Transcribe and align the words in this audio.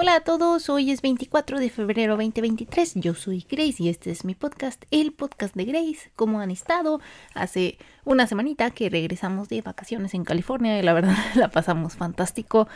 Hola 0.00 0.14
a 0.14 0.20
todos, 0.20 0.68
hoy 0.68 0.92
es 0.92 1.02
24 1.02 1.58
de 1.58 1.70
febrero 1.70 2.16
2023, 2.16 2.92
yo 2.94 3.14
soy 3.14 3.44
Grace 3.50 3.82
y 3.82 3.88
este 3.88 4.12
es 4.12 4.24
mi 4.24 4.36
podcast, 4.36 4.84
el 4.92 5.12
podcast 5.12 5.56
de 5.56 5.64
Grace. 5.64 6.12
¿Cómo 6.14 6.38
han 6.38 6.52
estado? 6.52 7.00
Hace 7.34 7.78
una 8.04 8.28
semanita 8.28 8.70
que 8.70 8.90
regresamos 8.90 9.48
de 9.48 9.60
vacaciones 9.60 10.14
en 10.14 10.22
California 10.22 10.78
y 10.78 10.82
la 10.82 10.92
verdad 10.92 11.16
la 11.34 11.48
pasamos 11.48 11.96
fantástico. 11.96 12.68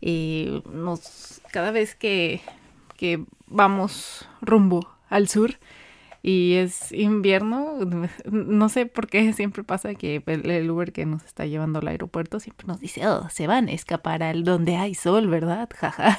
Eh, 0.00 0.62
nos, 0.72 1.42
cada 1.50 1.72
vez 1.72 1.94
que, 1.94 2.40
que 2.96 3.22
vamos 3.48 4.26
rumbo 4.40 4.88
al 5.10 5.28
sur, 5.28 5.58
y 6.22 6.54
es 6.54 6.92
invierno, 6.92 7.78
no 8.30 8.68
sé 8.68 8.86
por 8.86 9.08
qué 9.08 9.32
siempre 9.32 9.64
pasa 9.64 9.94
que 9.94 10.22
el, 10.26 10.70
Uber 10.70 10.92
que 10.92 11.04
nos 11.04 11.24
está 11.24 11.46
llevando 11.46 11.80
al 11.80 11.88
aeropuerto 11.88 12.38
siempre 12.38 12.66
nos 12.68 12.78
dice, 12.78 13.06
oh, 13.08 13.28
se 13.28 13.48
van 13.48 13.68
a 13.68 13.72
escapar 13.72 14.22
al 14.22 14.44
donde 14.44 14.76
hay 14.76 14.94
sol, 14.94 15.26
¿verdad? 15.28 15.68
Jaja, 15.76 16.18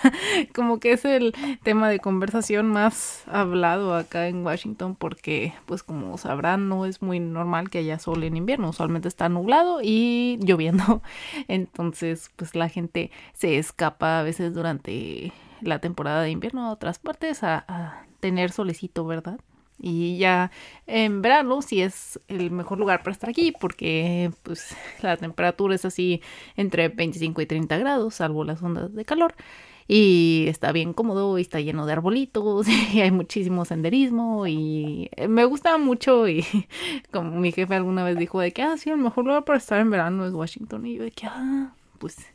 como 0.54 0.80
que 0.80 0.92
es 0.92 1.06
el 1.06 1.34
tema 1.64 1.90
de 1.90 2.00
conversación 2.00 2.68
más 2.68 3.24
hablado 3.28 3.96
acá 3.96 4.28
en 4.28 4.46
Washington 4.46 4.96
porque, 4.96 5.54
pues 5.66 5.84
como 5.84 6.18
sabrán, 6.18 6.68
no 6.68 6.86
es 6.86 7.02
muy 7.02 7.22
normal 7.22 7.70
que 7.70 7.78
haya 7.78 7.98
sol 7.98 8.24
en 8.24 8.36
invierno, 8.36 8.70
usualmente 8.70 9.08
está 9.08 9.30
nublado 9.30 9.80
y 9.82 10.38
lloviendo, 10.44 11.02
entonces 11.48 12.30
pues 12.36 12.56
la 12.56 12.68
gente 12.68 13.12
se 13.34 13.58
escapa 13.58 14.20
a 14.20 14.24
veces 14.24 14.54
durante 14.54 15.32
la 15.62 15.80
temporada 15.80 16.24
de 16.24 16.32
invierno 16.32 16.66
a 16.66 16.72
otras 16.72 17.00
partes 17.00 17.42
a, 17.44 17.64
a 17.70 18.06
tener 18.20 18.52
solecito, 18.52 19.06
¿verdad? 19.06 19.40
Y 19.80 20.18
ya 20.18 20.52
en 20.88 21.22
verano 21.22 21.62
sí 21.62 21.82
es 21.82 22.20
el 22.28 22.52
mejor 22.52 22.80
lugar 22.80 23.04
para 23.04 23.14
estar 23.14 23.30
aquí 23.30 23.52
porque 23.52 24.32
pues 24.44 24.76
la 25.02 25.18
temperatura 25.18 25.76
es 25.76 25.86
así 25.86 26.22
entre 26.56 26.90
25 26.90 27.42
y 27.42 27.46
30 27.46 27.78
grados, 27.78 28.16
salvo 28.16 28.44
las 28.44 28.62
ondas 28.62 28.94
de 28.94 29.06
calor. 29.06 29.36
Y 29.88 30.46
está 30.48 30.72
bien 30.72 30.94
cómodo 30.94 31.38
y 31.38 31.42
está 31.42 31.60
lleno 31.60 31.86
de 31.86 31.94
arbolitos 31.94 32.68
y 32.94 33.02
hay 33.02 33.12
muchísimo 33.12 33.66
senderismo 33.66 34.48
y 34.48 35.10
me 35.28 35.46
gusta 35.46 35.78
mucho 35.78 36.28
y 36.30 36.46
como 37.12 37.32
mi 37.40 37.52
jefe 37.52 37.76
alguna 37.76 38.04
vez 38.04 38.18
dijo 38.18 38.40
de 38.40 38.54
que, 38.54 38.62
ah, 38.62 38.76
el 38.86 38.98
mejor 38.98 39.26
lugar 39.26 39.44
para 39.44 39.58
estar 39.58 39.80
en 39.80 39.90
verano 39.90 40.26
es 40.26 40.34
Washington 40.34 40.86
y 40.86 40.96
yo 40.96 41.04
de 41.04 41.12
que, 41.12 41.28
ah, 41.28 41.74
pues 42.00 42.33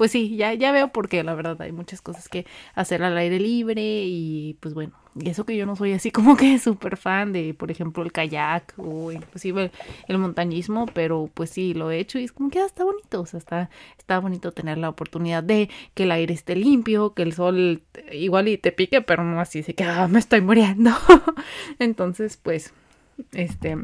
pues 0.00 0.12
sí, 0.12 0.34
ya, 0.34 0.54
ya 0.54 0.72
veo 0.72 0.88
porque 0.88 1.22
la 1.22 1.34
verdad 1.34 1.60
hay 1.60 1.72
muchas 1.72 2.00
cosas 2.00 2.26
que 2.30 2.46
hacer 2.74 3.02
al 3.02 3.18
aire 3.18 3.38
libre 3.38 3.82
y 4.06 4.56
pues 4.58 4.72
bueno, 4.72 4.94
y 5.14 5.28
eso 5.28 5.44
que 5.44 5.54
yo 5.58 5.66
no 5.66 5.76
soy 5.76 5.92
así 5.92 6.10
como 6.10 6.38
que 6.38 6.58
súper 6.58 6.96
fan 6.96 7.34
de, 7.34 7.52
por 7.52 7.70
ejemplo, 7.70 8.02
el 8.02 8.10
kayak 8.10 8.72
o 8.78 9.12
inclusive 9.12 9.70
el, 10.08 10.16
montañismo, 10.16 10.86
pero 10.86 11.28
pues 11.34 11.50
sí, 11.50 11.74
lo 11.74 11.90
he 11.90 11.98
hecho 11.98 12.18
y 12.18 12.24
es 12.24 12.32
como 12.32 12.48
que 12.48 12.60
ah, 12.60 12.64
está 12.64 12.82
bonito, 12.82 13.20
o 13.20 13.26
sea, 13.26 13.36
está, 13.36 13.68
está 13.98 14.18
bonito 14.20 14.52
tener 14.52 14.78
la 14.78 14.88
oportunidad 14.88 15.42
de 15.42 15.68
que 15.92 16.04
el 16.04 16.12
aire 16.12 16.32
esté 16.32 16.56
limpio, 16.56 17.12
que 17.12 17.20
el 17.20 17.34
sol 17.34 17.82
igual 18.10 18.48
y 18.48 18.56
te 18.56 18.72
pique, 18.72 19.02
pero 19.02 19.22
no 19.22 19.38
así, 19.38 19.60
de 19.60 19.74
que 19.74 19.84
ah, 19.84 20.08
me 20.08 20.18
estoy 20.18 20.40
muriendo. 20.40 20.92
Entonces, 21.78 22.38
pues, 22.38 22.72
este, 23.32 23.76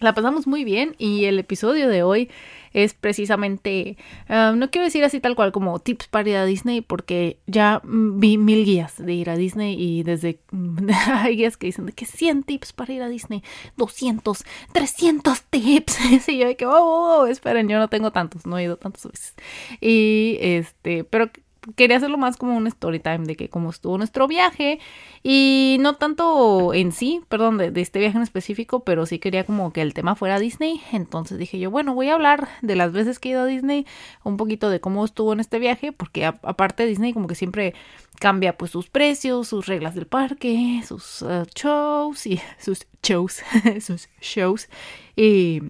la 0.00 0.14
pasamos 0.14 0.46
muy 0.46 0.64
bien 0.64 0.96
y 0.98 1.26
el 1.26 1.38
episodio 1.38 1.88
de 1.88 2.02
hoy 2.02 2.30
es 2.72 2.94
precisamente, 2.94 3.96
ah, 4.28 4.54
no 4.56 4.70
quiero 4.70 4.84
decir 4.84 5.04
así 5.04 5.20
tal 5.20 5.36
cual 5.36 5.52
como 5.52 5.78
tips 5.78 6.08
para 6.08 6.28
ir 6.28 6.36
a 6.36 6.44
Disney, 6.44 6.80
porque 6.80 7.38
ya 7.46 7.82
vi 7.84 8.38
mil 8.38 8.64
guías 8.64 8.96
de 8.96 9.12
ir 9.12 9.28
a 9.28 9.36
Disney 9.36 9.76
y 9.78 10.02
desde 10.02 10.40
hay 11.08 11.36
guías 11.36 11.56
que 11.56 11.66
dicen 11.66 11.86
de 11.86 11.92
que 11.92 12.06
100 12.06 12.44
tips 12.44 12.72
para 12.72 12.92
ir 12.92 13.02
a 13.02 13.08
Disney, 13.08 13.42
200, 13.76 14.44
300 14.72 15.42
tips. 15.42 15.98
y 16.28 16.38
yo 16.38 16.46
de 16.46 16.56
que, 16.56 16.66
oh, 16.66 16.72
oh, 16.72 17.20
oh, 17.20 17.26
esperen, 17.26 17.68
yo 17.68 17.78
no 17.78 17.88
tengo 17.88 18.10
tantos, 18.10 18.46
no 18.46 18.56
he 18.56 18.64
ido 18.64 18.76
tantas 18.76 19.06
veces. 19.06 19.34
Y 19.80 20.38
este, 20.40 21.04
pero 21.04 21.30
quería 21.76 21.96
hacerlo 21.96 22.18
más 22.18 22.36
como 22.36 22.56
un 22.56 22.66
story 22.66 23.00
time 23.00 23.26
de 23.26 23.36
que 23.36 23.48
cómo 23.48 23.70
estuvo 23.70 23.98
nuestro 23.98 24.26
viaje 24.26 24.78
y 25.22 25.76
no 25.80 25.96
tanto 25.96 26.72
en 26.74 26.92
sí, 26.92 27.22
perdón, 27.28 27.58
de, 27.58 27.72
este 27.80 27.98
viaje 27.98 28.16
en 28.16 28.22
específico, 28.22 28.84
pero 28.84 29.06
sí 29.06 29.18
quería 29.18 29.44
como 29.44 29.72
que 29.72 29.82
el 29.82 29.94
tema 29.94 30.14
fuera 30.14 30.38
Disney. 30.38 30.80
Entonces 30.92 31.38
dije 31.38 31.58
yo, 31.58 31.70
bueno, 31.70 31.94
voy 31.94 32.08
a 32.08 32.14
hablar 32.14 32.48
de 32.62 32.76
las 32.76 32.92
veces 32.92 33.18
que 33.18 33.28
he 33.28 33.32
ido 33.32 33.42
a 33.42 33.46
Disney, 33.46 33.86
un 34.24 34.36
poquito 34.36 34.70
de 34.70 34.80
cómo 34.80 35.04
estuvo 35.04 35.32
en 35.32 35.40
este 35.40 35.58
viaje, 35.58 35.92
porque 35.92 36.24
aparte 36.24 36.86
Disney 36.86 37.12
como 37.12 37.26
que 37.26 37.34
siempre 37.34 37.74
cambia 38.18 38.56
pues 38.56 38.70
sus 38.70 38.88
precios, 38.88 39.48
sus 39.48 39.66
reglas 39.66 39.94
del 39.94 40.06
parque, 40.06 40.82
sus 40.86 41.22
uh, 41.22 41.44
shows 41.54 42.26
y 42.26 42.40
sus 42.58 42.86
shows, 43.02 43.42
sus 43.80 44.08
shows. 44.20 44.68
Y 45.16 45.62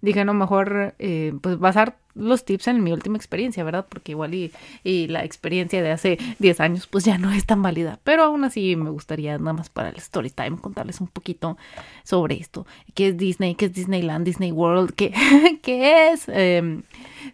dije, 0.00 0.24
no, 0.24 0.34
mejor 0.34 0.94
eh, 0.98 1.32
pues 1.40 1.58
basar 1.58 1.98
los 2.16 2.44
tips 2.44 2.68
en 2.68 2.82
mi 2.82 2.92
última 2.92 3.16
experiencia, 3.16 3.62
¿verdad? 3.64 3.86
Porque 3.88 4.12
igual 4.12 4.34
y, 4.34 4.52
y, 4.84 5.06
la 5.08 5.24
experiencia 5.24 5.82
de 5.82 5.90
hace 5.90 6.18
10 6.38 6.60
años 6.60 6.86
pues 6.86 7.04
ya 7.04 7.18
no 7.18 7.30
es 7.30 7.46
tan 7.46 7.62
válida. 7.62 8.00
Pero 8.04 8.24
aún 8.24 8.44
así 8.44 8.76
me 8.76 8.90
gustaría 8.90 9.38
nada 9.38 9.52
más 9.52 9.70
para 9.70 9.90
el 9.90 9.96
story 9.96 10.30
time 10.30 10.58
contarles 10.58 11.00
un 11.00 11.08
poquito 11.08 11.56
sobre 12.02 12.36
esto. 12.36 12.66
¿Qué 12.94 13.08
es 13.08 13.16
Disney? 13.16 13.54
¿Qué 13.54 13.66
es 13.66 13.72
Disneyland? 13.72 14.24
Disney 14.24 14.52
World? 14.52 14.94
¿Qué, 14.94 15.12
qué 15.62 16.10
es? 16.10 16.24
Eh, 16.28 16.80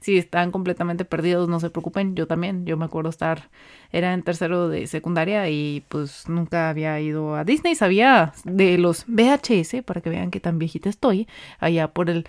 si 0.01 0.19
están 0.19 0.51
completamente 0.51 1.05
perdidos, 1.05 1.49
no 1.49 1.61
se 1.61 1.71
preocupen. 1.71 2.15
Yo 2.15 2.27
también, 2.27 2.65
yo 2.67 2.77
me 2.77 2.85
acuerdo 2.85 3.11
estar, 3.11 3.49
era 3.93 4.15
en 4.15 4.23
tercero 4.23 4.69
de 4.69 4.87
secundaria 4.87 5.49
y 5.49 5.85
pues 5.89 6.29
nunca 6.29 6.69
había 6.69 6.99
ido 7.01 7.37
a 7.37 7.45
Disney. 7.45 7.75
Sabía 7.75 8.33
de 8.45 8.79
los 8.79 9.05
VHS, 9.07 9.83
para 9.85 10.01
que 10.01 10.11
vean 10.11 10.31
que 10.31 10.41
tan 10.41 10.59
viejita 10.59 10.89
estoy, 10.89 11.29
allá 11.59 11.89
por 11.89 12.11
el 12.11 12.27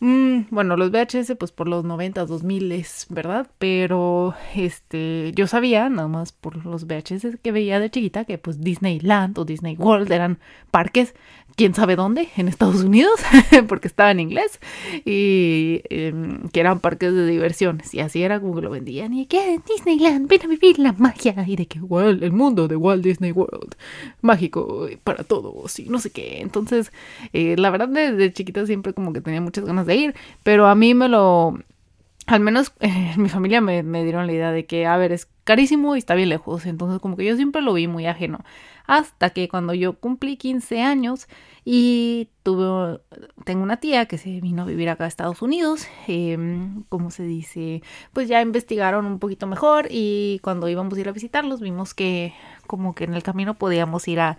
Mm, 0.00 0.42
bueno, 0.50 0.76
los 0.76 0.92
VHS 0.92 1.34
pues 1.36 1.50
por 1.50 1.66
los 1.66 1.84
90, 1.84 2.24
2000 2.24 2.70
es 2.70 3.06
verdad, 3.08 3.50
pero 3.58 4.34
este 4.54 5.32
yo 5.34 5.48
sabía 5.48 5.88
nada 5.88 6.06
más 6.06 6.30
por 6.30 6.64
los 6.64 6.86
VHS 6.86 7.38
que 7.42 7.50
veía 7.50 7.80
de 7.80 7.90
chiquita 7.90 8.24
que 8.24 8.38
pues 8.38 8.60
Disneyland 8.60 9.36
o 9.38 9.44
Disney 9.44 9.74
World 9.76 10.12
eran 10.12 10.38
parques 10.70 11.14
quién 11.58 11.74
sabe 11.74 11.96
dónde, 11.96 12.28
en 12.36 12.46
Estados 12.46 12.84
Unidos, 12.84 13.20
porque 13.68 13.88
estaba 13.88 14.12
en 14.12 14.20
inglés, 14.20 14.60
y 15.04 15.82
em, 15.90 16.48
que 16.50 16.60
eran 16.60 16.78
parques 16.78 17.12
de 17.12 17.26
diversiones, 17.26 17.92
y 17.92 17.98
así 17.98 18.22
era 18.22 18.38
como 18.38 18.54
que 18.54 18.62
lo 18.62 18.70
vendían, 18.70 19.12
y 19.12 19.26
que 19.26 19.60
Disneyland, 19.68 20.28
ven 20.28 20.42
a 20.44 20.46
vivir 20.46 20.78
la 20.78 20.92
magia, 20.92 21.34
y 21.48 21.56
de 21.56 21.66
que 21.66 21.80
Walt, 21.80 22.22
el 22.22 22.30
mundo 22.30 22.68
de 22.68 22.76
Walt 22.76 23.02
Disney 23.02 23.32
World, 23.32 23.74
mágico 24.20 24.86
para 25.02 25.24
todos, 25.24 25.80
y 25.80 25.88
no 25.88 25.98
sé 25.98 26.10
qué, 26.10 26.40
entonces, 26.42 26.92
eh, 27.32 27.56
la 27.58 27.70
verdad 27.70 27.88
desde 27.88 28.32
chiquita 28.32 28.64
siempre 28.64 28.92
como 28.92 29.12
que 29.12 29.20
tenía 29.20 29.40
muchas 29.40 29.64
ganas 29.64 29.84
de 29.84 29.96
ir, 29.96 30.14
pero 30.44 30.68
a 30.68 30.76
mí 30.76 30.94
me 30.94 31.08
lo 31.08 31.58
al 32.26 32.40
menos 32.40 32.72
eh, 32.80 33.14
mi 33.16 33.28
familia 33.28 33.60
me, 33.60 33.82
me, 33.82 34.04
dieron 34.04 34.26
la 34.26 34.32
idea 34.32 34.52
de 34.52 34.66
que, 34.66 34.86
a 34.86 34.96
ver, 34.96 35.12
es 35.12 35.28
carísimo 35.44 35.96
y 35.96 35.98
está 35.98 36.14
bien 36.14 36.28
lejos. 36.28 36.66
Entonces, 36.66 37.00
como 37.00 37.16
que 37.16 37.24
yo 37.24 37.34
siempre 37.36 37.62
lo 37.62 37.72
vi 37.72 37.88
muy 37.88 38.06
ajeno. 38.06 38.44
Hasta 38.88 39.30
que 39.30 39.48
cuando 39.48 39.74
yo 39.74 40.00
cumplí 40.00 40.38
15 40.38 40.80
años 40.80 41.28
y 41.62 42.30
tuve, 42.42 43.00
tengo 43.44 43.62
una 43.62 43.76
tía 43.76 44.06
que 44.06 44.16
se 44.16 44.40
vino 44.40 44.62
a 44.62 44.64
vivir 44.64 44.88
acá 44.88 45.04
a 45.04 45.08
Estados 45.08 45.42
Unidos, 45.42 45.86
eh, 46.06 46.38
como 46.88 47.10
se 47.10 47.24
dice, 47.24 47.82
pues 48.14 48.28
ya 48.28 48.40
investigaron 48.40 49.04
un 49.04 49.18
poquito 49.18 49.46
mejor 49.46 49.88
y 49.90 50.40
cuando 50.42 50.70
íbamos 50.70 50.96
a 50.96 51.00
ir 51.00 51.08
a 51.10 51.12
visitarlos 51.12 51.60
vimos 51.60 51.92
que 51.92 52.32
como 52.66 52.94
que 52.94 53.04
en 53.04 53.12
el 53.12 53.22
camino 53.22 53.58
podíamos 53.58 54.08
ir 54.08 54.20
a, 54.20 54.38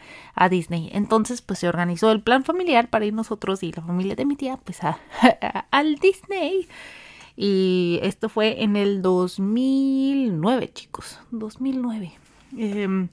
Disney. 0.49 0.89
Entonces, 0.93 1.43
pues 1.43 1.59
se 1.59 1.67
organizó 1.67 2.11
el 2.11 2.21
plan 2.21 2.43
familiar 2.43 2.89
para 2.89 3.05
ir 3.05 3.13
nosotros 3.13 3.61
y 3.61 3.71
la 3.71 3.83
familia 3.83 4.15
de 4.15 4.25
mi 4.25 4.35
tía, 4.35 4.57
pues 4.57 4.79
al 5.71 5.95
Disney. 5.97 6.67
Y 7.35 7.99
esto 8.01 8.29
fue 8.29 8.63
en 8.63 8.75
el 8.75 9.03
2009, 9.03 10.71
chicos. 10.73 11.19
2009. 11.29 12.13
Em, 12.57 13.09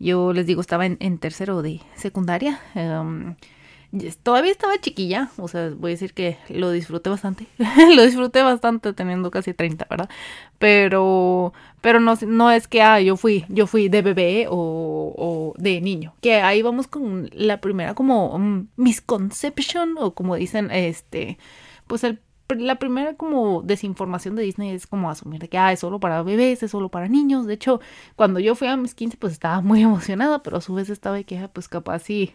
yo 0.00 0.32
les 0.32 0.46
digo, 0.46 0.60
estaba 0.60 0.86
en, 0.86 1.18
tercero 1.18 1.62
de 1.62 1.80
secundaria. 1.94 2.58
Em, 2.74 3.36
todavía 4.22 4.50
estaba 4.50 4.80
chiquilla, 4.80 5.30
o 5.36 5.46
sea, 5.46 5.70
voy 5.76 5.90
a 5.90 5.94
decir 5.94 6.14
que 6.14 6.38
lo 6.48 6.70
disfruté 6.70 7.10
bastante. 7.10 7.46
lo 7.94 8.02
disfruté 8.02 8.42
bastante 8.42 8.92
teniendo 8.94 9.30
casi 9.30 9.52
30, 9.52 9.86
¿verdad? 9.90 10.08
Pero, 10.58 11.52
pero 11.82 12.00
no, 12.00 12.14
no 12.26 12.50
es 12.50 12.66
que, 12.66 12.82
ah, 12.82 13.00
yo 13.00 13.16
fui, 13.16 13.44
yo 13.48 13.66
fui 13.66 13.88
de 13.90 14.00
bebé 14.02 14.46
o, 14.48 15.14
o 15.16 15.54
de 15.58 15.80
niño. 15.82 16.14
Que 16.22 16.36
ahí 16.36 16.62
vamos 16.62 16.86
con 16.88 17.28
la 17.34 17.60
primera 17.60 17.94
como 17.94 18.34
um, 18.34 18.68
misconception 18.76 19.96
o 19.98 20.14
como 20.14 20.34
dicen, 20.36 20.70
este, 20.70 21.38
pues 21.86 22.04
el 22.04 22.20
la 22.58 22.76
primera 22.76 23.14
como 23.14 23.62
desinformación 23.62 24.36
de 24.36 24.42
Disney 24.42 24.70
es 24.70 24.86
como 24.86 25.10
asumir 25.10 25.48
que 25.48 25.58
ah, 25.58 25.72
es 25.72 25.80
solo 25.80 26.00
para 26.00 26.22
bebés, 26.22 26.62
es 26.62 26.70
solo 26.70 26.88
para 26.88 27.08
niños. 27.08 27.46
De 27.46 27.54
hecho, 27.54 27.80
cuando 28.16 28.40
yo 28.40 28.54
fui 28.54 28.68
a 28.68 28.76
mis 28.76 28.94
15 28.94 29.16
pues 29.16 29.32
estaba 29.32 29.60
muy 29.60 29.82
emocionada, 29.82 30.42
pero 30.42 30.58
a 30.58 30.60
su 30.60 30.74
vez 30.74 30.90
estaba 30.90 31.16
de 31.16 31.24
que 31.24 31.38
ah, 31.38 31.50
pues 31.52 31.68
capaz 31.68 32.00
sí. 32.00 32.34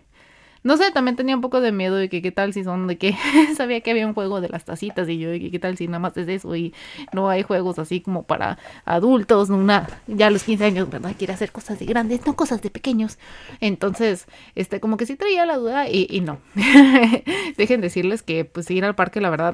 No 0.65 0.77
sé, 0.77 0.89
también 0.91 1.15
tenía 1.15 1.35
un 1.35 1.41
poco 1.41 1.61
de 1.61 1.71
miedo 1.71 1.95
de 1.95 2.09
que 2.09 2.23
qué 2.23 2.31
tal 2.31 2.51
si 2.51 2.63
son 2.63 2.87
de 2.87 2.97
que 2.97 3.15
sabía 3.55 3.81
que 3.81 3.91
había 3.91 4.07
un 4.07 4.15
juego 4.15 4.41
de 4.41 4.49
las 4.49 4.65
tacitas 4.65 5.07
y 5.07 5.19
yo 5.19 5.29
de 5.29 5.39
que 5.39 5.51
qué 5.51 5.59
tal 5.59 5.77
si 5.77 5.85
nada 5.85 5.99
más 5.99 6.17
es 6.17 6.27
eso 6.27 6.55
y 6.55 6.73
no 7.13 7.29
hay 7.29 7.43
juegos 7.43 7.77
así 7.77 8.01
como 8.01 8.23
para 8.23 8.57
adultos, 8.83 9.51
una 9.51 9.87
ya 10.07 10.25
a 10.25 10.29
los 10.31 10.43
15 10.43 10.65
años, 10.65 10.89
¿verdad? 10.89 11.13
Quiere 11.15 11.33
hacer 11.33 11.51
cosas 11.51 11.77
de 11.77 11.85
grandes, 11.85 12.25
no 12.25 12.35
cosas 12.35 12.63
de 12.63 12.71
pequeños. 12.71 13.19
Entonces, 13.61 14.25
este 14.55 14.79
como 14.79 14.97
que 14.97 15.05
sí 15.05 15.15
traía 15.15 15.45
la 15.45 15.57
duda 15.57 15.87
y, 15.87 16.07
y 16.09 16.21
no. 16.21 16.39
Dejen 17.57 17.81
decirles 17.81 18.23
que 18.23 18.43
pues 18.43 18.71
ir 18.71 18.85
al 18.85 18.95
parque 18.95 19.21
la 19.21 19.29
verdad 19.29 19.53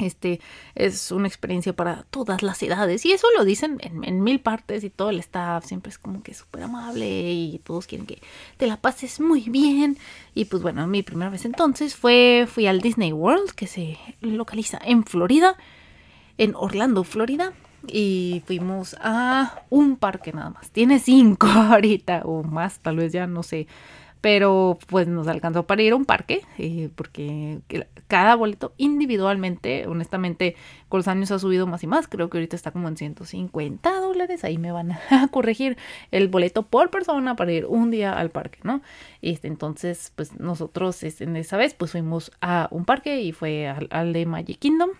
Este 0.00 0.40
es 0.74 1.12
una 1.12 1.28
experiencia 1.28 1.72
para 1.72 2.04
todas 2.10 2.42
las 2.42 2.62
edades. 2.62 3.04
Y 3.04 3.12
eso 3.12 3.26
lo 3.36 3.44
dicen 3.44 3.78
en, 3.80 4.22
mil 4.22 4.40
partes 4.40 4.84
y 4.84 4.90
todo 4.90 5.10
el 5.10 5.18
staff 5.20 5.64
siempre 5.64 5.90
es 5.90 5.98
como 5.98 6.22
que 6.22 6.34
súper 6.34 6.64
amable 6.64 7.32
y 7.32 7.60
todos 7.64 7.86
quieren 7.86 8.06
que 8.06 8.20
te 8.56 8.66
la 8.66 8.76
pases 8.76 9.20
muy 9.20 9.42
bien. 9.42 9.98
Y 10.34 10.46
pues 10.46 10.62
bueno, 10.62 10.86
mi 10.86 11.02
primera 11.02 11.30
vez 11.30 11.44
entonces 11.44 11.94
fue, 11.94 12.46
fui 12.50 12.66
al 12.66 12.80
Disney 12.80 13.12
World 13.12 13.50
que 13.52 13.66
se 13.66 13.98
localiza 14.20 14.80
en 14.84 15.04
Florida, 15.04 15.56
en 16.38 16.54
Orlando, 16.54 17.04
Florida. 17.04 17.52
Y 17.86 18.42
fuimos 18.46 18.94
a 19.00 19.62
un 19.70 19.96
parque 19.96 20.32
nada 20.32 20.50
más. 20.50 20.70
Tiene 20.70 20.98
cinco 20.98 21.46
ahorita 21.48 22.22
o 22.24 22.42
más, 22.42 22.78
tal 22.80 22.96
vez 22.96 23.12
ya 23.12 23.26
no 23.26 23.42
sé 23.42 23.66
pero 24.20 24.78
pues 24.88 25.08
nos 25.08 25.28
alcanzó 25.28 25.66
para 25.66 25.82
ir 25.82 25.92
a 25.92 25.96
un 25.96 26.04
parque, 26.04 26.42
eh, 26.58 26.90
porque 26.94 27.60
cada 28.06 28.34
boleto 28.34 28.74
individualmente, 28.76 29.86
honestamente, 29.86 30.56
con 30.88 30.98
los 30.98 31.08
años 31.08 31.30
ha 31.30 31.38
subido 31.38 31.66
más 31.66 31.82
y 31.84 31.86
más, 31.86 32.06
creo 32.06 32.28
que 32.28 32.38
ahorita 32.38 32.54
está 32.56 32.70
como 32.70 32.88
en 32.88 32.96
150 32.96 34.00
dólares, 34.00 34.44
ahí 34.44 34.58
me 34.58 34.72
van 34.72 34.92
a 34.92 35.28
corregir 35.30 35.78
el 36.10 36.28
boleto 36.28 36.64
por 36.64 36.90
persona 36.90 37.34
para 37.36 37.52
ir 37.52 37.64
un 37.66 37.90
día 37.90 38.12
al 38.12 38.30
parque, 38.30 38.58
¿no? 38.62 38.82
Este, 39.22 39.48
entonces, 39.48 40.12
pues 40.16 40.38
nosotros 40.38 41.02
este, 41.02 41.24
en 41.24 41.36
esa 41.36 41.56
vez 41.56 41.74
pues 41.74 41.92
fuimos 41.92 42.30
a 42.40 42.68
un 42.70 42.84
parque 42.84 43.22
y 43.22 43.32
fue 43.32 43.68
al, 43.68 44.12
de 44.12 44.26
Magic 44.26 44.58
Kingdom 44.58 44.90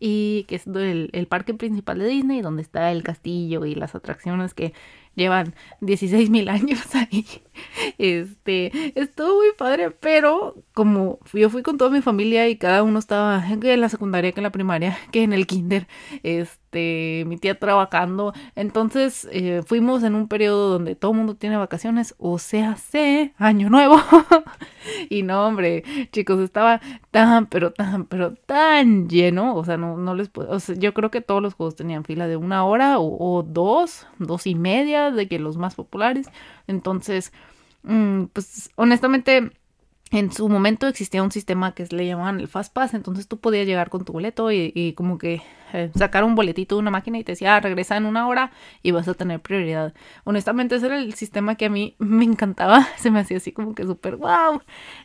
y 0.00 0.44
que 0.48 0.56
es 0.56 0.66
el, 0.66 1.10
el, 1.12 1.26
parque 1.28 1.54
principal 1.54 2.00
de 2.00 2.08
Disney, 2.08 2.42
donde 2.42 2.62
está 2.62 2.90
el 2.90 3.04
castillo 3.04 3.64
y 3.64 3.76
las 3.76 3.94
atracciones 3.94 4.52
que 4.52 4.72
llevan 5.14 5.54
16 5.80 6.30
mil 6.30 6.48
años 6.48 6.82
ahí. 6.94 7.24
Este, 7.98 8.72
estuvo 9.00 9.36
muy 9.36 9.52
padre, 9.56 9.90
pero 9.90 10.56
como 10.72 11.18
yo 11.32 11.50
fui 11.50 11.62
con 11.62 11.78
toda 11.78 11.90
mi 11.90 12.02
familia 12.02 12.48
y 12.48 12.56
cada 12.56 12.82
uno 12.82 12.98
estaba 12.98 13.44
en 13.48 13.80
la 13.80 13.88
secundaria, 13.88 14.32
que 14.32 14.40
en 14.40 14.44
la 14.44 14.52
primaria, 14.52 14.96
que 15.12 15.22
en 15.22 15.32
el 15.32 15.46
kinder, 15.46 15.86
este, 16.22 17.24
mi 17.26 17.36
tía 17.36 17.58
trabajando, 17.58 18.32
entonces 18.56 19.28
eh, 19.30 19.62
fuimos 19.66 20.02
en 20.02 20.14
un 20.14 20.28
periodo 20.28 20.70
donde 20.70 20.96
todo 20.96 21.12
el 21.12 21.18
mundo 21.18 21.36
tiene 21.36 21.56
vacaciones, 21.56 22.14
o 22.18 22.38
sea, 22.38 22.76
sé, 22.76 23.34
año 23.38 23.70
nuevo. 23.70 23.96
y 25.08 25.22
no, 25.22 25.46
hombre, 25.46 25.84
chicos, 26.12 26.40
estaba 26.40 26.80
tan, 27.10 27.46
pero 27.46 27.72
tan, 27.72 28.06
pero 28.06 28.34
tan 28.34 29.08
lleno, 29.08 29.54
o 29.54 29.64
sea, 29.64 29.76
no, 29.76 29.96
no 29.96 30.14
les 30.14 30.28
puedo, 30.28 30.58
yo 30.58 30.94
creo 30.94 31.10
que 31.10 31.20
todos 31.20 31.42
los 31.42 31.54
juegos 31.54 31.76
tenían 31.76 32.04
fila 32.04 32.26
de 32.26 32.36
una 32.36 32.64
hora 32.64 32.98
o, 32.98 33.42
dos, 33.42 34.06
dos 34.18 34.46
y 34.46 34.54
media, 34.54 35.10
de 35.10 35.28
que 35.28 35.38
los 35.38 35.56
más 35.56 35.74
populares, 35.74 36.28
entonces 36.66 37.32
pues 38.32 38.70
honestamente 38.76 39.52
en 40.10 40.32
su 40.32 40.48
momento 40.48 40.86
existía 40.86 41.22
un 41.22 41.32
sistema 41.32 41.74
que 41.74 41.86
le 41.90 42.06
llamaban 42.06 42.40
el 42.40 42.48
Fast 42.48 42.72
Pass, 42.72 42.94
entonces 42.94 43.26
tú 43.26 43.38
podías 43.38 43.66
llegar 43.66 43.90
con 43.90 44.04
tu 44.04 44.12
boleto 44.12 44.52
y, 44.52 44.94
como 44.96 45.18
que 45.18 45.42
eh, 45.74 45.90
sacar 45.96 46.22
un 46.22 46.36
boletito 46.36 46.76
de 46.76 46.82
una 46.82 46.92
máquina 46.92 47.18
y 47.18 47.24
te 47.24 47.32
decía, 47.32 47.56
ah, 47.56 47.60
regresa 47.60 47.96
en 47.96 48.06
una 48.06 48.28
hora 48.28 48.52
y 48.80 48.92
vas 48.92 49.08
a 49.08 49.14
tener 49.14 49.40
prioridad. 49.40 49.92
Honestamente 50.22 50.76
ese 50.76 50.86
era 50.86 50.98
el 50.98 51.14
sistema 51.14 51.56
que 51.56 51.64
a 51.64 51.68
mí 51.68 51.96
me 51.98 52.24
encantaba, 52.24 52.86
se 52.96 53.10
me 53.10 53.18
hacía 53.18 53.38
así 53.38 53.50
como 53.50 53.74
que 53.74 53.84
súper, 53.84 54.14
wow, 54.14 54.60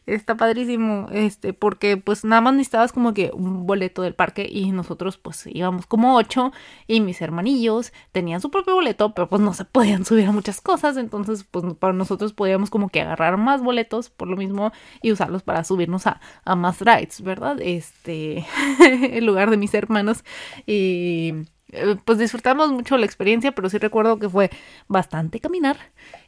está 0.05 0.35
padrísimo, 0.35 1.07
este, 1.11 1.53
porque 1.53 1.97
pues 1.97 2.23
nada 2.23 2.41
más 2.41 2.53
necesitabas 2.53 2.93
como 2.93 3.15
que 3.15 3.31
un 3.33 3.65
boleto 3.65 4.03
del 4.03 4.13
parque 4.13 4.47
y 4.47 4.71
nosotros 4.71 5.17
pues 5.17 5.47
íbamos 5.47 5.87
como 5.87 6.15
ocho 6.15 6.51
y 6.85 7.01
mis 7.01 7.19
hermanillos 7.19 7.91
tenían 8.11 8.39
su 8.39 8.51
propio 8.51 8.75
boleto, 8.75 9.15
pero 9.15 9.27
pues 9.27 9.41
no 9.41 9.55
se 9.55 9.65
podían 9.65 10.05
subir 10.05 10.27
a 10.27 10.31
muchas 10.31 10.61
cosas, 10.61 10.97
entonces 10.97 11.45
pues 11.49 11.65
para 11.79 11.93
nosotros 11.93 12.33
podíamos 12.33 12.69
como 12.69 12.89
que 12.89 13.01
agarrar 13.01 13.37
más 13.37 13.63
boletos 13.63 14.11
por 14.11 14.27
lo 14.27 14.37
mismo 14.37 14.71
y 15.01 15.11
usarlos 15.11 15.41
para 15.41 15.63
subirnos 15.63 16.05
a, 16.05 16.21
a 16.45 16.55
más 16.55 16.79
rides, 16.79 17.21
¿verdad? 17.21 17.57
Este, 17.59 18.45
en 18.79 19.25
lugar 19.25 19.49
de 19.49 19.57
mis 19.57 19.73
hermanos. 19.73 20.23
Y 20.65 21.33
eh, 21.71 21.95
pues 22.03 22.17
disfrutamos 22.17 22.71
mucho 22.71 22.97
la 22.97 23.05
experiencia, 23.05 23.51
pero 23.53 23.69
sí 23.69 23.77
recuerdo 23.77 24.17
que 24.17 24.29
fue 24.29 24.49
bastante 24.87 25.39
caminar 25.39 25.77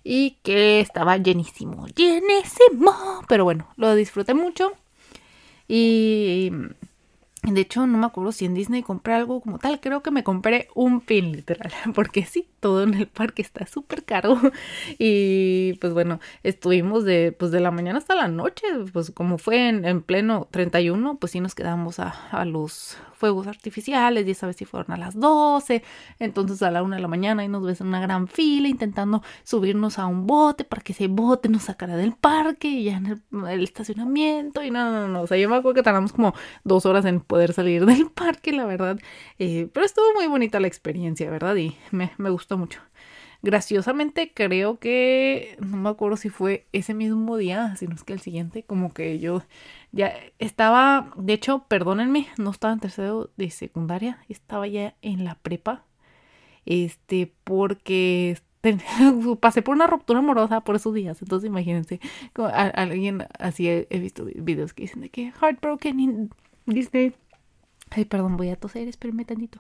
y 0.04 0.38
que 0.44 0.80
estaba 0.80 1.18
llenísimo, 1.18 1.88
llenísimo. 1.88 2.94
Pero 3.28 3.44
bueno, 3.44 3.68
lo 3.78 3.96
disfruté 3.96 4.34
mucho. 4.34 4.72
Y 5.68 6.52
de 7.44 7.62
hecho, 7.62 7.88
no 7.88 7.98
me 7.98 8.06
acuerdo 8.06 8.32
si 8.32 8.46
en 8.46 8.54
Disney 8.54 8.84
compré 8.84 9.16
algo 9.16 9.42
como 9.42 9.58
tal. 9.58 9.80
Creo 9.80 10.04
que 10.04 10.12
me 10.12 10.24
compré 10.24 10.68
un 10.76 11.02
pin 11.02 11.32
literal. 11.32 11.72
Porque 11.96 12.24
sí, 12.24 12.48
todo 12.60 12.84
en 12.84 12.94
el 12.94 13.08
parque 13.08 13.42
está 13.42 13.66
súper 13.66 14.04
caro. 14.04 14.40
Y 15.00 15.74
pues 15.82 15.94
bueno, 15.94 16.20
estuvimos 16.44 17.04
de, 17.04 17.36
pues 17.38 17.52
de 17.52 17.60
la 17.60 17.72
mañana 17.72 17.98
hasta 17.98 18.16
la 18.16 18.28
noche. 18.28 18.66
Pues 18.94 19.12
como 19.12 19.38
fue 19.38 19.70
en, 19.70 19.86
en 19.86 20.02
pleno 20.02 20.48
31, 20.52 21.18
pues 21.18 21.32
sí 21.32 21.40
nos 21.40 21.56
quedamos 21.56 22.00
a, 22.00 22.10
a 22.32 22.46
los 22.46 22.98
fuegos 23.22 23.46
artificiales 23.46 24.28
y 24.28 24.32
esa 24.32 24.48
vez 24.48 24.56
si 24.56 24.66
fueron 24.66 24.94
a 24.94 24.98
las 24.98 25.18
12, 25.18 25.84
entonces 26.18 26.64
a 26.64 26.72
la 26.72 26.82
1 26.82 26.96
de 26.96 27.02
la 27.04 27.08
mañana 27.08 27.44
y 27.46 27.48
nos 27.48 27.64
ves 27.64 27.80
en 27.80 27.88
una 27.88 28.02
gran 28.02 28.28
fila 28.28 28.68
intentando 28.68 29.22
subirnos 29.44 30.00
a 30.00 30.08
un 30.08 30.26
bote 30.26 30.64
para 30.64 30.82
que 30.82 30.94
ese 30.94 31.08
bote 31.08 31.48
nos 31.48 31.62
sacara 31.62 31.96
del 31.98 32.14
parque 32.14 32.68
y 32.68 32.86
ya 32.86 32.98
en 32.98 33.22
el, 33.48 33.64
estacionamiento 33.64 34.64
y 34.64 34.72
no, 34.72 34.92
no, 34.92 35.08
no, 35.08 35.22
o 35.22 35.28
sea, 35.28 35.38
yo 35.38 35.48
me 35.50 35.56
acuerdo 35.56 35.76
que 35.76 35.84
tardamos 35.84 36.14
como 36.14 36.34
dos 36.64 36.88
horas 36.88 37.06
en 37.06 37.20
poder 37.32 37.54
salir 37.54 37.86
del 37.92 38.12
parque, 38.12 38.52
la 38.52 38.66
verdad, 38.66 39.00
eh, 39.40 39.70
pero 39.72 39.86
estuvo 39.86 40.14
muy 40.14 40.28
bonita 40.28 40.60
la 40.60 40.68
experiencia, 40.68 41.32
¿verdad? 41.32 41.56
Y 41.56 41.78
me, 41.92 42.12
me 42.18 42.30
gustó 42.30 42.58
mucho. 42.58 42.82
Graciosamente 43.42 44.34
creo 44.36 44.80
que, 44.80 45.56
no 45.62 45.78
me 45.78 45.90
acuerdo 45.90 46.18
si 46.18 46.30
fue 46.30 46.68
ese 46.74 46.94
mismo 46.94 47.38
día, 47.38 47.74
sino 47.78 47.96
es 47.96 48.04
que 48.04 48.12
el 48.12 48.20
siguiente, 48.20 48.64
como 48.64 48.94
que 48.94 49.18
yo 49.18 49.44
ya 49.94 50.14
estaba, 50.40 51.14
de 51.16 51.34
hecho, 51.34 51.66
perdónenme, 51.70 52.28
no 52.38 52.52
estaba 52.52 52.74
en 52.74 52.82
tercero 52.82 53.32
de 53.38 53.50
secundaria, 53.50 54.20
estaba 54.28 54.68
ya 54.68 54.96
en 55.02 55.24
la 55.24 55.36
prepa, 55.36 55.86
este, 56.66 57.32
porque 57.46 58.38
pasé 59.40 59.62
por 59.62 59.74
una 59.74 59.88
ruptura 59.88 60.20
amorosa 60.20 60.62
por 60.62 60.76
esos 60.76 60.94
días, 60.94 61.22
entonces 61.22 61.48
imagínense, 61.48 62.02
como 62.34 62.50
alguien 62.50 63.26
así 63.40 63.70
he, 63.70 63.88
visto 64.00 64.26
videos 64.26 64.74
que 64.74 64.84
dicen 64.84 65.02
de 65.02 65.10
que 65.10 65.32
heartbroken 65.42 66.00
in 66.00 66.30
Disney. 66.66 67.14
Ay, 67.90 68.06
perdón, 68.06 68.38
voy 68.38 68.50
a 68.50 68.56
toser, 68.56 68.88
espérenme 68.88 69.26
tantito. 69.26 69.60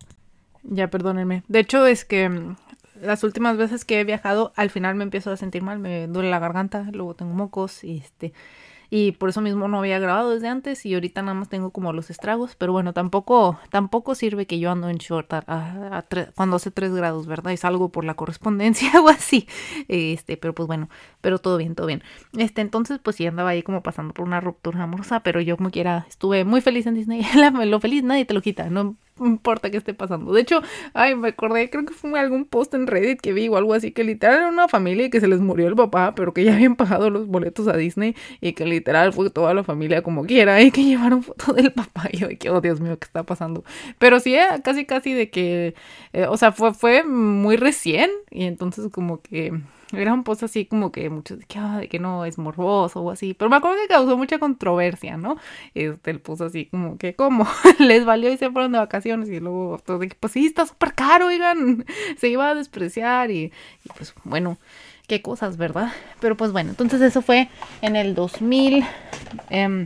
Ya, 0.63 0.89
perdónenme. 0.89 1.44
De 1.48 1.59
hecho, 1.59 1.86
es 1.86 2.06
que 2.06 2.30
mm, 2.30 2.56
las 3.01 3.24
últimas 3.24 3.57
veces 3.57 3.83
que 3.86 4.00
he 4.00 4.03
viajado, 4.03 4.53
al 4.56 4.69
final 4.69 4.95
me 4.95 5.03
empiezo 5.03 5.31
a 5.31 5.38
sentir 5.38 5.63
mal, 5.63 5.80
me 5.80 6.07
duele 6.07 6.30
la 6.30 6.39
garganta, 6.39 6.88
luego 6.92 7.15
tengo 7.15 7.33
mocos 7.33 7.83
y 7.83 7.98
este 7.98 8.33
y 8.94 9.14
por 9.14 9.30
eso 9.30 9.40
mismo 9.40 9.70
no 9.70 9.80
había 9.80 10.00
grabado 10.00 10.32
desde 10.32 10.50
antes 10.50 10.86
y 10.86 10.94
ahorita 10.94 11.22
nada 11.22 11.34
más 11.34 11.48
tengo 11.48 11.70
como 11.72 11.94
los 11.94 12.10
estragos, 12.10 12.58
pero 12.58 12.74
bueno, 12.74 12.92
tampoco 12.92 13.58
tampoco 13.70 14.16
sirve 14.16 14.46
que 14.46 14.60
yo 14.60 14.70
ando 14.70 14.90
en 14.90 14.98
short 14.98 15.32
a, 15.34 16.06
cuando 16.36 16.58
hace 16.58 16.72
3 16.72 16.94
grados, 16.94 17.26
¿verdad? 17.26 17.54
Es 17.54 17.64
algo 17.64 17.88
por 17.90 18.04
la 18.04 18.16
correspondencia 18.16 18.92
o 19.02 19.08
así. 19.08 19.48
Este, 19.88 20.36
pero 20.36 20.54
pues 20.54 20.68
bueno, 20.68 20.90
pero 21.21 21.40
todo 21.40 21.56
bien, 21.56 21.74
todo 21.74 21.88
bien. 21.88 22.04
Este, 22.38 22.60
entonces 22.60 23.00
pues 23.02 23.16
sí 23.16 23.26
andaba 23.26 23.52
ahí 23.52 23.64
como 23.64 23.81
pasando 23.81 24.14
por 24.14 24.26
una 24.26 24.42
ruptura 24.42 24.83
amorosa, 24.83 25.21
pero 25.21 25.40
yo 25.40 25.56
como 25.56 25.71
quiera 25.71 26.06
estuve 26.10 26.44
muy 26.44 26.60
feliz 26.60 26.86
en 26.86 26.95
Disney. 26.95 27.26
lo 27.66 27.80
feliz 27.80 28.04
nadie 28.04 28.26
te 28.26 28.33
lo 28.33 28.42
quita, 28.42 28.69
no 28.69 28.98
importa 29.28 29.69
qué 29.69 29.78
esté 29.78 29.94
pasando. 29.94 30.33
De 30.33 30.42
hecho, 30.42 30.61
ay, 30.94 31.16
me 31.16 31.30
acordé, 31.30 31.69
creo 31.69 31.85
que 31.85 31.94
fue 31.94 32.19
algún 32.19 32.45
post 32.45 32.73
en 32.73 32.87
Reddit 32.87 33.21
que 33.21 33.33
vi 33.33 33.47
o 33.47 33.57
algo 33.57 33.73
así, 33.73 33.92
que 33.92 34.04
literal 34.04 34.37
era 34.37 34.47
una 34.49 34.68
familia 34.68 35.06
y 35.06 35.09
que 35.09 35.19
se 35.19 35.28
les 35.28 35.40
murió 35.40 35.68
el 35.68 35.75
papá, 35.75 36.16
pero 36.16 36.33
que 36.33 36.44
ya 36.44 36.54
habían 36.54 36.75
pagado 36.75 37.09
los 37.09 37.28
boletos 37.28 37.68
a 37.68 37.78
Disney 37.78 38.16
y 38.40 38.54
que 38.54 38.66
literal 38.66 39.13
fue 39.13 39.30
toda 39.30 39.54
la 39.54 39.63
familia 39.63 40.01
como 40.01 40.25
quiera 40.25 40.61
y 40.61 40.71
que 40.71 40.83
llevaron 40.85 41.23
foto 41.23 41.54
del 41.54 41.71
papá. 41.71 42.09
Y 42.11 42.18
yo 42.18 42.28
que, 42.40 42.49
oh 42.49 42.61
Dios 42.61 42.81
mío, 42.81 42.97
¿qué 42.99 43.06
está 43.06 43.23
pasando? 43.23 43.63
Pero 43.99 44.19
sí, 44.19 44.35
eh, 44.35 44.45
casi 44.63 44.85
casi 44.85 45.13
de 45.13 45.30
que, 45.30 45.75
eh, 46.13 46.25
o 46.28 46.37
sea, 46.37 46.51
fue, 46.51 46.73
fue 46.73 47.04
muy 47.04 47.57
recién 47.57 48.09
y 48.30 48.45
entonces 48.45 48.92
como 48.92 49.21
que 49.21 49.54
era 49.94 50.14
un 50.14 50.24
post 50.24 50.44
así 50.44 50.66
como 50.66 50.92
que 50.92 51.10
muchos 51.10 51.40
de 51.40 51.88
que, 51.90 52.00
no 52.00 52.26
es 52.26 52.38
morboso 52.38 53.02
o 53.02 53.12
así. 53.12 53.33
Pero 53.33 53.50
me 53.50 53.57
acuerdo 53.57 53.78
que 53.81 53.88
causó 53.88 54.18
mucha 54.18 54.40
controversia, 54.40 55.18
¿no? 55.18 55.38
Este, 55.74 56.12
el 56.12 56.19
post 56.19 56.42
así 56.42 56.66
como 56.66 56.98
que, 56.98 57.16
¿cómo? 57.16 57.48
Les 57.80 58.06
valió 58.06 58.31
y 58.31 58.38
se 58.38 58.50
fueron 58.52 58.71
de 58.71 58.80
vacaciones. 58.80 59.30
Y 59.30 59.40
luego 59.40 59.81
todo 59.86 60.00
de 60.00 60.10
que, 60.10 60.16
pues 60.19 60.33
sí, 60.33 60.45
está 60.45 60.66
súper 60.66 60.94
caro, 60.94 61.28
oigan. 61.28 61.86
Se 62.18 62.28
iba 62.28 62.50
a 62.50 62.56
despreciar 62.56 63.31
y, 63.31 63.52
pues 63.98 64.14
bueno, 64.24 64.57
qué 65.07 65.21
cosas, 65.21 65.57
¿verdad? 65.57 65.92
Pero 66.19 66.38
pues 66.38 66.52
bueno, 66.52 66.69
entonces 66.71 67.02
eso 67.02 67.21
fue 67.21 67.50
en 67.81 67.95
el 67.95 68.16
2000. 68.16 68.86
Em, 69.50 69.86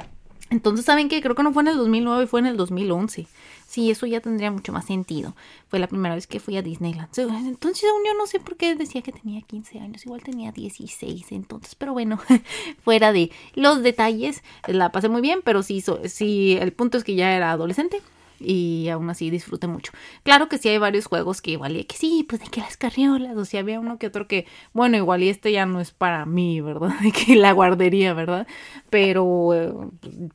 entonces, 0.49 0.85
¿saben 0.85 1.09
qué? 1.09 1.21
Creo 1.21 1.35
que 1.35 1.43
no 1.43 1.53
fue 1.53 1.63
en 1.63 1.69
el 1.69 1.77
2009, 1.77 2.27
fue 2.27 2.39
en 2.39 2.45
el 2.45 2.57
2011. 2.57 3.27
Sí, 3.75 3.91
eso 3.91 4.05
ya 4.05 4.21
tendría 4.21 4.51
mucho 4.51 4.71
más 4.71 4.85
sentido. 4.85 5.35
Fue 5.67 5.79
la 5.79 5.87
primera 5.87 6.15
vez 6.15 6.27
que 6.27 6.39
fui 6.39 6.55
a 6.55 6.61
Disneyland. 6.61 7.09
Entonces, 7.17 7.81
yo 7.83 8.13
no 8.17 8.25
sé 8.25 8.39
por 8.39 8.55
qué 8.55 8.73
decía 8.73 9.01
que 9.01 9.11
tenía 9.11 9.41
15 9.41 9.79
años. 9.79 10.05
Igual 10.05 10.23
tenía 10.23 10.53
16 10.53 11.33
entonces. 11.33 11.75
Pero 11.75 11.91
bueno, 11.91 12.17
fuera 12.85 13.11
de 13.11 13.33
los 13.53 13.83
detalles, 13.83 14.45
la 14.65 14.93
pasé 14.93 15.09
muy 15.09 15.19
bien. 15.19 15.41
Pero 15.43 15.61
sí, 15.61 15.83
sí, 16.05 16.57
el 16.57 16.71
punto 16.71 16.97
es 16.97 17.03
que 17.03 17.15
ya 17.15 17.35
era 17.35 17.51
adolescente 17.51 18.01
y 18.39 18.87
aún 18.87 19.09
así 19.09 19.29
disfruté 19.29 19.67
mucho. 19.67 19.91
Claro 20.23 20.47
que 20.47 20.57
sí 20.57 20.69
hay 20.69 20.77
varios 20.77 21.07
juegos 21.07 21.41
que 21.41 21.51
igual 21.51 21.75
y 21.75 21.83
que 21.83 21.97
sí, 21.97 22.25
pues 22.29 22.41
de 22.41 22.47
que 22.47 22.61
las 22.61 22.77
carriolas, 22.77 23.35
o 23.35 23.43
sea, 23.43 23.59
había 23.59 23.81
uno 23.81 23.97
que 23.97 24.07
otro 24.07 24.25
que, 24.25 24.45
bueno, 24.71 24.95
igual 24.95 25.21
y 25.21 25.27
este 25.27 25.51
ya 25.51 25.65
no 25.65 25.81
es 25.81 25.91
para 25.91 26.25
mí, 26.25 26.61
¿verdad? 26.61 26.97
De 27.03 27.11
que 27.11 27.35
la 27.35 27.51
guardería, 27.51 28.13
¿verdad? 28.13 28.47
Pero 28.89 29.53
eh, 29.53 29.73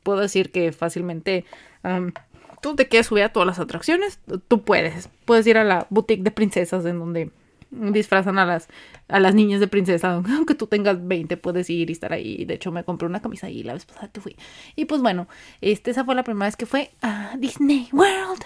puedo 0.03 0.21
decir 0.21 0.53
que 0.53 0.73
fácilmente 0.73 1.47
tú 2.61 2.77
te 2.77 2.89
quieres 2.89 3.07
subir 3.07 3.25
a 3.25 3.33
todas 3.33 3.47
las 3.47 3.59
atracciones, 3.59 4.21
tú 4.49 4.63
puedes. 4.63 5.09
Puedes 5.25 5.47
ir 5.47 5.59
a 5.59 5.65
la 5.65 5.87
boutique 5.91 6.23
de 6.23 6.31
princesas 6.31 6.85
en 6.85 6.99
donde 6.99 7.31
disfrazan 7.71 8.39
a 8.39 8.45
las, 8.45 8.69
a 9.09 9.21
las 9.21 9.35
niñas 9.35 9.61
de 9.61 9.69
princesa. 9.69 10.15
Aunque 10.37 10.55
tú 10.55 10.67
tengas 10.67 11.07
20, 11.07 11.37
puedes 11.37 11.71
ir 11.71 11.91
y 11.91 11.93
estar 11.93 12.13
ahí. 12.13 12.45
De 12.45 12.55
hecho, 12.55 12.73
me 12.73 12.85
compré 12.85 13.07
una 13.07 13.23
camisa 13.23 13.47
ahí 13.47 13.63
la 13.63 13.75
vez 13.75 13.85
pasada 13.87 14.11
fui. 14.21 14.37
Y 14.77 14.87
pues 14.87 15.01
bueno, 15.01 15.29
este, 15.61 15.91
esa 15.91 16.05
fue 16.05 16.15
la 16.15 16.25
primera 16.25 16.47
vez 16.47 16.57
que 16.57 16.67
fue 16.67 16.91
a 17.03 17.35
Disney 17.39 17.89
World. 17.93 18.43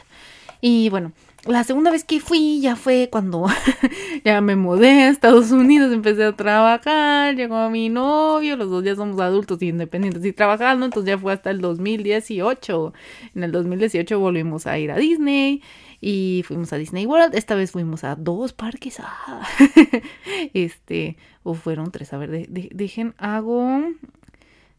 Y 0.61 0.89
bueno, 0.91 1.13
la 1.47 1.65
segunda 1.65 1.91
vez 1.91 2.05
que 2.05 2.21
fui 2.21 2.61
ya 2.61 2.77
fue 2.77 3.09
cuando 3.11 3.47
ya 4.25 4.41
me 4.41 4.57
mudé 4.57 5.05
a 5.05 5.09
Estados 5.11 5.51
Unidos, 5.51 5.93
empecé 5.93 6.25
a 6.25 6.33
trabajar, 6.33 7.35
llegó 7.35 7.69
mi 7.71 7.89
novio, 7.89 8.57
los 8.57 8.71
dos 8.71 8.85
ya 8.85 8.97
somos 8.97 9.21
adultos 9.21 9.61
y 9.63 9.69
independientes 9.69 10.25
y 10.25 10.33
trabajando, 10.33 10.87
entonces 10.87 11.09
ya 11.09 11.19
fue 11.19 11.33
hasta 11.33 11.51
el 11.51 11.61
2018. 11.61 12.93
En 13.35 13.45
el 13.45 13.53
2018 13.53 14.19
volvimos 14.19 14.67
a 14.67 14.79
ir 14.79 14.91
a 14.91 14.97
Disney 14.97 15.63
y 16.01 16.43
fuimos 16.47 16.73
a 16.73 16.77
Disney 16.77 17.07
World. 17.07 17.35
Esta 17.35 17.55
vez 17.55 17.71
fuimos 17.71 18.05
a 18.05 18.17
dos 18.17 18.53
parques. 18.53 19.01
Ah, 19.01 19.47
este, 20.55 21.17
o 21.43 21.55
fueron 21.55 21.91
tres, 21.91 22.13
a 22.13 22.19
ver, 22.19 22.31
de, 22.31 22.69
dejen, 22.73 23.15
hago 23.19 23.83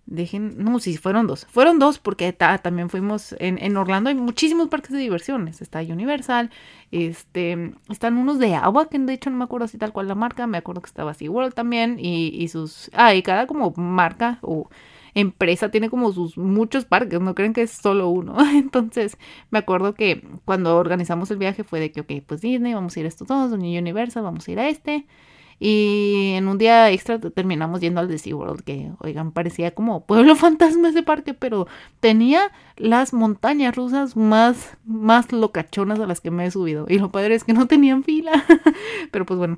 Dejen, 0.07 0.63
no, 0.63 0.79
sí, 0.79 0.97
fueron 0.97 1.25
dos. 1.25 1.47
Fueron 1.49 1.79
dos 1.79 1.97
porque 1.97 2.31
también 2.31 2.89
fuimos 2.89 3.35
en, 3.39 3.57
en, 3.57 3.75
Orlando. 3.75 4.09
Hay 4.09 4.15
muchísimos 4.15 4.67
parques 4.69 4.91
de 4.91 4.99
diversiones. 4.99 5.61
Está 5.61 5.79
Universal, 5.81 6.51
este, 6.91 7.73
están 7.89 8.17
unos 8.17 8.37
de 8.37 8.53
agua, 8.53 8.87
que 8.87 8.99
de 8.99 9.13
hecho 9.13 9.31
no 9.31 9.37
me 9.37 9.45
acuerdo 9.45 9.67
si 9.67 9.79
tal 9.79 9.93
cual 9.93 10.07
la 10.07 10.15
marca. 10.15 10.45
Me 10.45 10.59
acuerdo 10.59 10.81
que 10.81 10.87
estaba 10.87 11.13
SeaWorld 11.13 11.53
también 11.53 11.97
y, 11.99 12.27
y 12.27 12.47
sus... 12.49 12.91
Ah, 12.93 13.15
y 13.15 13.23
cada 13.23 13.47
como 13.47 13.73
marca 13.77 14.37
o 14.41 14.69
empresa 15.15 15.71
tiene 15.71 15.89
como 15.89 16.11
sus 16.11 16.37
muchos 16.37 16.85
parques, 16.85 17.21
no 17.21 17.33
creen 17.33 17.53
que 17.53 17.63
es 17.63 17.71
solo 17.71 18.09
uno. 18.09 18.35
Entonces, 18.53 19.17
me 19.49 19.59
acuerdo 19.59 19.95
que 19.95 20.23
cuando 20.45 20.77
organizamos 20.77 21.31
el 21.31 21.37
viaje 21.37 21.63
fue 21.63 21.79
de 21.79 21.91
que, 21.91 22.01
ok, 22.01 22.11
pues 22.27 22.41
Disney, 22.41 22.73
vamos 22.73 22.95
a 22.95 22.99
ir 22.99 23.05
a 23.05 23.09
estos 23.09 23.27
dos, 23.27 23.51
Universal, 23.53 24.23
vamos 24.23 24.47
a 24.47 24.51
ir 24.51 24.59
a 24.59 24.69
este. 24.69 25.07
Y 25.59 26.33
en 26.35 26.47
un 26.47 26.57
día 26.57 26.91
extra 26.91 27.19
terminamos 27.19 27.79
yendo 27.79 28.01
al 28.01 28.19
SeaWorld, 28.19 28.63
que, 28.63 28.91
oigan, 28.99 29.31
parecía 29.31 29.71
como 29.71 30.05
pueblo 30.05 30.35
fantasma 30.35 30.89
ese 30.89 31.03
parque, 31.03 31.33
pero 31.33 31.67
tenía 31.99 32.51
las 32.77 33.13
montañas 33.13 33.75
rusas 33.75 34.17
más, 34.17 34.77
más 34.85 35.31
locachonas 35.31 35.99
a 35.99 36.07
las 36.07 36.21
que 36.21 36.31
me 36.31 36.45
he 36.45 36.51
subido. 36.51 36.85
Y 36.89 36.99
lo 36.99 37.11
padre 37.11 37.35
es 37.35 37.43
que 37.43 37.53
no 37.53 37.67
tenían 37.67 38.03
fila. 38.03 38.43
pero 39.11 39.25
pues 39.25 39.37
bueno, 39.37 39.57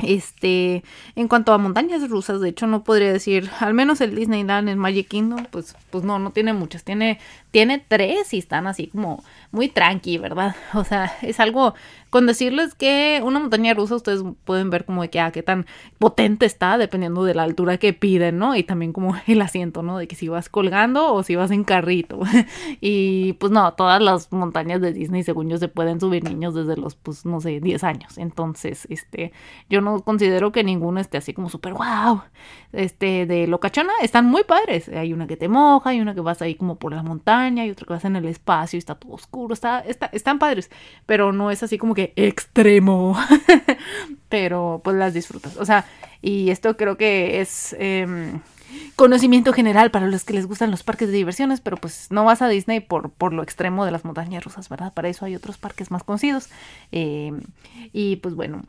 este, 0.00 0.82
en 1.14 1.28
cuanto 1.28 1.52
a 1.52 1.58
montañas 1.58 2.08
rusas, 2.08 2.40
de 2.40 2.48
hecho 2.48 2.66
no 2.66 2.82
podría 2.82 3.12
decir, 3.12 3.48
al 3.60 3.74
menos 3.74 4.00
el 4.00 4.14
Disneyland 4.14 4.68
en 4.68 4.78
Magic 4.78 5.08
Kingdom, 5.08 5.46
pues, 5.50 5.76
pues 5.90 6.02
no, 6.04 6.18
no 6.18 6.32
tiene 6.32 6.52
muchas, 6.52 6.82
tiene, 6.82 7.20
tiene 7.52 7.78
tres 7.78 8.34
y 8.34 8.38
están 8.38 8.66
así 8.66 8.88
como 8.88 9.22
muy 9.52 9.68
tranqui, 9.68 10.18
¿verdad? 10.18 10.56
O 10.74 10.84
sea, 10.84 11.12
es 11.22 11.38
algo, 11.38 11.74
con 12.14 12.26
decirles 12.26 12.76
que 12.76 13.20
una 13.24 13.40
montaña 13.40 13.74
rusa 13.74 13.96
ustedes 13.96 14.22
pueden 14.44 14.70
ver 14.70 14.84
como 14.84 15.02
de 15.02 15.10
que, 15.10 15.18
ah, 15.18 15.32
qué 15.32 15.42
tan 15.42 15.66
potente 15.98 16.46
está, 16.46 16.78
dependiendo 16.78 17.24
de 17.24 17.34
la 17.34 17.42
altura 17.42 17.76
que 17.76 17.92
piden, 17.92 18.38
¿no? 18.38 18.54
Y 18.54 18.62
también 18.62 18.92
como 18.92 19.16
el 19.26 19.42
asiento, 19.42 19.82
¿no? 19.82 19.98
De 19.98 20.06
que 20.06 20.14
si 20.14 20.28
vas 20.28 20.48
colgando 20.48 21.12
o 21.12 21.24
si 21.24 21.34
vas 21.34 21.50
en 21.50 21.64
carrito. 21.64 22.20
y 22.80 23.32
pues 23.32 23.50
no, 23.50 23.74
todas 23.74 24.00
las 24.00 24.30
montañas 24.30 24.80
de 24.80 24.92
Disney, 24.92 25.24
según 25.24 25.48
yo, 25.48 25.58
se 25.58 25.66
pueden 25.66 25.98
subir 25.98 26.22
niños 26.22 26.54
desde 26.54 26.76
los, 26.76 26.94
pues, 26.94 27.26
no 27.26 27.40
sé, 27.40 27.58
10 27.58 27.82
años. 27.82 28.16
Entonces, 28.16 28.86
este, 28.90 29.32
yo 29.68 29.80
no 29.80 30.00
considero 30.02 30.52
que 30.52 30.62
ninguno 30.62 31.00
esté 31.00 31.18
así 31.18 31.32
como 31.32 31.50
súper 31.50 31.72
wow. 31.72 32.22
Este, 32.72 33.26
de 33.26 33.48
locachona, 33.48 33.92
están 34.02 34.26
muy 34.26 34.44
padres. 34.44 34.88
Hay 34.88 35.12
una 35.12 35.26
que 35.26 35.36
te 35.36 35.48
moja, 35.48 35.90
hay 35.90 36.00
una 36.00 36.14
que 36.14 36.20
vas 36.20 36.40
ahí 36.42 36.54
como 36.54 36.76
por 36.76 36.92
la 36.94 37.02
montaña, 37.02 37.66
y 37.66 37.72
otra 37.72 37.86
que 37.88 37.92
vas 37.94 38.04
en 38.04 38.14
el 38.14 38.26
espacio 38.26 38.76
y 38.76 38.78
está 38.78 38.94
todo 38.94 39.14
oscuro. 39.14 39.52
Está, 39.52 39.80
está, 39.80 40.06
están 40.12 40.38
padres, 40.38 40.70
pero 41.06 41.32
no 41.32 41.50
es 41.50 41.64
así 41.64 41.76
como 41.76 41.92
que 41.92 42.03
extremo. 42.16 43.16
Pero 44.28 44.80
pues 44.84 44.96
las 44.96 45.14
disfrutas. 45.14 45.56
O 45.56 45.64
sea, 45.64 45.86
y 46.20 46.50
esto 46.50 46.76
creo 46.76 46.96
que 46.96 47.40
es 47.40 47.74
em, 47.78 48.40
conocimiento 48.96 49.52
general 49.52 49.90
para 49.90 50.06
los 50.06 50.24
que 50.24 50.32
les 50.32 50.46
gustan 50.46 50.70
los 50.70 50.82
parques 50.82 51.08
de 51.08 51.16
diversiones, 51.16 51.60
pero 51.60 51.76
pues 51.76 52.08
no 52.10 52.24
vas 52.24 52.42
a 52.42 52.48
Disney 52.48 52.80
por, 52.80 53.10
por 53.10 53.32
lo 53.32 53.42
extremo 53.42 53.84
de 53.84 53.90
las 53.90 54.04
montañas 54.04 54.44
rusas, 54.44 54.68
¿verdad? 54.68 54.92
Para 54.92 55.08
eso 55.08 55.24
hay 55.24 55.36
otros 55.36 55.58
parques 55.58 55.90
más 55.90 56.02
conocidos. 56.02 56.48
Em, 56.92 57.42
y 57.92 58.16
pues 58.16 58.34
bueno, 58.34 58.62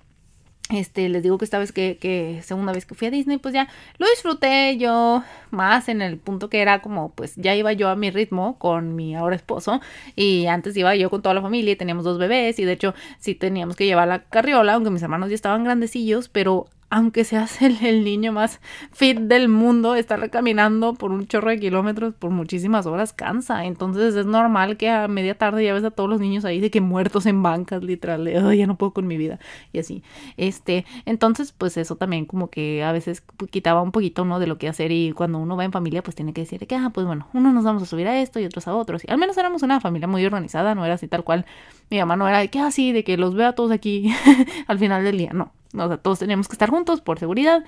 este, 0.70 1.10
les 1.10 1.22
digo 1.22 1.38
que 1.38 1.46
esta 1.46 1.60
vez 1.60 1.72
que, 1.72 1.98
que, 2.00 2.42
segunda 2.44 2.74
vez 2.74 2.86
que 2.86 2.96
fui 2.96 3.08
a 3.08 3.12
Disney, 3.12 3.38
pues 3.38 3.54
ya 3.54 3.68
lo 4.00 4.08
disfruté 4.10 4.78
yo 4.78 5.24
más 5.52 5.90
en 5.90 6.02
el 6.02 6.18
punto 6.18 6.50
que 6.50 6.60
era 6.62 6.82
como, 6.82 7.10
pues 7.12 7.36
ya 7.36 7.54
iba 7.56 7.72
yo 7.74 7.90
a 7.90 7.96
mi 7.96 8.10
ritmo 8.10 8.58
con 8.58 8.96
mi 8.96 9.16
ahora 9.16 9.36
esposo 9.36 9.80
y 10.16 10.48
antes 10.48 10.76
iba 10.76 10.96
yo 10.96 11.12
con 11.12 11.22
toda 11.22 11.36
la 11.36 11.42
familia 11.42 11.74
y 11.74 11.76
teníamos 11.76 12.04
dos 12.04 12.18
bebés 12.18 12.58
y 12.58 12.66
de 12.66 12.72
hecho 12.72 12.96
sí 13.20 13.36
teníamos 13.36 13.76
que 13.76 13.86
llevar 13.86 14.08
la 14.08 14.24
carriola, 14.24 14.74
aunque 14.74 14.90
mis 14.90 15.04
hermanos 15.04 15.30
ya 15.30 15.36
estaban 15.36 15.64
grandecillos, 15.64 16.30
pero 16.30 16.68
aunque 16.90 17.24
seas 17.24 17.62
el, 17.62 17.84
el, 17.84 18.04
niño 18.04 18.32
más 18.32 18.62
fit 18.92 19.18
del 19.18 19.50
mundo, 19.50 19.96
estar 19.96 20.30
caminando 20.30 20.94
por 20.94 21.12
un 21.12 21.28
chorro 21.28 21.50
de 21.50 21.60
kilómetros 21.60 22.14
por 22.14 22.32
muchísimas 22.32 22.86
horas 22.86 23.12
cansa. 23.14 23.66
Entonces 23.66 24.16
es 24.16 24.26
normal 24.26 24.78
que 24.78 24.90
a 24.90 25.08
media 25.08 25.38
tarde 25.38 25.66
ya 25.66 25.74
ves 25.74 25.84
a 25.84 25.92
todos 25.92 26.10
los 26.10 26.20
niños 26.20 26.46
ahí 26.46 26.60
de 26.60 26.70
que 26.70 26.82
muertos 26.82 27.26
en 27.26 27.42
bancas, 27.42 27.84
literal, 27.84 28.26
ya 28.56 28.68
no 28.68 28.78
puedo 28.78 28.94
con 28.94 29.08
mi 29.08 29.18
vida 29.18 29.40
y 29.74 29.80
así. 29.80 30.04
Este, 30.38 30.86
entonces 31.06 31.52
pues 31.52 31.78
eso 31.78 31.96
también 31.96 32.26
como 32.26 32.50
que 32.50 32.84
a 32.84 32.92
veces 32.92 33.24
quitaba 33.50 33.82
un 33.82 33.92
poquito, 33.92 34.24
¿no? 34.26 34.40
De 34.40 34.48
lo 34.48 34.58
que 34.58 34.68
hacer 34.68 34.92
y 34.92 35.12
cuando 35.12 35.40
uno 35.40 35.58
va 35.58 35.66
en 35.66 35.72
familia 35.72 36.04
pues 36.04 36.16
tiene 36.16 36.34
que 36.34 36.42
decir 36.42 36.66
que, 36.68 36.76
ah, 36.76 36.92
pues 36.94 37.08
bueno, 37.08 37.28
unos 37.34 37.54
nos 37.54 37.64
vamos 37.64 37.84
a 37.84 37.86
subir 37.88 38.08
a 38.08 38.22
esto 38.22 38.40
y 38.40 38.46
otros 38.46 38.68
a 38.68 38.76
otros. 38.76 39.04
Y 39.06 39.12
al 39.12 39.18
menos 39.18 39.38
éramos 39.38 39.64
una 39.64 39.80
familia 39.82 40.08
muy 40.08 40.26
organizada, 40.26 40.76
no 40.76 40.86
era 40.86 40.96
así 40.96 41.08
tal 41.08 41.24
cual. 41.24 41.46
Mi 41.90 42.00
mamá 42.00 42.16
no 42.16 42.28
era 42.28 42.40
de 42.40 42.50
que 42.50 42.60
así, 42.60 42.92
ah, 42.92 42.94
de 42.94 43.04
que 43.04 43.18
los 43.18 43.34
vea 43.36 43.54
todos 43.54 43.72
aquí 43.72 44.14
al 44.68 44.80
final 44.80 45.04
del 45.04 45.18
día, 45.18 45.32
no 45.34 45.52
o 45.78 45.88
sea, 45.88 45.98
todos 45.98 46.20
teníamos 46.20 46.48
que 46.48 46.54
estar 46.54 46.70
juntos 46.70 47.02
por 47.02 47.20
seguridad 47.20 47.64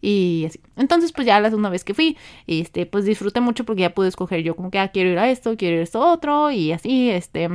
y 0.00 0.44
así. 0.46 0.60
Entonces, 0.76 1.12
pues 1.12 1.26
ya 1.26 1.40
la 1.40 1.48
segunda 1.48 1.70
vez 1.70 1.84
que 1.84 1.94
fui, 1.94 2.16
este, 2.46 2.86
pues 2.86 3.04
disfruté 3.04 3.40
mucho 3.40 3.64
porque 3.64 3.82
ya 3.82 3.94
pude 3.94 4.08
escoger 4.08 4.42
yo 4.42 4.56
como 4.56 4.70
que, 4.70 4.78
ah, 4.78 4.88
quiero 4.88 5.10
ir 5.10 5.18
a 5.18 5.30
esto, 5.30 5.56
quiero 5.56 5.76
ir 5.76 5.80
a 5.80 5.84
esto 5.84 6.00
otro 6.00 6.50
y 6.50 6.72
así, 6.72 7.10
este... 7.10 7.48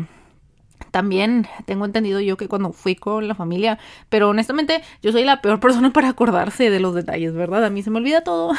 También 0.91 1.47
tengo 1.65 1.85
entendido 1.85 2.19
yo 2.19 2.37
que 2.37 2.47
cuando 2.47 2.71
fui 2.71 2.95
con 2.95 3.27
la 3.27 3.35
familia, 3.35 3.79
pero 4.09 4.29
honestamente 4.29 4.81
yo 5.01 5.11
soy 5.11 5.23
la 5.23 5.41
peor 5.41 5.59
persona 5.59 5.91
para 5.91 6.09
acordarse 6.09 6.69
de 6.69 6.79
los 6.79 6.93
detalles, 6.95 7.33
¿verdad? 7.33 7.65
A 7.65 7.69
mí 7.69 7.81
se 7.81 7.89
me 7.89 7.97
olvida 7.97 8.21
todo. 8.21 8.53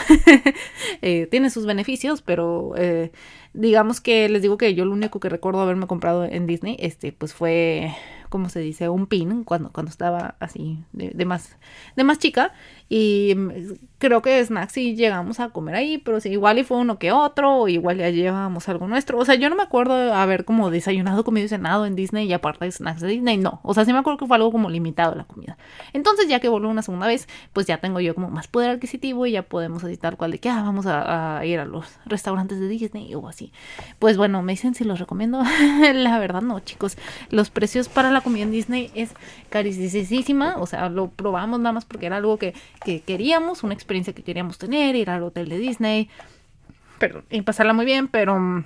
eh, 1.03 1.29
tiene 1.31 1.49
sus 1.51 1.65
beneficios, 1.65 2.23
pero 2.23 2.75
eh, 2.77 3.13
digamos 3.55 4.01
que 4.01 4.29
les 4.29 4.43
digo 4.43 4.59
que 4.59 4.75
yo 4.75 4.85
lo 4.85 4.93
único 4.93 5.21
que 5.21 5.29
recuerdo 5.29 5.61
haberme 5.61 5.87
comprado 5.87 6.25
en 6.25 6.47
Disney, 6.47 6.77
este, 6.81 7.13
pues 7.13 7.35
fue 7.35 7.95
como 8.29 8.49
se 8.49 8.61
dice, 8.61 8.89
un 8.89 9.07
pin 9.07 9.45
cuando, 9.45 9.73
cuando 9.73 9.91
estaba 9.91 10.37
así 10.41 10.85
de, 10.93 11.25
más, 11.25 11.57
de 11.97 12.05
más 12.05 12.19
chica. 12.19 12.53
Y 12.89 13.35
mm, 13.37 13.51
creo 13.99 14.23
que 14.23 14.45
snacks 14.45 14.73
sí 14.73 14.97
llegamos 14.97 15.41
a 15.41 15.51
comer 15.51 15.75
ahí, 15.75 15.99
pero 15.99 16.21
sí, 16.21 16.31
igual 16.31 16.59
y 16.59 16.65
fue 16.65 16.79
uno 16.79 16.99
que 16.99 17.13
otro, 17.13 17.57
o 17.57 17.69
igual 17.69 17.99
ya 17.99 18.11
llevábamos 18.11 18.69
algo 18.69 18.89
nuestro. 18.89 19.19
O 19.19 19.25
sea, 19.25 19.35
yo 19.35 19.51
no 19.51 19.57
me 19.57 19.63
acuerdo 19.63 20.15
haber 20.15 20.45
como 20.45 20.71
desayunado, 20.71 21.25
comido 21.25 21.47
y 21.47 21.49
cenado 21.49 21.87
en 21.87 21.97
Disney 21.97 22.27
y 22.27 22.33
aparte 22.33 22.65
de 22.65 22.73
snacks 22.73 23.01
de 23.01 23.09
Disney, 23.09 23.37
no. 23.37 23.61
O 23.63 23.75
sea, 23.75 23.85
sí 23.85 23.93
me 23.93 23.99
acuerdo 23.99 24.19
que 24.19 24.27
fue 24.27 24.37
algo 24.37 24.53
como 24.53 24.71
limitado 24.71 25.15
la 25.15 25.25
comida. 25.25 25.59
Entonces, 25.93 26.29
ya 26.29 26.41
que 26.41 26.49
volví 26.49 26.67
una 26.67 26.83
segunda 26.83 27.07
vez, 27.07 27.29
pues 27.53 27.67
ya 27.67 27.79
tengo 27.79 28.01
yo 28.01 28.15
como 28.15 28.31
más 28.31 28.49
poder 28.49 28.71
adquisitivo 28.71 29.27
y 29.27 29.33
ya 29.33 29.43
podemos 29.43 29.85
así 29.85 29.97
tal 29.97 30.17
cual 30.17 30.31
de 30.31 30.39
que, 30.39 30.49
ah, 30.49 30.63
vamos 30.63 30.87
a, 30.87 31.39
a 31.39 31.47
ir 31.47 31.59
a 31.59 31.65
los 31.65 31.87
restaurantes 32.07 32.61
de 32.61 32.69
Disney 32.69 33.15
o 33.15 33.29
así. 33.29 33.53
Pues 33.99 34.17
bueno, 34.17 34.43
me 34.43 34.53
dicen 34.53 34.75
si 34.75 34.85
los 34.85 34.99
recomiendo. 34.99 35.43
la 35.95 36.19
verdad 36.19 36.43
no, 36.43 36.61
chicos. 36.61 36.97
Los 37.31 37.51
precios 37.51 37.89
para 37.89 38.11
la 38.11 38.21
comida 38.21 38.45
en 38.45 38.51
Disney 38.51 38.91
es 38.95 39.11
carísima, 39.51 40.57
o 40.59 40.67
sea, 40.67 40.89
lo 40.89 41.09
probamos 41.09 41.61
nada 41.61 41.73
más 41.73 41.85
porque 41.85 42.07
era 42.07 42.17
algo 42.17 42.37
que, 42.39 42.55
que 42.79 43.01
queríamos, 43.01 43.63
una 43.63 43.75
experiencia 43.75 44.13
que 44.13 44.23
queríamos 44.23 44.59
tener, 44.59 44.97
ir 44.97 45.11
al 45.11 45.23
hotel 45.23 45.49
de 45.49 45.59
Disney, 45.59 46.09
pero, 46.99 47.23
y 47.31 47.43
pasarla 47.43 47.73
muy 47.73 47.85
bien, 47.87 48.09
pero 48.09 48.65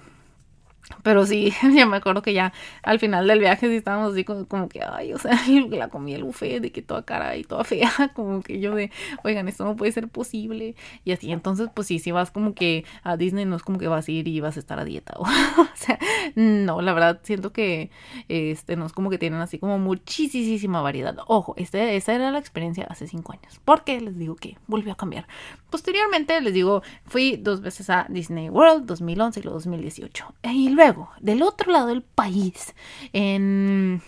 pero 1.03 1.27
sí, 1.27 1.53
ya 1.75 1.87
me 1.87 1.97
acuerdo 1.97 2.23
que 2.23 2.33
ya 2.33 2.53
al 2.83 2.99
final 2.99 3.27
del 3.27 3.39
viaje 3.39 3.69
sí 3.69 3.77
estábamos 3.77 4.13
así 4.13 4.25
como, 4.25 4.69
que, 4.69 4.83
ay, 4.83 5.13
o 5.13 5.19
sea, 5.19 5.39
la 5.71 5.89
comí 5.89 6.15
el 6.15 6.25
buffet 6.25 6.61
de 6.61 6.73
que 6.73 6.83
toda 6.83 7.05
cara 7.05 7.37
y 7.37 7.45
toda 7.45 7.65
fea, 7.65 7.91
como 8.15 8.43
que 8.43 8.61
yo 8.61 8.75
de, 8.75 8.91
oigan, 9.25 9.49
esto 9.49 9.65
no 9.65 9.77
puede 9.77 9.93
ser 9.93 10.09
posible. 10.09 10.75
Y 11.05 11.13
así, 11.13 11.33
entonces, 11.33 11.69
pues 11.75 11.87
sí, 11.87 11.99
si 11.99 12.11
vas 12.11 12.31
como 12.31 12.55
que 12.55 12.85
a 13.03 13.17
Disney 13.17 13.45
no 13.45 13.57
es 13.57 13.63
como 13.63 13.79
que 13.79 13.89
vas 13.89 14.09
a 14.09 14.13
ir 14.13 14.29
y 14.29 14.41
vas 14.41 14.57
a 14.57 14.61
estar 14.61 14.79
a 14.79 14.85
dieta. 14.85 15.15
O, 15.19 15.75
sea, 15.75 15.99
no, 16.35 16.83
la 16.83 16.93
verdad, 16.93 17.21
siento 17.23 17.53
que 17.53 17.91
este 18.29 18.77
no 18.77 18.87
es 18.87 18.93
como 18.93 19.11
que 19.11 19.19
tienen 19.19 19.41
así 19.41 19.59
como 19.59 19.79
muchísima 19.79 20.81
variedad. 20.81 21.17
Ojo, 21.27 21.55
este, 21.57 21.97
esa 21.97 22.15
era 22.15 22.31
la 22.31 22.39
experiencia 22.39 22.87
hace 22.89 23.07
cinco 23.07 23.33
años. 23.33 23.61
Porque 23.65 24.01
les 24.01 24.19
digo 24.19 24.37
que 24.37 24.59
volvió 24.67 24.93
a 24.93 24.97
cambiar. 24.97 25.27
Posteriormente, 25.71 26.41
les 26.41 26.53
digo, 26.53 26.83
fui 27.07 27.37
dos 27.37 27.61
veces 27.61 27.91
a 27.91 28.07
Disney 28.09 28.51
World, 28.51 28.85
2011 28.87 29.41
y 29.41 29.43
2018. 29.43 30.35
Y 30.43 30.69
luego, 30.73 31.11
del 31.21 31.43
otro 31.43 31.73
lado 31.73 31.89
del 31.89 32.03
país, 32.03 32.75
en 33.13 34.03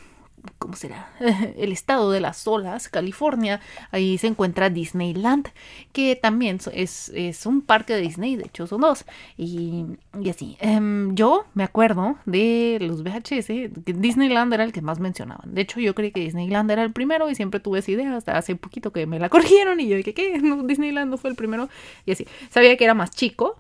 ¿cómo 0.58 0.76
será? 0.76 1.10
El 1.56 1.72
estado 1.72 2.10
de 2.10 2.20
las 2.20 2.46
olas, 2.46 2.88
California. 2.88 3.60
Ahí 3.90 4.18
se 4.18 4.26
encuentra 4.26 4.70
Disneyland, 4.70 5.48
que 5.92 6.16
también 6.16 6.58
es, 6.72 7.10
es 7.14 7.46
un 7.46 7.62
parque 7.62 7.94
de 7.94 8.00
Disney, 8.00 8.36
de 8.36 8.44
hecho 8.44 8.66
son 8.66 8.80
dos. 8.80 9.04
Y, 9.36 9.84
y 10.20 10.30
así. 10.30 10.56
Em, 10.60 11.14
yo 11.14 11.46
me 11.54 11.64
acuerdo 11.64 12.16
de 12.26 12.78
los 12.80 13.02
VHS, 13.02 13.46
que 13.84 13.92
Disneyland 13.94 14.52
era 14.52 14.64
el 14.64 14.72
que 14.72 14.82
más 14.82 15.00
mencionaban. 15.00 15.54
De 15.54 15.62
hecho, 15.62 15.80
yo 15.80 15.94
creí 15.94 16.12
que 16.12 16.20
Disneyland 16.20 16.70
era 16.70 16.82
el 16.82 16.92
primero 16.92 17.30
y 17.30 17.34
siempre 17.34 17.60
tuve 17.60 17.80
esa 17.80 17.90
idea 17.90 18.16
hasta 18.16 18.36
hace 18.36 18.56
poquito 18.56 18.92
que 18.92 19.06
me 19.06 19.18
la 19.18 19.28
corrigieron 19.30 19.80
y 19.80 19.88
yo 19.88 19.96
dije, 19.96 20.14
¿qué? 20.14 20.40
Disneyland 20.64 21.10
no 21.10 21.18
fue 21.18 21.30
el 21.30 21.36
primero. 21.36 21.68
Y 22.06 22.12
así. 22.12 22.26
Sabía 22.50 22.76
que 22.76 22.84
era 22.84 22.94
más 22.94 23.10
chico. 23.10 23.56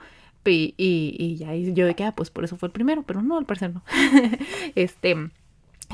Y, 0.46 0.74
y, 0.76 1.16
y 1.18 1.36
ya 1.36 1.54
yo 1.54 1.86
de 1.86 1.94
que, 1.94 2.04
ah, 2.04 2.12
pues 2.14 2.30
por 2.30 2.44
eso 2.44 2.56
fue 2.56 2.68
el 2.68 2.72
primero, 2.72 3.02
pero 3.02 3.22
no, 3.22 3.38
al 3.38 3.46
parecer 3.46 3.72
no. 3.72 3.82
este, 4.74 5.30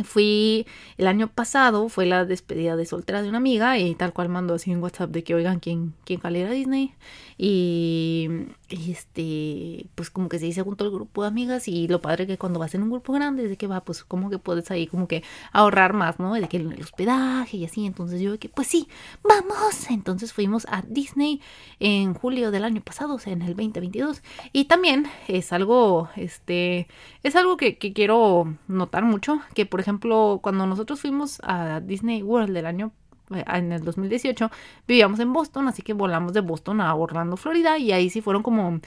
Fui 0.05 0.67
el 0.99 1.07
año 1.09 1.29
pasado, 1.29 1.89
fue 1.89 2.07
la 2.07 2.25
despedida 2.25 2.77
de 2.77 2.87
soltera 2.87 3.23
de 3.23 3.29
una 3.29 3.39
amiga 3.39 3.77
y 3.79 3.95
tal 3.95 4.13
cual 4.13 4.29
mandó 4.29 4.55
así 4.55 4.71
en 4.71 4.83
WhatsApp 4.83 5.11
de 5.11 5.25
que 5.25 5.35
oigan 5.35 5.59
quién, 5.59 5.95
quién 6.05 6.21
a 6.23 6.31
Disney. 6.31 6.95
Y, 7.37 8.29
este, 8.71 9.87
pues 9.95 10.11
como 10.11 10.29
que 10.29 10.39
se 10.39 10.47
dice 10.47 10.63
junto 10.63 10.85
al 10.85 10.91
grupo 10.91 11.23
de 11.23 11.29
amigas 11.29 11.69
y 11.69 11.89
lo 11.89 12.01
padre 12.01 12.27
que 12.27 12.39
cuando 12.39 12.59
vas 12.59 12.75
en 12.75 12.83
un 12.83 12.91
grupo 12.91 13.13
grande 13.13 13.45
es 13.45 13.51
de 13.51 13.57
que 13.57 13.67
va, 13.67 13.85
pues 13.85 14.05
como 14.05 14.31
que 14.31 14.39
puedes 14.39 14.71
ahí 14.71 14.87
como 14.87 15.09
que 15.09 15.23
ahorrar 15.53 15.93
más, 15.93 16.19
¿no? 16.19 16.35
De 16.35 16.49
que 16.49 16.59
el 16.59 16.81
hospedaje 16.81 17.57
y 17.57 17.65
así. 17.65 17.87
Entonces 17.87 18.21
yo 18.21 18.33
de 18.33 18.39
que, 18.39 18.49
pues 18.49 18.69
sí, 18.69 18.89
vamos. 19.23 19.91
Entonces 19.91 20.33
fuimos 20.33 20.67
a 20.69 20.83
Disney 20.83 21.41
en 21.79 22.15
julio 22.15 22.51
del 22.51 22.65
año 22.65 22.81
pasado, 22.81 23.15
o 23.15 23.19
sea, 23.19 23.33
en 23.33 23.43
el 23.43 23.57
2022. 23.57 24.23
Y 24.53 24.67
también 24.67 25.07
es 25.29 25.53
algo, 25.53 26.09
este, 26.17 26.89
es 27.23 27.37
algo 27.37 27.57
que, 27.57 27.79
que 27.79 27.93
quiero 27.93 28.57
notar 28.69 29.05
mucho, 29.05 29.41
que 29.55 29.67
por 29.67 29.81
ejemplo, 29.81 30.41
cuando 30.43 30.67
nosotros 30.67 31.01
fuimos 31.01 31.41
a 31.43 31.81
Disney 31.81 32.23
World 32.23 32.55
del 32.55 32.67
año 32.67 32.93
en 33.31 33.73
el 33.73 33.85
2018 33.85 34.51
vivíamos 34.87 35.21
en 35.21 35.33
Boston, 35.33 35.69
así 35.69 35.83
que 35.83 35.93
volamos 35.93 36.33
de 36.33 36.41
Boston 36.41 36.81
a 36.81 36.95
Orlando, 36.95 37.37
Florida, 37.37 37.79
y 37.79 37.93
ahí 37.93 38.11
sí 38.11 38.21
fueron 38.21 38.43
como 38.43 38.81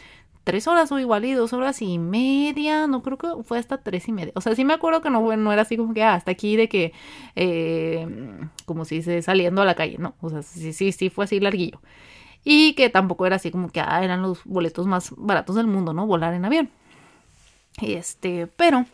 tres 0.43 0.67
horas 0.67 0.91
o 0.91 0.99
igual 0.99 1.25
y 1.25 1.33
dos 1.33 1.53
horas 1.53 1.81
y 1.81 1.97
media, 1.99 2.87
no 2.87 3.01
creo 3.01 3.17
que 3.17 3.27
fue 3.43 3.59
hasta 3.59 3.77
tres 3.77 4.07
y 4.07 4.11
media. 4.11 4.33
O 4.35 4.41
sea, 4.41 4.55
sí 4.55 4.65
me 4.65 4.73
acuerdo 4.73 5.01
que 5.01 5.09
no, 5.09 5.35
no 5.37 5.53
era 5.53 5.61
así 5.61 5.77
como 5.77 5.93
que 5.93 6.03
ah, 6.03 6.15
hasta 6.15 6.31
aquí 6.31 6.55
de 6.55 6.67
que, 6.69 6.93
eh, 7.35 8.07
como 8.65 8.85
si 8.85 9.01
se 9.01 9.21
saliendo 9.21 9.61
a 9.61 9.65
la 9.65 9.75
calle, 9.75 9.97
no, 9.97 10.15
o 10.21 10.29
sea, 10.29 10.43
sí, 10.43 10.73
sí, 10.73 10.91
sí 10.91 11.09
fue 11.09 11.25
así 11.25 11.39
larguillo. 11.39 11.81
Y 12.43 12.73
que 12.73 12.89
tampoco 12.89 13.25
era 13.25 13.37
así 13.37 13.51
como 13.51 13.69
que 13.69 13.79
ah, 13.79 14.03
eran 14.03 14.21
los 14.21 14.43
boletos 14.43 14.85
más 14.87 15.13
baratos 15.17 15.55
del 15.55 15.67
mundo, 15.67 15.93
¿no? 15.93 16.07
Volar 16.07 16.33
en 16.33 16.45
avión. 16.45 16.69
Este, 17.81 18.47
pero 18.47 18.85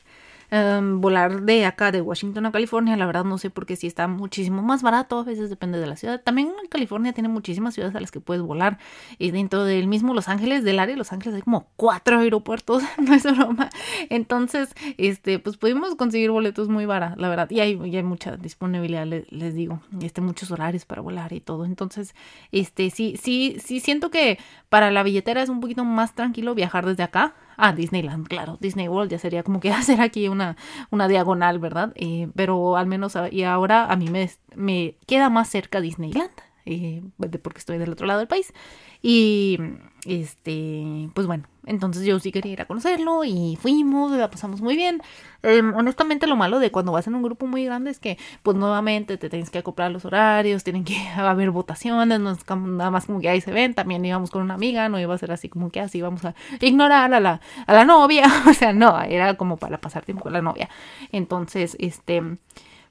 Em, 0.52 1.00
volar 1.00 1.44
de 1.44 1.66
acá, 1.66 1.92
de 1.92 2.02
Washington 2.02 2.48
a 2.48 2.52
California, 2.52 2.98
la 2.98 3.06
verdad 3.06 3.24
no 3.24 3.38
sé 3.38 3.52
porque 3.52 3.76
si 3.76 3.86
está 3.86 4.08
muchísimo 4.08 4.64
más 4.64 4.82
barato, 4.82 5.20
a 5.20 5.24
veces 5.24 5.50
depende 5.50 5.80
de 5.80 5.86
la 5.86 5.96
ciudad. 5.96 6.22
También 6.22 6.52
California 6.70 7.14
tiene 7.14 7.30
muchísimas 7.30 7.76
ciudades 7.76 7.96
a 7.96 8.00
las 8.00 8.10
que 8.10 8.20
puedes 8.20 8.42
volar 8.42 8.80
y 9.20 9.30
dentro 9.30 9.64
del 9.64 9.88
mismo 9.88 10.16
Los 10.16 10.28
Ángeles, 10.28 10.64
del 10.64 10.80
área 10.80 10.96
de 10.96 10.98
Los 10.98 11.14
Ángeles 11.14 11.36
hay 11.36 11.42
como 11.44 11.68
cuatro 11.76 12.20
aeropuertos, 12.20 12.82
no 12.98 13.14
es 13.14 13.24
broma. 13.24 13.70
Entonces, 14.10 14.74
este, 14.98 15.38
pues 15.38 15.58
pudimos 15.58 15.96
conseguir 15.96 16.32
boletos 16.32 16.68
muy 16.68 16.88
baratos, 16.88 17.20
la 17.20 17.30
verdad, 17.30 17.50
y 17.52 17.60
hay, 17.60 17.80
hay 17.96 18.04
mucha 18.04 18.36
disponibilidad, 18.36 19.06
les, 19.06 19.32
les, 19.32 19.54
digo, 19.54 19.82
este, 20.02 20.22
muchos 20.22 20.50
horarios 20.50 20.86
para 20.86 21.02
volar 21.02 21.32
y 21.32 21.42
todo. 21.42 21.66
Entonces, 21.66 22.16
este, 22.52 22.90
sí, 22.90 23.20
sí, 23.22 23.58
sí 23.64 23.80
siento 23.80 24.10
que 24.10 24.40
para 24.70 24.90
la 24.90 25.04
billetera 25.04 25.44
es 25.44 25.50
un 25.50 25.60
poquito 25.60 25.86
más 25.86 26.16
tranquilo 26.16 26.56
viajar 26.56 26.88
desde 26.88 27.04
acá 27.04 27.36
Ah, 27.62 27.74
Disneyland, 27.74 28.28
claro. 28.28 28.58
Disney 28.62 28.88
World 28.88 29.12
ya 29.12 29.20
sería 29.20 29.44
como 29.44 29.60
que 29.60 29.72
hacer 29.74 30.00
aquí 30.02 30.30
una, 30.30 30.56
una 30.92 31.08
diagonal, 31.08 31.60
¿verdad? 31.60 31.94
Pero 32.36 32.78
al 32.78 32.88
menos, 32.88 33.16
ah, 33.16 33.28
y 33.30 33.44
ahora 33.44 33.86
a 33.86 33.96
mí 33.98 34.10
me, 34.10 34.30
me 34.56 34.96
queda 35.06 35.30
más 35.30 35.50
cerca 35.50 35.82
Disneyland, 35.82 36.32
eh, 36.66 37.02
porque 37.42 37.60
estoy 37.60 37.78
del 37.78 37.92
otro 37.92 38.08
lado 38.08 38.20
del 38.20 38.28
país. 38.28 38.54
Y, 39.02 39.60
este, 40.06 41.10
pues 41.14 41.28
bueno, 41.28 41.44
entonces 41.66 42.04
yo 42.06 42.20
sí 42.20 42.32
quería 42.32 42.54
ir 42.54 42.62
a 42.62 42.66
conocerlo 42.66 43.24
y 43.24 43.58
fuimos, 43.62 44.12
la 44.12 44.30
pasamos 44.30 44.62
muy 44.62 44.76
bien. 44.76 45.02
Em, 45.44 45.74
honestamente 45.76 46.26
lo 46.26 46.36
malo 46.36 46.60
de 46.60 46.72
cuando 46.72 46.92
vas 46.92 47.08
en 47.08 47.16
un 47.16 47.22
grupo 47.22 47.48
muy 47.48 47.66
grande 47.66 47.92
es 47.92 48.00
que 48.00 48.18
pues 48.44 48.58
nuevamente 48.58 49.18
te 49.18 49.30
tienes 49.30 49.50
que 49.50 49.60
acoplar 49.60 49.92
los 49.92 50.06
horarios, 50.06 50.64
tienen 50.64 50.84
que 50.84 50.98
haber 51.16 51.52
votaciones, 51.52 52.20
no 52.20 52.32
es 52.32 52.40
nada 52.50 52.92
más 52.92 53.06
como 53.06 53.20
que 53.20 53.30
ahí 53.30 53.42
se 53.42 53.52
ven, 53.52 53.74
también 53.74 54.04
íbamos 54.06 54.32
con 54.32 54.42
una 54.42 54.54
amiga, 54.54 54.90
no 54.90 55.00
iba 55.00 55.14
a 55.14 55.18
ser 55.18 55.32
así 55.32 55.50
como 55.50 55.70
que 55.70 55.80
así 55.80 56.02
vamos 56.02 56.24
a 56.26 56.34
ignorar 56.62 57.14
a 57.14 57.20
la, 57.20 57.42
a 57.68 57.74
la 57.74 57.86
novia, 57.86 58.26
o 58.50 58.54
sea, 58.54 58.74
no, 58.74 59.00
era 59.02 59.36
como 59.36 59.58
para 59.58 59.80
pasar 59.80 60.06
tiempo 60.06 60.24
con 60.24 60.34
la 60.34 60.42
novia. 60.42 60.70
Entonces, 61.12 61.76
este, 61.80 62.22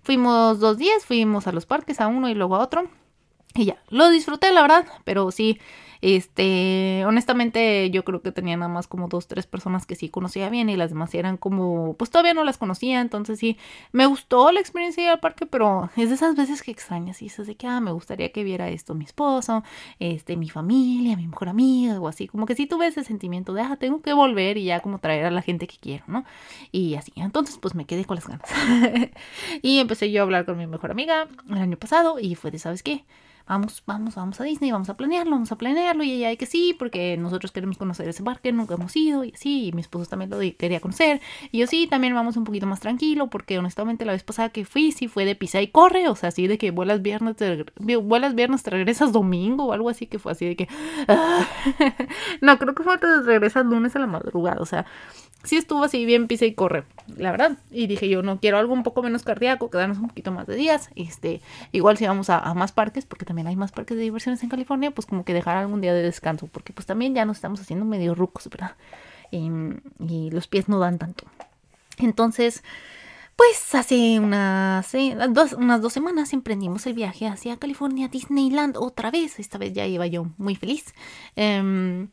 fuimos 0.03 0.61
dos 0.61 0.79
días, 0.79 1.05
fuimos 1.05 1.47
a 1.47 1.53
los 1.53 1.66
parques, 1.66 2.01
a 2.01 2.07
uno 2.07 2.29
y 2.29 2.35
luego 2.35 2.57
a 2.57 2.61
otro. 2.61 2.88
Y 3.55 3.64
ya, 3.64 3.79
lo 3.88 4.11
disfruté, 4.11 4.53
la 4.53 4.62
verdad, 4.62 4.87
pero 5.05 5.31
sí, 5.31 5.59
este, 6.01 7.05
honestamente 7.07 7.91
yo 7.91 8.05
creo 8.05 8.23
que 8.23 8.33
tenía 8.33 8.57
nada 8.57 8.73
más 8.73 8.87
como 8.87 9.09
dos, 9.09 9.27
tres 9.27 9.47
personas 9.47 9.87
que 9.87 9.95
sí 9.95 10.09
conocía 10.09 10.49
bien 10.49 10.69
y 10.69 10.77
las 10.77 10.91
demás 10.91 11.15
eran 11.15 11.37
como, 11.37 11.95
pues 11.95 12.11
todavía 12.11 12.35
no 12.35 12.45
las 12.45 12.59
conocía, 12.59 13.01
entonces 13.01 13.39
sí, 13.39 13.57
me 13.93 14.07
gustó 14.07 14.53
la 14.53 14.61
experiencia 14.61 15.03
de 15.03 15.09
ir 15.09 15.13
al 15.13 15.21
parque, 15.21 15.47
pero 15.47 15.91
es 15.97 16.09
de 16.09 16.15
esas 16.15 16.37
veces 16.37 16.63
que 16.63 16.71
extrañas 16.71 17.21
y 17.23 17.27
dices 17.27 17.47
de 17.47 17.57
que, 17.57 17.67
ah, 17.67 17.81
me 17.81 17.93
gustaría 17.93 18.33
que 18.33 18.45
viera 18.45 18.69
esto 18.69 18.95
mi 18.95 19.05
esposo, 19.05 19.63
este, 19.99 20.37
mi 20.37 20.49
familia, 20.49 21.17
mi 21.17 21.27
mejor 21.27 21.49
amiga 21.49 22.01
o 22.01 22.09
así, 22.09 22.29
como 22.29 22.47
que 22.47 22.55
sí 22.55 22.67
tuve 22.67 22.87
ese 22.87 23.05
sentimiento 23.05 23.53
de, 23.53 23.63
ah, 23.63 23.77
tengo 23.79 24.01
que 24.03 24.13
volver 24.13 24.57
y 24.57 24.65
ya 24.65 24.81
como 24.81 24.99
traer 24.99 25.25
a 25.27 25.31
la 25.31 25.43
gente 25.43 25.67
que 25.67 25.77
quiero, 25.79 26.05
¿no? 26.07 26.25
Y 26.73 26.95
así, 26.95 27.13
entonces 27.17 27.59
pues 27.59 27.75
me 27.75 27.87
quedé 27.87 28.05
con 28.05 28.17
las 28.17 28.27
ganas. 28.29 28.49
y 29.63 29.79
empecé 29.79 30.11
yo 30.11 30.23
a 30.23 30.25
hablar 30.25 30.45
con 30.45 30.59
mi 30.59 30.67
mejor 30.67 30.91
amiga 30.91 31.29
el 31.49 31.59
año 31.59 31.77
pasado 31.77 32.19
y 32.19 32.35
fue 32.35 32.51
de, 32.51 32.59
¿sabes 32.59 32.83
qué? 32.83 33.05
Vamos, 33.49 33.83
vamos, 33.87 34.15
vamos 34.15 34.41
a 34.41 34.45
Disney, 34.45 34.71
vamos 34.71 34.89
a 34.91 34.97
planearlo, 34.97 35.33
vamos 35.33 35.51
a 35.51 35.57
planearlo. 35.57 36.05
Y 36.05 36.13
ella, 36.13 36.29
hay 36.29 36.37
que 36.37 36.47
sí, 36.47 36.77
porque 36.79 37.17
nosotros 37.17 37.51
queremos 37.51 37.79
conocer 37.79 38.09
ese 38.09 38.23
parque, 38.23 38.53
nunca 38.53 38.75
hemos 38.75 38.95
ido, 38.95 39.25
y 39.25 39.33
así, 39.35 39.69
y 39.69 39.73
mi 39.73 39.81
esposo 39.81 40.07
también 40.07 40.31
lo 40.31 40.39
quería 40.57 40.81
conocer. 40.81 41.21
Y 41.51 41.59
yo 41.59 41.67
sí, 41.67 41.87
también 41.87 42.15
vamos 42.15 42.37
un 42.37 42.45
poquito 42.45 42.67
más 42.67 42.81
tranquilo, 42.81 43.29
porque 43.29 43.59
honestamente 43.59 44.05
la 44.05 44.13
vez 44.13 44.23
pasada 44.23 44.51
que 44.51 44.65
fui, 44.65 44.93
sí 44.93 45.09
fue 45.09 45.25
de 45.25 45.35
pisa 45.35 45.61
y 45.63 45.69
corre, 45.69 46.09
o 46.09 46.15
sea, 46.15 46.29
así 46.29 46.47
de 46.47 46.59
que 46.59 46.71
vuelas 46.71 47.03
viernes, 47.03 47.37
te, 47.37 47.65
vuelas 47.79 48.35
viernes, 48.35 48.63
te 48.63 48.71
regresas 48.71 49.13
domingo 49.13 49.67
o 49.67 49.73
algo 49.73 49.89
así, 49.89 50.07
que 50.07 50.19
fue 50.19 50.33
así 50.33 50.47
de 50.47 50.57
que... 50.57 50.69
no, 52.41 52.59
creo 52.59 52.75
que 52.75 52.83
fue 52.83 52.97
regresas 53.25 53.65
lunes 53.65 53.97
a 53.97 53.99
la 53.99 54.07
madrugada, 54.07 54.61
o 54.61 54.67
sea, 54.67 54.87
sí 55.44 55.57
estuvo 55.57 55.85
así 55.85 56.05
bien 56.05 56.27
pisa 56.27 56.44
y 56.44 56.55
corre, 56.55 56.85
la 57.16 57.31
verdad. 57.31 57.59
Y 57.70 57.87
dije 57.87 58.09
yo, 58.09 58.22
no 58.22 58.40
quiero 58.40 58.59
algo 58.59 58.72
un 58.72 58.83
poco 58.83 59.03
menos 59.03 59.22
cardíaco, 59.22 59.70
quedarnos 59.70 59.98
un 59.98 60.09
poquito 60.09 60.33
más 60.33 60.46
de 60.46 60.57
días. 60.57 60.90
Este, 60.96 61.40
igual 61.72 61.96
si 61.96 62.07
vamos 62.07 62.31
a, 62.31 62.53
más 62.55 62.72
parques, 62.72 63.07
porque 63.07 63.24
también 63.24 63.46
hay 63.46 63.57
más 63.57 63.72
parques 63.72 63.96
de 63.96 64.03
diversiones 64.03 64.42
en 64.42 64.48
California, 64.48 64.90
pues 64.90 65.07
como 65.07 65.24
que 65.24 65.35
dejar 65.35 65.57
algún 65.57 65.81
día 65.81 65.94
de 65.94 66.03
descanso, 66.03 66.48
porque 66.48 66.72
pues 66.72 66.87
también 66.87 67.14
ya 67.14 67.24
nos 67.24 67.38
estamos 67.38 67.61
haciendo 67.61 67.85
medio 67.85 68.14
rucos, 68.14 68.48
¿verdad? 68.48 68.77
Y, 69.31 69.51
los 70.31 70.46
pies 70.46 70.68
no 70.68 70.79
dan 70.79 70.98
tanto. 70.98 71.24
Entonces, 71.98 72.62
pues 73.37 73.74
hace 73.74 74.18
unas, 74.18 74.90
dos, 75.31 75.53
unas 75.53 75.83
dos 75.83 75.92
semanas 75.92 76.33
emprendimos 76.33 76.87
el 76.87 76.94
viaje 76.94 77.27
hacia 77.27 77.57
California, 77.57 78.09
Disneyland, 78.09 78.77
otra 78.77 79.11
vez. 79.11 79.38
Esta 79.38 79.59
vez 79.59 79.72
ya 79.72 79.87
iba 79.87 80.07
yo 80.07 80.27
muy 80.38 80.57
feliz. 80.57 80.94
Eh, 81.37 82.07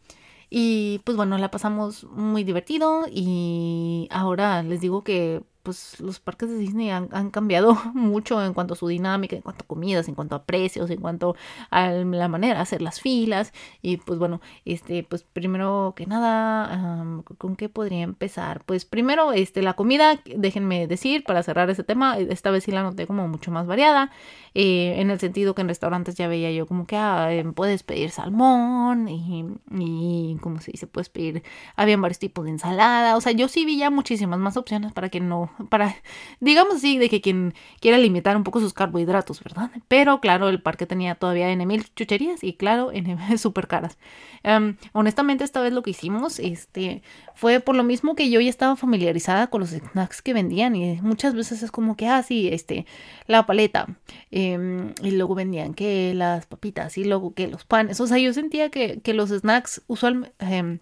y 0.49 0.99
pues 1.05 1.17
bueno, 1.17 1.38
la 1.38 1.51
pasamos 1.51 2.03
muy 2.05 2.43
divertido 2.43 3.05
y 3.12 4.08
ahora 4.12 4.63
les 4.63 4.81
digo 4.81 5.03
que 5.03 5.43
pues 5.65 5.99
los 5.99 6.19
parques 6.19 6.47
de 6.47 6.58
Disney 6.58 6.91
han, 6.91 7.32
cambiado 7.32 7.75
mucho 7.95 8.43
en 8.45 8.54
cuanto 8.54 8.75
a 8.75 8.78
su 8.78 8.88
dinámica, 8.88 9.36
en 9.36 9.41
cuanto 9.41 9.63
a 9.63 9.67
comidas, 9.67 10.08
en 10.08 10.15
cuanto 10.15 10.36
a 10.36 10.43
precios, 10.43 10.89
en 10.91 11.01
cuanto 11.01 11.36
a 11.71 11.89
la 11.89 12.28
manera 12.28 12.56
de 12.56 12.62
hacer 12.62 12.82
las 12.84 13.01
filas. 13.01 13.51
Y 13.82 13.97
pues 13.97 14.19
bueno, 14.19 14.41
este, 14.63 15.04
pues 15.04 15.23
primero 15.23 15.93
que 15.95 16.06
nada, 16.06 17.23
¿con 17.39 17.56
qué 17.56 17.67
podría 17.67 18.04
empezar? 18.04 18.63
Pues 18.65 18.86
primero, 18.86 19.34
este, 19.34 19.63
la 19.63 19.73
comida, 19.73 20.21
déjenme 20.25 20.88
decir, 20.88 21.23
para 21.23 21.41
cerrar 21.41 21.69
ese 21.71 21.84
tema, 21.84 22.17
esta 22.19 22.51
vez 22.51 22.63
sí 22.63 22.71
la 22.71 22.84
noté 22.84 23.08
como 23.08 23.28
mucho 23.28 23.51
más 23.51 23.65
variada, 23.65 24.12
eh, 24.54 24.95
en 24.97 25.10
el 25.10 25.19
sentido 25.19 25.56
que 25.56 25.62
en 25.62 25.67
restaurantes 25.67 26.15
ya 26.15 26.28
veía 26.28 26.51
yo 26.51 26.67
como 26.67 26.86
que 26.86 26.95
ah, 26.95 27.30
puedes 27.56 27.84
pedir 27.84 28.12
salmón 28.12 29.10
y, 29.10 29.45
y, 29.71 30.38
como 30.41 30.62
se 30.62 30.71
dice, 30.71 30.86
puedes 30.86 31.10
pedir, 31.10 31.43
habían 31.75 32.01
varios 32.01 32.19
tipos 32.19 32.45
de 32.45 32.51
ensalada, 32.51 33.17
o 33.17 33.21
sea, 33.21 33.32
yo 33.32 33.47
sí 33.47 33.65
vi 33.65 33.80
ya 33.80 33.89
muchísimas 33.89 34.39
más 34.39 34.58
opciones 34.58 34.93
para 34.93 35.10
que 35.10 35.19
no 35.19 35.49
para, 35.69 35.95
digamos 36.39 36.75
así, 36.75 36.97
de 36.97 37.09
que 37.09 37.21
quien 37.21 37.53
quiera 37.79 37.97
limitar 37.97 38.35
un 38.37 38.43
poco 38.43 38.59
sus 38.59 38.73
carbohidratos, 38.73 39.43
¿verdad? 39.43 39.71
Pero 39.87 40.19
claro, 40.19 40.49
el 40.49 40.61
parque 40.61 40.85
tenía 40.85 41.15
todavía 41.15 41.49
en 41.51 41.67
mil 41.67 41.85
chucherías 41.95 42.43
y 42.43 42.53
claro, 42.53 42.91
en 42.93 43.37
súper 43.37 43.67
caras. 43.67 43.97
Em, 44.43 44.77
honestamente, 44.93 45.43
esta 45.43 45.61
vez 45.61 45.73
lo 45.73 45.81
que 45.81 45.91
hicimos, 45.91 46.39
este, 46.39 47.01
fue 47.33 47.59
por 47.59 47.75
lo 47.75 47.83
mismo 47.83 48.15
que 48.15 48.29
yo 48.29 48.39
ya 48.39 48.49
estaba 48.49 48.75
familiarizada 48.75 49.47
con 49.47 49.61
los 49.61 49.71
snacks 49.71 50.21
que 50.21 50.33
vendían 50.33 50.75
y 50.75 51.01
muchas 51.01 51.33
veces 51.33 51.63
es 51.63 51.71
como 51.71 51.95
que, 51.95 52.07
ah, 52.07 52.21
sí, 52.23 52.49
este, 52.49 52.85
la 53.27 53.45
paleta, 53.45 53.87
em, 54.31 54.93
y 55.01 55.11
luego 55.11 55.35
vendían 55.35 55.73
que 55.73 56.13
las 56.13 56.45
papitas 56.45 56.97
y 56.97 57.05
luego 57.05 57.33
que 57.33 57.47
los 57.47 57.65
panes, 57.65 57.99
o 57.99 58.07
sea, 58.07 58.17
yo 58.19 58.33
sentía 58.33 58.69
que, 58.69 58.99
que 59.01 59.13
los 59.13 59.29
snacks 59.29 59.81
usualmente... 59.87 60.33
Em, 60.39 60.79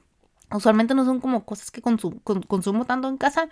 Usualmente 0.52 0.94
no 0.94 1.04
son 1.06 1.20
como 1.20 1.46
cosas 1.46 1.72
que 1.72 1.82
consumo 1.82 2.86
tanto 2.86 3.08
en 3.08 3.18
casa. 3.18 3.50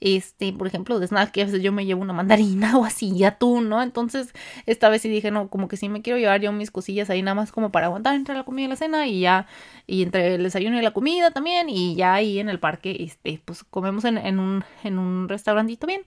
Este, 0.00 0.52
por 0.52 0.66
ejemplo, 0.66 0.98
de 0.98 1.06
snack, 1.06 1.30
que 1.32 1.42
a 1.42 1.44
veces 1.46 1.62
yo 1.62 1.72
me 1.72 1.86
llevo 1.86 2.02
una 2.02 2.12
mandarina 2.12 2.76
o 2.78 2.84
así, 2.84 3.16
ya 3.16 3.38
tú, 3.38 3.60
¿no? 3.60 3.82
Entonces, 3.82 4.32
esta 4.66 4.88
vez 4.88 5.02
sí 5.02 5.08
dije, 5.08 5.30
no, 5.30 5.48
como 5.48 5.68
que 5.68 5.76
sí 5.76 5.88
me 5.88 6.02
quiero 6.02 6.18
llevar 6.18 6.40
yo 6.40 6.52
mis 6.52 6.70
cosillas 6.70 7.10
ahí 7.10 7.22
nada 7.22 7.34
más 7.34 7.52
como 7.52 7.72
para 7.72 7.86
aguantar 7.86 8.14
entre 8.14 8.34
la 8.34 8.44
comida 8.44 8.66
y 8.66 8.68
la 8.68 8.76
cena 8.76 9.06
y 9.06 9.20
ya, 9.20 9.46
y 9.86 10.02
entre 10.02 10.34
el 10.34 10.42
desayuno 10.42 10.78
y 10.78 10.82
la 10.82 10.92
comida 10.92 11.30
también, 11.30 11.68
y 11.68 11.94
ya 11.96 12.14
ahí 12.14 12.38
en 12.38 12.48
el 12.48 12.60
parque, 12.60 12.96
este, 13.00 13.40
pues 13.44 13.64
comemos 13.64 14.04
en, 14.04 14.38
un, 14.38 14.64
en 14.82 14.98
un 14.98 15.28
restaurantito 15.28 15.86
bien 15.86 16.02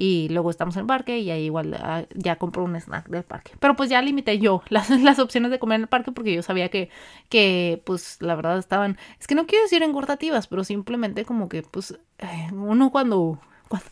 y 0.00 0.28
luego 0.28 0.48
estamos 0.48 0.76
en 0.76 0.82
el 0.82 0.86
parque 0.86 1.18
y 1.18 1.28
ahí 1.32 1.46
igual 1.46 1.74
ah, 1.74 2.04
ya 2.14 2.36
compro 2.36 2.62
un 2.62 2.76
snack 2.76 3.08
del 3.08 3.24
parque. 3.24 3.50
Pero 3.58 3.74
pues 3.74 3.90
ya 3.90 4.00
limité 4.00 4.38
yo 4.38 4.62
las, 4.68 4.88
las 4.88 5.18
opciones 5.18 5.50
de 5.50 5.58
comer 5.58 5.76
en 5.76 5.82
el 5.82 5.88
parque 5.88 6.12
porque 6.12 6.32
yo 6.32 6.42
sabía 6.42 6.70
que, 6.70 6.88
que 7.28 7.82
pues 7.84 8.22
la 8.22 8.36
verdad 8.36 8.58
estaban, 8.58 8.96
es 9.18 9.26
que 9.26 9.34
no 9.34 9.46
quiero 9.46 9.64
decir 9.64 9.82
engordativas, 9.82 10.46
pero 10.46 10.62
simplemente 10.62 11.24
como 11.24 11.48
que 11.48 11.62
pues 11.62 11.98
uno 12.52 12.90
cuando 12.92 13.40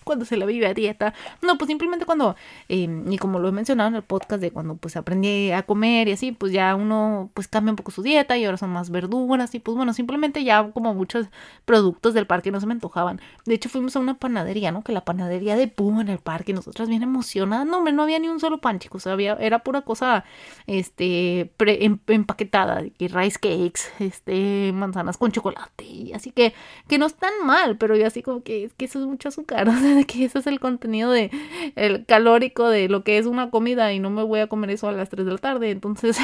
cuando, 0.05 0.25
se 0.25 0.37
la 0.37 0.47
vive 0.47 0.67
a 0.67 0.75
dieta. 0.75 1.15
No, 1.43 1.59
pues 1.59 1.69
simplemente 1.69 2.07
cuando, 2.07 2.37
em, 2.69 3.11
y 3.13 3.19
como 3.19 3.39
lo 3.39 3.49
he 3.49 3.53
mencionado 3.53 3.89
en 3.89 3.97
el 3.97 4.03
podcast 4.03 4.41
de 4.41 4.51
cuando 4.51 4.77
pues 4.77 4.97
aprendí 4.97 5.51
a 5.53 5.63
comer 5.63 6.09
y 6.09 6.13
así, 6.13 6.33
pues 6.33 6.53
ya 6.53 6.75
uno 6.75 7.31
pues 7.35 7.49
cambia 7.49 7.73
un 7.73 7.77
poco 7.77 7.91
su 7.91 8.03
dieta 8.03 8.37
y 8.37 8.45
ahora 8.45 8.57
son 8.57 8.71
más 8.71 8.91
verduras 8.91 9.55
y 9.55 9.61
pues 9.61 9.77
bueno, 9.77 9.93
simplemente 9.93 10.45
ya 10.45 10.71
como 10.73 10.95
muchos 10.95 11.27
productos 11.65 12.15
del 12.15 12.27
parque 12.27 12.51
no 12.51 12.61
se 12.61 12.67
me 12.67 12.73
antojaban. 12.73 13.21
De 13.45 13.55
hecho 13.55 13.69
fuimos 13.69 13.97
a 13.97 14.01
una 14.01 14.15
panadería, 14.15 14.73
¿no? 14.73 14.83
Que 14.83 14.93
la 14.93 15.05
panadería 15.05 15.57
de 15.57 15.69
Puma 15.69 16.01
en 16.03 16.09
el 16.09 16.19
parque, 16.19 16.53
nosotras 16.53 16.89
bien 16.89 17.03
emocionadas, 17.03 17.67
no 17.67 17.79
hombre, 17.79 17.93
no 17.93 18.03
había 18.03 18.19
ni 18.19 18.29
un 18.29 18.41
solo 18.41 18.59
pan, 18.59 18.79
chicos, 18.79 19.07
había, 19.07 19.35
era 19.35 19.61
pura 19.61 19.83
cosa, 19.83 20.25
este, 20.67 21.53
em, 21.59 21.99
empaquetada, 22.07 22.83
que 22.99 23.09
rice 23.09 23.39
cakes, 23.39 23.83
este, 23.99 24.73
manzanas 24.73 25.19
con 25.19 25.33
chocolate, 25.33 25.85
y 25.85 26.13
así 26.13 26.31
que, 26.31 26.55
que 26.89 26.99
no 26.99 27.07
están 27.07 27.33
mal, 27.45 27.77
pero 27.77 27.97
yo 27.97 28.07
así 28.07 28.23
como 28.23 28.43
es 28.47 28.73
que 28.75 28.85
eso 28.85 29.01
es 29.01 29.07
mucho 29.07 29.29
azúcar 29.29 29.66
o 29.77 29.81
sea, 29.81 29.95
de 29.95 30.05
que 30.05 30.25
ese 30.25 30.39
es 30.39 30.47
el 30.47 30.61
contenido 30.61 31.11
de 31.11 31.31
el 31.77 32.05
calórico 32.07 32.69
de 32.69 32.89
lo 32.89 33.05
que 33.05 33.19
es 33.19 33.27
una 33.27 33.51
comida 33.51 33.93
y 33.93 33.99
no 33.99 34.11
me 34.11 34.23
voy 34.23 34.41
a 34.41 34.47
comer 34.47 34.71
eso 34.71 34.89
a 34.89 34.93
las 34.93 35.09
3 35.09 35.27
de 35.27 35.33
la 35.33 35.39
tarde, 35.39 35.71
entonces 35.71 36.19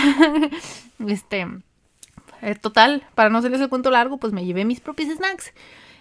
este 1.07 1.47
eh, 2.43 2.55
total, 2.57 3.05
para 3.15 3.31
no 3.31 3.39
hacerles 3.39 3.61
el 3.61 3.69
cuento 3.69 3.91
largo, 3.91 4.17
pues 4.17 4.33
me 4.33 4.45
llevé 4.45 4.65
mis 4.65 4.81
propios 4.81 5.15
snacks 5.15 5.53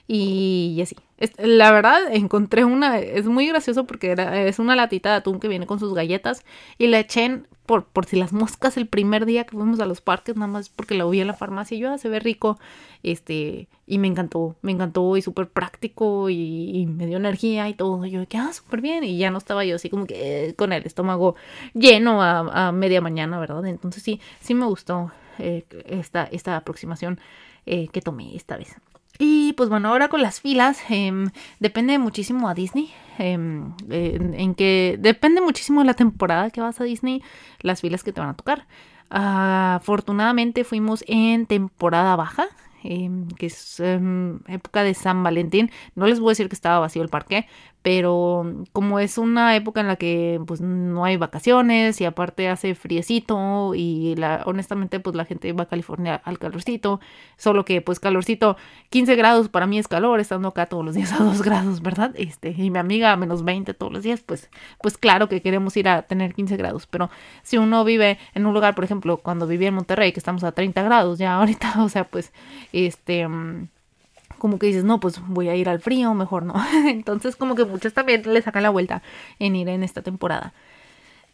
y, 0.08 0.80
así. 0.82 0.96
la 1.38 1.72
verdad, 1.72 2.00
encontré 2.12 2.66
una, 2.66 3.00
es 3.00 3.26
muy 3.26 3.48
gracioso 3.48 3.86
porque 3.86 4.12
era, 4.12 4.42
es 4.42 4.60
una 4.60 4.76
latita 4.76 5.12
de 5.12 5.16
atún 5.18 5.40
que 5.40 5.48
viene 5.48 5.68
con 5.68 5.80
sus 5.80 5.94
galletas 5.94 6.44
y 6.78 6.88
la 6.88 7.00
eché 7.00 7.44
por, 7.66 7.86
por 7.86 8.06
si 8.06 8.18
las 8.18 8.34
moscas 8.34 8.76
el 8.76 8.88
primer 8.88 9.26
día 9.26 9.46
que 9.46 9.56
fuimos 9.56 9.80
a 9.80 9.86
los 9.86 10.02
parques, 10.02 10.36
nada 10.36 10.52
más 10.52 10.70
porque 10.70 10.96
la 10.96 11.06
vi 11.06 11.22
en 11.22 11.28
la 11.28 11.34
farmacia 11.34 11.78
y 11.78 11.80
yo, 11.80 11.92
ah, 11.92 11.98
se 11.98 12.10
ve 12.10 12.20
rico, 12.20 12.60
este, 13.04 13.70
y 13.88 13.98
me 13.98 14.08
encantó, 14.08 14.56
me 14.62 14.72
encantó 14.72 15.16
y 15.16 15.22
súper 15.22 15.48
práctico 15.48 16.30
y, 16.30 16.86
me 16.88 17.06
dio 17.08 17.18
energía 17.18 17.70
y 17.70 17.74
todo. 17.74 18.06
Yo 18.06 18.28
que, 18.28 18.38
ah, 18.38 18.52
súper 18.54 18.82
bien, 18.82 19.04
y 19.04 19.18
ya 19.18 19.32
no 19.32 19.38
estaba 19.38 19.64
yo 19.64 19.76
así 19.76 19.90
como 19.90 20.06
que 20.06 20.50
eh, 20.50 20.56
con 20.56 20.74
el 20.74 20.86
estómago 20.86 21.36
lleno 21.74 22.22
a, 22.22 22.72
media 22.72 23.02
mañana, 23.02 23.40
¿verdad? 23.40 23.66
Entonces 23.66 24.04
sí, 24.04 24.20
sí 24.42 24.54
me 24.54 24.66
gustó 24.66 25.12
eh, 25.40 25.64
esta, 25.86 26.24
esta 26.26 26.58
aproximación 26.58 27.20
eh, 27.66 27.88
que 27.88 28.02
tomé 28.02 28.36
esta 28.36 28.58
vez. 28.58 28.76
Y 29.24 29.54
pues 29.54 29.70
bueno, 29.70 29.90
ahora 29.90 30.08
con 30.08 30.24
las 30.24 30.42
filas, 30.42 30.82
em, 30.90 31.30
depende 31.60 32.00
muchísimo 32.00 32.50
a 32.50 32.56
Disney. 32.56 32.92
Em, 33.20 33.72
en, 33.92 34.56
que 34.56 34.98
depende 35.00 35.42
muchísimo 35.42 35.82
de 35.82 35.86
la 35.86 35.94
temporada 35.94 36.50
que 36.50 36.60
vas 36.60 36.82
a 36.82 36.86
Disney, 36.86 37.22
las 37.60 37.82
filas 37.82 38.04
que 38.04 38.12
te 38.14 38.20
van 38.20 38.32
a 38.32 38.34
tocar. 38.34 38.66
afortunadamente 39.14 40.64
fuimos 40.64 41.04
en 41.08 41.46
temporada 41.46 42.16
baja, 42.16 42.48
Em, 42.84 43.28
que 43.30 43.46
es 43.48 43.80
época 44.48 44.84
de 44.84 44.94
San 44.94 45.24
Valentín. 45.24 45.72
No 45.96 46.08
les 46.08 46.20
voy 46.20 46.30
a 46.30 46.32
decir 46.32 46.50
que 46.50 46.56
estaba 46.56 46.80
vacío 46.80 47.04
el 47.04 47.10
parque, 47.10 47.48
pero 47.82 48.66
como 48.74 49.00
es 49.00 49.18
una 49.18 49.56
época 49.56 49.82
en 49.82 49.88
la 49.88 49.96
que 49.96 50.40
pues 50.46 50.62
no 50.62 51.04
hay 51.04 51.18
vacaciones 51.18 52.00
y 52.00 52.06
aparte 52.06 52.48
hace 52.48 52.76
friecito 52.76 53.74
y 53.76 54.16
la, 54.16 54.44
honestamente 54.46 55.00
pues 55.00 55.16
la 55.16 55.26
gente 55.26 55.52
va 55.54 55.64
a 55.64 55.68
California 55.68 56.22
al 56.24 56.38
calorcito, 56.38 57.00
solo 57.38 57.66
que 57.66 57.82
pues 57.82 58.00
calorcito 58.00 58.56
15 58.90 59.16
grados 59.16 59.50
para 59.50 59.66
mí 59.66 59.80
es 59.80 59.88
calor, 59.88 60.20
estando 60.20 60.50
acá 60.50 60.68
todos 60.68 60.86
los 60.86 60.96
días 60.96 61.12
a 61.14 61.24
2 61.24 61.42
grados, 61.44 61.82
¿verdad? 61.82 62.12
Este, 62.16 62.54
y 62.56 62.70
mi 62.70 62.78
amiga 62.78 63.12
a 63.12 63.18
menos 63.18 63.44
20 63.44 63.74
todos 63.74 63.92
los 63.92 64.04
días, 64.04 64.22
pues, 64.22 64.50
pues 64.82 64.98
claro 64.98 65.28
que 65.28 65.42
queremos 65.42 65.76
ir 65.78 65.90
a 65.90 66.04
tener 66.04 66.34
15 66.34 66.58
grados, 66.58 66.88
pero 66.88 67.10
si 67.42 67.58
uno 67.58 67.84
vive 67.84 68.20
en 68.36 68.46
un 68.46 68.54
lugar, 68.54 68.76
por 68.76 68.84
ejemplo, 68.84 69.18
cuando 69.18 69.48
vivía 69.48 69.70
en 69.70 69.76
Monterrey, 69.76 70.12
que 70.12 70.20
estamos 70.20 70.44
a 70.44 70.52
30 70.52 70.84
grados 70.84 71.18
ya 71.18 71.36
ahorita, 71.36 71.76
o 71.84 71.90
sea, 71.90 72.04
pues, 72.04 72.32
este 72.74 73.28
mm, 73.28 73.68
como 74.42 74.58
que 74.58 74.66
dices, 74.66 74.84
no, 74.84 75.00
pues 75.00 75.22
voy 75.28 75.50
a 75.50 75.56
ir 75.56 75.70
al 75.70 75.80
frío, 75.80 76.16
mejor 76.16 76.46
no. 76.46 76.56
Entonces 76.88 77.36
como 77.36 77.54
que 77.54 77.64
muchos 77.64 77.94
también 77.94 78.24
le 78.26 78.42
sacan 78.42 78.64
la 78.64 78.72
vuelta 78.72 79.04
en 79.38 79.56
ir 79.56 79.70
en 79.70 79.84
esta 79.84 80.02
temporada. 80.02 80.52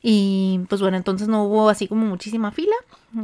Y 0.04 0.60
pues 0.68 0.82
bueno, 0.82 0.98
entonces 0.98 1.30
no 1.30 1.46
hubo 1.46 1.70
así 1.70 1.88
como 1.88 2.06
muchísima 2.06 2.52
fila 2.52 2.76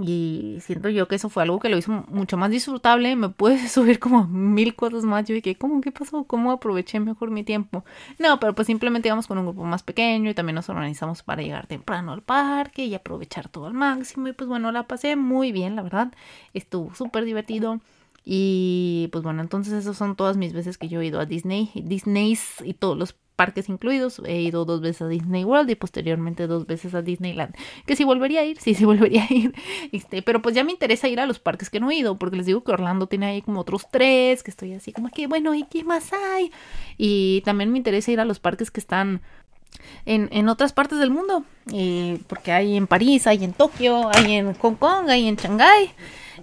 y 0.02 0.58
siento 0.62 0.89
yo 0.89 1.08
que 1.08 1.15
eso 1.15 1.30
fue 1.30 1.43
algo 1.43 1.60
que 1.60 1.69
lo 1.69 1.78
hizo 1.78 1.91
mucho 2.08 2.38
más 2.38 2.50
disfrutable. 2.50 3.15
Me 3.17 3.28
pude 3.28 3.67
subir 3.69 4.00
como 4.00 4.26
mil 4.26 4.74
cosas 4.74 5.04
más. 5.04 5.26
Yo 5.26 5.36
dije, 5.36 5.56
¿cómo? 5.58 5.82
¿Qué 5.82 5.91
pasó? 5.91 6.24
¿Cómo 6.24 6.52
aproveché 6.54 7.02
mejor 7.02 7.30
mi 7.30 7.43
tiempo? 7.43 7.84
No, 8.19 8.39
pero 8.39 8.56
pues 8.56 8.67
simplemente 8.67 9.10
íbamos 9.10 9.28
con 9.28 9.38
un 9.38 9.46
grupo 9.46 9.65
más 9.65 9.84
pequeño 9.84 10.30
y 10.30 10.34
también 10.34 10.56
nos 10.56 10.69
organizamos 10.69 11.24
para 11.24 11.41
llegar 11.41 11.67
temprano 11.67 12.13
al 12.13 12.22
parque 12.22 12.86
y 12.86 12.96
aprovechar 12.96 13.50
todo 13.50 13.67
al 13.67 13.74
máximo. 13.74 14.30
Y 14.30 14.34
pues 14.34 14.48
bueno, 14.48 14.72
la 14.72 14.88
pasé 14.88 15.17
muy 15.17 15.52
bien, 15.52 15.76
la 15.76 15.82
verdad. 15.82 16.13
Estuvo 16.54 16.96
súper 16.96 17.26
divertido. 17.26 17.82
Y 18.26 19.10
pues 19.12 19.24
bueno, 19.24 19.42
entonces 19.42 19.74
esas 19.74 19.98
son 19.98 20.16
todas 20.16 20.38
mis 20.38 20.54
veces 20.54 20.78
que 20.78 20.88
yo 20.88 21.02
he 21.02 21.06
ido 21.06 21.20
a 21.20 21.26
Disney, 21.26 21.72
Disney's 21.76 22.62
y 22.64 22.74
todos 22.74 22.98
los 22.98 23.16
parques 23.36 23.68
incluidos. 23.70 24.22
He 24.26 24.42
ido 24.42 24.66
dos 24.66 24.82
veces 24.82 25.02
a 25.02 25.08
Disney 25.08 25.44
World 25.44 25.70
y 25.70 25.76
posteriormente 25.76 26.48
dos 26.48 26.66
veces 26.66 26.94
a 26.94 27.02
Disneyland. 27.02 27.56
Que 27.86 27.96
si 27.96 28.04
volvería 28.04 28.42
a 28.42 28.46
ir, 28.46 28.60
sí, 28.60 28.74
sí 28.74 28.86
volvería 28.86 29.26
a 29.26 29.34
ir. 29.34 29.54
Este, 29.92 30.22
pero 30.22 30.42
pues 30.42 30.56
ya 30.56 30.64
me 30.64 30.72
interesa 30.72 31.08
ir 31.08 31.20
a 31.20 31.26
los 31.26 31.40
parques 31.40 31.70
que 31.70 31.80
no 31.80 31.92
he 31.92 31.96
ido, 31.96 32.18
porque 32.18 32.38
les 32.38 32.46
digo 32.46 32.64
que 32.64 32.72
Orlando 32.72 33.08
tiene 33.08 33.28
ahí 33.28 33.42
como 33.42 33.62
otros 33.62 33.88
tres, 33.92 34.42
que 34.44 34.52
estoy 34.52 34.74
así 34.74 34.92
como 34.92 35.10
que, 35.10 35.28
bueno, 35.28 35.54
¿y 35.54 35.64
qué 35.64 35.84
más 35.84 36.12
hay? 36.14 36.52
Y 36.98 37.42
también 37.42 37.72
me 37.72 37.78
interesa 37.78 38.12
ir 38.12 38.20
a 38.20 38.26
los 38.26 38.40
parques 38.40 38.72
que 38.72 38.80
están 38.80 39.22
en, 40.06 40.30
en, 40.32 40.50
otras 40.50 40.74
partes 40.74 41.00
del 41.00 41.12
mundo. 41.12 41.44
Eh, 41.72 42.20
porque 42.28 42.52
hay 42.52 42.76
en 42.76 42.88
París, 42.88 43.28
hay 43.28 43.44
en 43.44 43.54
Tokio, 43.54 44.10
hay 44.14 44.34
en 44.34 44.54
Hong 44.54 44.76
Kong, 44.76 45.10
hay 45.10 45.28
en 45.28 45.36
Shanghái. 45.36 45.92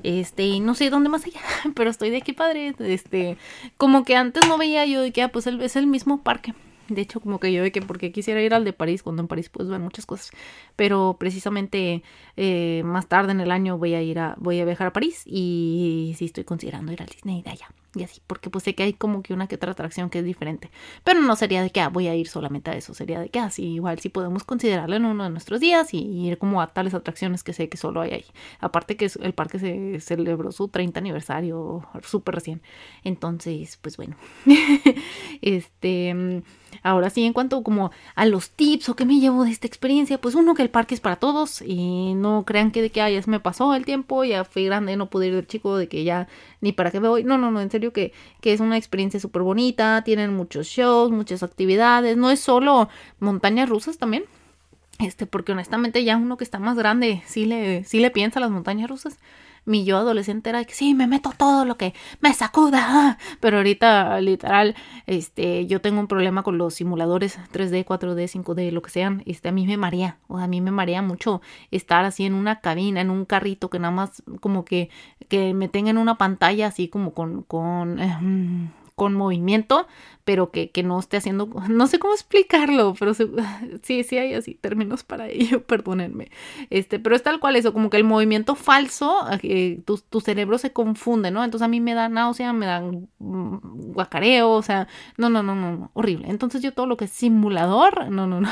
Este, 0.03 0.45
y 0.45 0.61
no 0.61 0.75
sé 0.75 0.91
dónde 0.91 1.09
más 1.09 1.25
allá, 1.25 1.41
pero 1.75 1.91
estoy 1.91 2.11
de 2.11 2.19
aquí 2.19 2.33
padre. 2.33 2.75
Este, 2.79 3.37
como 3.77 4.05
que 4.05 4.17
antes 4.17 4.47
no 4.49 4.59
veía 4.59 4.85
yo 4.87 5.03
de 5.03 5.13
que, 5.13 5.23
ah, 5.23 5.29
pues 5.29 5.47
es 5.47 5.77
el 5.77 5.87
mismo 5.87 6.23
parque. 6.23 6.55
De 6.89 7.03
hecho, 7.03 7.21
como 7.21 7.39
que 7.39 7.53
yo 7.53 7.63
de 7.63 7.71
que 7.71 7.83
porque 7.83 8.11
quisiera 8.11 8.43
ir 8.43 8.53
al 8.53 8.65
de 8.65 8.73
París, 8.73 9.05
cuando 9.05 9.23
en 9.23 9.29
París 9.29 9.49
puedes 9.49 9.71
ver 9.71 9.79
muchas 9.79 10.07
cosas. 10.07 10.33
Pero 10.75 11.17
precisamente 11.19 12.03
eh, 12.37 12.83
más 12.85 13.07
tarde 13.07 13.31
en 13.31 13.41
el 13.41 13.53
año 13.53 13.79
voy 13.79 13.95
a 13.95 14.03
ir 14.03 14.19
a, 14.19 14.35
voy 14.39 14.59
a 14.61 14.65
viajar 14.65 14.89
a 14.89 14.93
París 14.93 15.23
y 15.25 16.15
sí 16.19 16.25
estoy 16.25 16.43
considerando 16.43 16.93
ir 16.93 17.01
al 17.01 17.09
Disney 17.09 17.43
de 17.43 17.51
allá 17.51 17.69
y 17.95 18.05
así, 18.05 18.21
porque 18.27 18.51
pues 18.51 18.65
sé 18.65 18.75
que 18.75 18.85
hay 18.85 18.93
como 18.93 19.23
que 19.23 19.35
una 19.35 19.49
que 19.49 19.57
otra 19.57 19.73
atracción 19.73 20.11
que 20.11 20.21
es 20.21 20.25
diferente, 20.25 20.71
pero 21.03 21.21
no 21.21 21.35
sería 21.37 21.63
de 21.63 21.71
que 21.71 21.81
ah, 21.81 21.89
voy 21.89 22.07
a 22.07 22.15
ir 22.15 22.29
solamente 22.29 22.71
a 22.71 22.77
eso, 22.77 22.95
sería 22.95 23.21
de 23.21 23.29
que 23.31 23.41
así 23.41 23.65
ah, 23.65 23.75
igual 23.75 23.99
sí 23.99 24.09
podemos 24.09 24.45
considerarlo 24.45 24.95
en 24.97 25.05
uno 25.05 25.25
de 25.25 25.31
nuestros 25.31 25.61
días 25.61 25.93
y 25.93 25.99
ir 25.99 26.39
como 26.39 26.63
a 26.63 26.69
tales 26.69 26.95
atracciones 26.95 27.43
que 27.43 27.53
sé 27.53 27.69
que 27.69 27.77
solo 27.77 28.01
hay 28.01 28.13
ahí. 28.13 28.25
Aparte 28.61 28.97
que 28.97 29.11
el 29.21 29.33
parque 29.35 29.59
se 29.59 30.01
celebró 30.01 30.53
su 30.53 30.69
30 30.69 31.01
aniversario 31.01 31.83
súper 32.03 32.37
recién, 32.37 32.63
entonces 33.03 33.79
pues 33.83 33.97
bueno, 33.97 34.17
este 35.43 36.43
Ahora 36.83 37.11
sí, 37.11 37.25
en 37.25 37.33
cuanto 37.33 37.63
como 37.63 37.91
a 38.15 38.27
los 38.27 38.51
tips 38.51 38.89
o 38.89 38.97
qué 38.97 39.05
me 39.05 39.21
llevo 39.21 39.45
de 39.45 39.51
esta 39.51 39.67
experiencia, 39.67 40.21
pues 40.21 40.35
uno 40.35 40.55
que 40.55 40.63
el 40.63 40.71
parque 40.71 40.95
es 40.95 41.01
para 41.01 41.17
todos 41.17 41.63
y 41.63 42.15
no 42.15 42.45
crean 42.47 42.71
que 42.71 42.83
de 42.83 42.91
que 42.91 43.01
ya 43.01 43.23
se 43.23 43.31
me 43.31 43.41
pasó 43.41 43.75
el 43.75 43.85
tiempo, 43.85 44.25
ya 44.25 44.45
fui 44.45 44.65
grande, 44.65 44.97
no 44.97 45.11
pude 45.11 45.29
ir 45.29 45.35
del 45.35 45.47
chico, 45.47 45.77
de 45.77 45.89
que 45.89 46.05
ya 46.05 46.29
ni 46.61 46.73
para 46.73 46.91
qué 46.91 47.01
me 47.01 47.09
voy. 47.09 47.25
No, 47.25 47.39
no, 47.39 47.51
no, 47.51 47.61
en 47.61 47.71
serio 47.71 47.80
que, 47.93 48.13
es 48.43 48.61
una 48.61 48.77
experiencia 48.77 49.19
súper 49.19 49.43
bonita, 49.43 50.03
tienen 50.05 50.35
muchos 50.35 50.67
shows, 50.67 51.11
muchas 51.11 51.43
actividades, 51.43 52.17
no 52.17 52.31
es 52.31 52.41
solo 52.41 52.89
montañas 53.19 53.69
rusas 53.69 53.99
también. 53.99 54.25
Este, 54.99 55.25
porque 55.25 55.53
honestamente 55.53 56.05
ya 56.05 56.19
uno 56.19 56.37
que 56.37 56.45
está 56.45 56.59
más 56.59 56.77
grande 56.77 57.23
sí 57.27 57.47
le, 57.47 57.85
sí 57.85 58.01
le 58.01 58.11
piensa 58.11 58.39
a 58.39 58.43
las 58.43 58.51
montañas 58.51 58.91
rusas 58.91 59.19
mi 59.65 59.85
yo 59.85 59.99
adolescente 59.99 60.51
era 60.51 60.65
que 60.65 60.75
sí, 60.75 60.95
me 60.95 61.07
meto 61.07 61.33
todo 61.37 61.65
lo 61.65 61.77
que 61.77 61.95
me 62.21 62.33
sacuda. 62.35 63.19
Pero 63.41 63.59
ahorita, 63.59 64.21
literal, 64.21 64.75
este, 65.07 65.67
yo 65.67 65.81
tengo 65.81 66.01
un 66.01 66.07
problema 66.07 66.43
con 66.43 66.59
los 66.59 66.75
simuladores 66.75 67.39
3D, 67.53 67.85
4D, 67.85 68.29
5D, 68.29 68.71
lo 68.71 68.83
que 68.83 68.91
sean. 68.91 69.23
Este, 69.27 69.49
a 69.49 69.53
mí 69.53 69.67
me 69.67 69.77
marea, 69.77 70.19
o 70.29 70.39
a 70.39 70.47
mí 70.47 70.61
me 70.61 70.71
marea 70.71 71.03
mucho 71.03 71.41
estar 71.71 72.05
así 72.05 72.25
en 72.25 72.35
una 72.35 72.61
cabina, 72.61 73.01
en 73.01 73.11
un 73.11 73.25
carrito 73.25 73.71
que 73.71 73.79
nada 73.79 73.93
más 73.93 74.23
como 74.41 74.65
que, 74.65 74.91
que 75.29 75.55
me 75.55 75.69
tenga 75.69 75.91
en 75.91 75.99
una 75.99 76.17
pantalla 76.17 76.67
así 76.67 76.89
como 76.89 77.15
con, 77.15 77.43
con, 77.43 77.99
eh, 78.01 78.17
con 79.01 79.15
movimiento, 79.15 79.87
pero 80.25 80.51
que, 80.51 80.71
que, 80.71 80.83
no 80.83 80.99
esté 80.99 81.17
haciendo, 81.17 81.47
no 81.71 81.87
sé 81.87 81.99
cómo 81.99 82.13
explicarlo, 82.13 82.95
pero 82.99 83.15
sí, 83.83 84.05
sí 84.05 84.19
hay 84.19 84.35
así 84.35 84.57
términos 84.57 85.05
para 85.05 85.31
ello, 85.31 85.63
perdónenme. 85.67 86.31
Este, 86.69 86.99
pero 86.99 87.17
es 87.17 87.23
tal 87.23 87.41
cual 87.41 87.57
eso, 87.57 87.73
como 87.73 87.89
que 87.89 87.97
el 87.97 88.05
movimiento 88.05 88.57
falso, 88.57 89.25
eh, 89.43 89.81
tu, 89.87 89.97
tu, 89.97 90.21
cerebro 90.21 90.59
se 90.59 90.75
confunde, 90.75 91.31
¿no? 91.31 91.43
Entonces 91.43 91.65
a 91.65 91.69
mí 91.69 91.81
me 91.81 91.95
da 91.95 92.11
náusea, 92.11 92.53
me 92.53 92.67
da 92.67 92.83
guacareo, 93.19 94.51
o 94.51 94.61
sea, 94.61 94.87
no, 95.17 95.31
no, 95.31 95.43
no, 95.43 95.55
no, 95.55 95.91
horrible. 95.95 96.29
Entonces 96.29 96.61
yo 96.61 96.75
todo 96.75 96.85
lo 96.85 96.99
que 96.99 97.07
es 97.07 97.11
simulador, 97.11 98.11
no, 98.11 98.27
no, 98.27 98.43
no, 98.43 98.51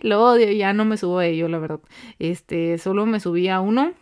lo 0.00 0.24
odio, 0.24 0.50
ya 0.52 0.72
no 0.72 0.86
me 0.86 0.96
subo 0.96 1.18
a 1.18 1.26
ello, 1.26 1.48
la 1.48 1.58
verdad. 1.58 1.80
Este, 2.18 2.78
solo 2.78 3.04
me 3.04 3.20
subí 3.20 3.48
a 3.48 3.60
uno. 3.60 3.92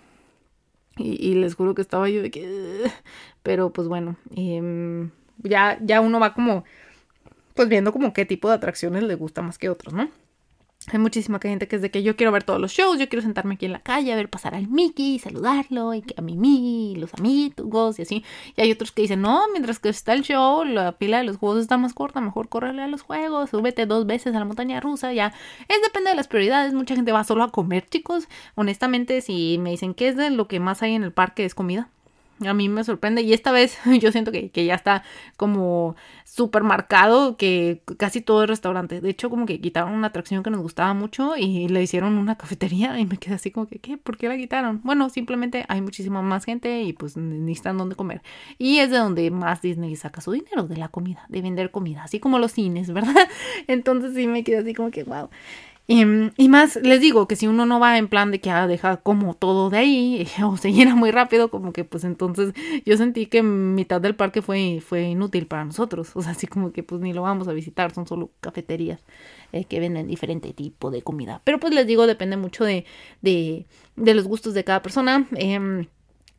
Y, 0.97 1.15
y 1.25 1.35
les 1.35 1.57
juro 1.57 1.75
que 1.75 1.83
estaba 1.83 2.09
yo 2.09 2.23
de 2.23 2.31
que... 2.31 2.93
Pero 3.43 3.73
pues 3.73 3.89
bueno, 3.89 4.17
eh, 4.37 5.09
ya, 5.43 5.79
ya 5.81 6.01
uno 6.01 6.21
va 6.21 6.35
como, 6.35 6.65
pues 7.55 7.69
viendo 7.69 7.93
como 7.93 8.13
qué 8.13 8.25
tipo 8.25 8.49
de 8.49 8.55
atracciones 8.57 9.03
le 9.03 9.15
gusta 9.15 9.43
más 9.43 9.59
que 9.59 9.69
otros, 9.69 9.95
¿no? 9.95 10.09
Hay 10.93 10.99
muchísima 10.99 11.39
gente 11.39 11.69
que 11.69 11.77
es 11.77 11.83
de 11.83 11.91
que 11.91 12.03
yo 12.03 12.17
quiero 12.17 12.33
ver 12.33 12.45
todos 12.45 12.61
los 12.61 12.73
shows, 12.73 12.99
yo 12.99 13.09
quiero 13.09 13.21
sentarme 13.23 13.55
aquí 13.55 13.67
en 13.67 13.73
la 13.73 13.81
calle 13.81 14.13
a 14.13 14.17
ver 14.17 14.31
pasar 14.31 14.55
al 14.55 14.69
Mickey, 14.69 15.17
y 15.17 15.19
saludarlo, 15.19 15.93
y 15.93 16.03
que 16.03 16.15
a 16.17 16.23
Mimi, 16.23 16.93
y 16.93 16.97
los 16.97 17.13
amigos, 17.15 17.99
y 17.99 18.03
así. 18.03 18.25
Y 18.57 18.63
hay 18.63 18.73
otros 18.73 18.93
que 18.93 19.03
dicen, 19.03 19.21
no, 19.21 19.43
mientras 19.53 19.81
que 19.81 19.91
está 19.91 20.15
el 20.15 20.23
show, 20.23 20.65
la 20.65 20.93
pila 20.93 21.19
de 21.19 21.25
los 21.25 21.37
juegos 21.37 21.61
está 21.61 21.77
más 21.77 21.93
corta, 21.93 22.21
mejor 22.21 22.49
correrle 22.49 22.83
a 22.83 22.87
los 22.87 23.03
juegos, 23.03 23.51
súbete 23.51 23.85
dos 23.87 24.07
veces 24.07 24.35
a 24.35 24.39
la 24.39 24.45
montaña 24.47 24.81
rusa, 24.81 25.13
ya. 25.13 25.35
Es 25.69 25.83
depende 25.83 26.11
de 26.11 26.17
las 26.17 26.29
prioridades, 26.29 26.73
mucha 26.73 26.95
gente 26.95 27.13
va 27.13 27.25
solo 27.25 27.45
a 27.45 27.51
comer, 27.51 27.87
chicos. 27.87 28.29
Honestamente, 28.55 29.21
si 29.21 29.59
me 29.59 29.71
dicen 29.71 29.95
qué 29.95 30.09
es 30.09 30.17
de 30.17 30.31
lo 30.31 30.49
que 30.49 30.61
más 30.61 30.83
hay 30.83 30.95
en 30.95 31.03
el 31.03 31.13
parque 31.13 31.45
es 31.45 31.55
comida. 31.55 31.91
A 32.47 32.55
mí 32.55 32.69
me 32.69 32.85
sorprende 32.85 33.23
y 33.23 33.33
esta 33.33 33.53
vez 33.53 33.79
yo 34.01 34.13
siento 34.13 34.33
que, 34.33 34.51
que 34.51 34.65
ya 34.65 34.75
está 34.75 35.03
como 35.37 35.97
súper 36.25 36.63
marcado 36.63 37.37
que 37.37 37.83
casi 37.97 38.21
todo 38.21 38.43
es 38.45 38.49
restaurante. 38.49 39.01
De 39.01 39.11
hecho, 39.11 39.31
como 39.31 39.47
que 39.47 39.61
quitaron 39.61 39.93
una 39.93 40.09
atracción 40.09 40.43
que 40.43 40.51
nos 40.51 40.61
gustaba 40.61 40.95
mucho 40.95 41.37
y 41.37 41.69
le 41.69 41.83
hicieron 41.83 42.19
una 42.19 42.35
cafetería 42.39 42.99
y 42.99 43.07
me 43.07 43.17
quedé 43.17 43.35
así 43.35 43.51
como 43.51 43.67
que, 43.67 43.79
¿qué? 43.79 43.97
¿Por 43.97 44.17
qué 44.17 44.29
la 44.29 44.37
quitaron? 44.37 44.81
Bueno, 44.85 45.09
simplemente 45.11 45.65
hay 45.69 45.81
muchísima 45.81 46.23
más 46.23 46.45
gente 46.45 46.83
y 46.83 46.93
pues 46.93 47.17
necesitan 47.17 47.79
dónde 47.79 47.97
comer. 47.97 48.23
Y 48.59 48.79
es 48.79 48.91
de 48.91 48.99
donde 48.99 49.31
más 49.31 49.63
Disney 49.63 49.97
saca 49.97 50.21
su 50.21 50.33
dinero, 50.33 50.65
de 50.65 50.77
la 50.77 50.89
comida, 50.89 51.25
de 51.29 51.43
vender 51.43 51.71
comida, 51.71 52.05
así 52.05 52.21
como 52.21 52.39
los 52.39 52.53
cines, 52.53 52.93
¿verdad? 52.93 53.29
Entonces 53.67 54.15
sí 54.15 54.27
me 54.27 54.45
quedé 54.45 54.59
así 54.59 54.75
como 54.75 54.91
que, 54.91 55.05
wow. 55.05 55.31
Y, 55.91 56.05
más, 56.51 56.77
les 56.77 57.01
digo 57.01 57.27
que 57.27 57.35
si 57.35 57.47
uno 57.47 57.65
no 57.65 57.81
va 57.81 57.97
en 57.97 58.09
plan 58.09 58.31
de 58.31 58.43
que 58.43 58.51
ah, 58.51 58.67
deja 58.67 58.99
como 58.99 59.33
todo 59.33 59.71
de 59.71 59.79
ahí 59.79 60.29
o 60.45 60.59
se 60.59 60.71
llena 60.71 60.95
muy 60.95 61.11
rápido, 61.11 61.51
como 61.51 61.73
que 61.73 61.83
pues 61.83 62.05
entonces 62.05 62.53
yo 62.85 62.99
sentí 62.99 63.25
que 63.25 63.43
mitad 63.43 63.99
del 63.99 64.15
parque 64.15 64.43
fue, 64.43 64.83
fue 64.87 65.05
inútil 65.05 65.47
para 65.47 65.65
nosotros. 65.65 66.11
O 66.15 66.21
sea, 66.21 66.33
así 66.33 66.47
como 66.47 66.73
que 66.73 66.83
pues 66.83 67.01
ni 67.01 67.15
lo 67.15 67.23
vamos 67.23 67.49
a 67.49 67.55
visitar, 67.55 67.95
son 67.95 68.07
solo 68.07 68.31
cafeterías 68.41 69.01
eh, 69.53 69.65
que 69.65 69.81
venden 69.81 70.09
diferente 70.09 70.53
tipo 70.53 70.91
de 70.91 71.01
comida. 71.01 71.41
Pero 71.45 71.59
pues 71.59 71.73
les 71.73 71.87
digo, 71.87 72.07
depende 72.07 72.37
mucho 72.37 72.65
de, 72.65 72.85
de, 73.23 73.65
de 73.97 74.15
los 74.15 74.29
gustos 74.29 74.53
de 74.53 74.65
cada 74.65 74.83
persona. 74.83 75.27
Eh, 75.37 75.89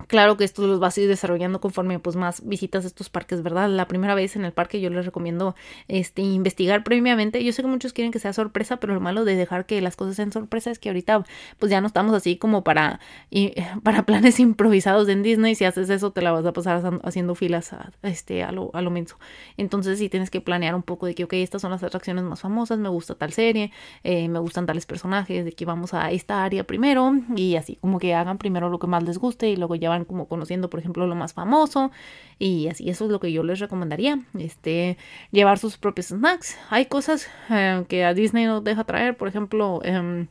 Claro 0.08 0.38
que 0.38 0.44
esto 0.44 0.66
los 0.66 0.80
vas 0.80 0.98
a 0.98 1.02
ir 1.02 1.08
desarrollando 1.08 1.62
conforme 1.62 2.00
pues 2.00 2.16
más 2.16 2.44
visitas 2.48 2.84
estos 2.84 3.10
parques, 3.10 3.44
¿verdad? 3.44 3.70
La 3.70 3.88
primera 3.88 4.16
vez 4.16 4.36
en 4.36 4.44
el 4.44 4.54
parque 4.54 4.82
yo 4.82 4.90
les 4.90 5.06
recomiendo 5.06 5.56
este 5.88 6.24
investigar 6.24 6.84
previamente. 6.84 7.44
Yo 7.44 7.52
sé 7.52 7.62
que 7.62 7.68
muchos 7.68 7.94
quieren 7.94 8.12
que 8.12 8.18
sea 8.18 8.34
sorpresa, 8.34 8.78
pero 8.78 8.96
lo 8.96 9.02
malo 9.02 9.24
de 9.24 9.36
dejar 9.36 9.68
que 9.68 9.82
las 9.82 9.96
cosas 9.96 10.16
sean 10.16 10.32
sorpresa 10.32 10.72
es 10.72 10.80
que 10.80 10.90
ahorita 10.90 11.24
pues 11.60 11.70
ya 11.70 11.80
no 11.82 11.86
estamos 11.86 12.16
así 12.16 12.38
como 12.38 12.64
para 12.64 13.00
para 13.84 14.04
planes 14.06 14.40
improvisados 14.40 15.08
en 15.10 15.22
Disney. 15.22 15.54
Si 15.54 15.66
haces 15.66 15.90
eso 15.92 16.12
te 16.12 16.22
la 16.24 16.32
vas 16.32 16.46
a 16.46 16.54
pasar 16.54 16.82
haciendo 17.04 17.36
filas 17.36 17.74
a, 17.74 17.92
este 18.02 18.42
a 18.44 18.52
lo 18.52 18.72
a 18.74 18.82
lo 18.82 18.90
menso. 18.90 19.20
Entonces 19.58 20.00
sí 20.00 20.10
tienes 20.10 20.32
que 20.32 20.42
planear 20.42 20.74
un 20.76 20.84
poco 20.84 21.06
de 21.06 21.14
que 21.14 21.26
ok, 21.26 21.34
estas 21.34 21.62
son 21.62 21.72
las 21.72 21.84
atracciones 21.84 22.24
más 22.24 22.40
famosas, 22.42 22.80
me 22.80 22.90
gusta 22.90 23.16
tal 23.16 23.32
serie, 23.34 23.72
eh, 24.04 24.28
me 24.30 24.40
gustan 24.40 24.66
tales 24.66 24.86
personajes, 24.88 25.46
de 25.46 25.52
que 25.52 25.66
vamos 25.66 25.94
a 25.94 26.10
esta 26.12 26.44
área 26.44 26.64
primero 26.64 27.12
y 27.36 27.56
así 27.58 27.76
como 27.76 28.00
que 28.00 28.16
hagan 28.16 28.38
primero 28.40 28.70
lo 28.70 28.80
que 28.80 28.88
más 28.88 29.04
les 29.04 29.18
guste 29.20 29.50
y 29.50 29.56
luego 29.58 29.76
ya 29.76 29.89
van 29.90 30.06
como 30.06 30.28
conociendo, 30.28 30.70
por 30.70 30.80
ejemplo, 30.80 31.06
lo 31.08 31.16
más 31.16 31.34
famoso 31.34 31.92
y 32.40 32.68
así, 32.68 32.90
eso 32.90 33.06
es 33.06 33.12
lo 33.12 33.20
que 33.20 33.32
yo 33.32 33.44
les 33.44 33.60
recomendaría, 33.60 34.20
este, 34.38 34.98
llevar 35.32 35.60
sus 35.60 35.78
propios 35.78 36.08
snacks. 36.08 36.58
Hay 36.70 36.86
cosas 36.86 37.28
eh, 37.50 37.86
que 37.90 38.06
a 38.06 38.14
Disney 38.14 38.46
no 38.46 38.62
deja 38.62 38.84
traer, 38.86 39.18
por 39.18 39.28
ejemplo, 39.28 39.82
em, 39.84 40.28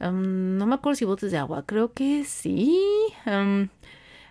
em, 0.00 0.58
no 0.58 0.66
me 0.66 0.74
acuerdo 0.74 0.96
si 0.96 1.04
botes 1.04 1.30
de 1.32 1.38
agua, 1.38 1.64
creo 1.66 1.92
que 1.94 2.24
sí. 2.24 2.78
Em, 3.26 3.68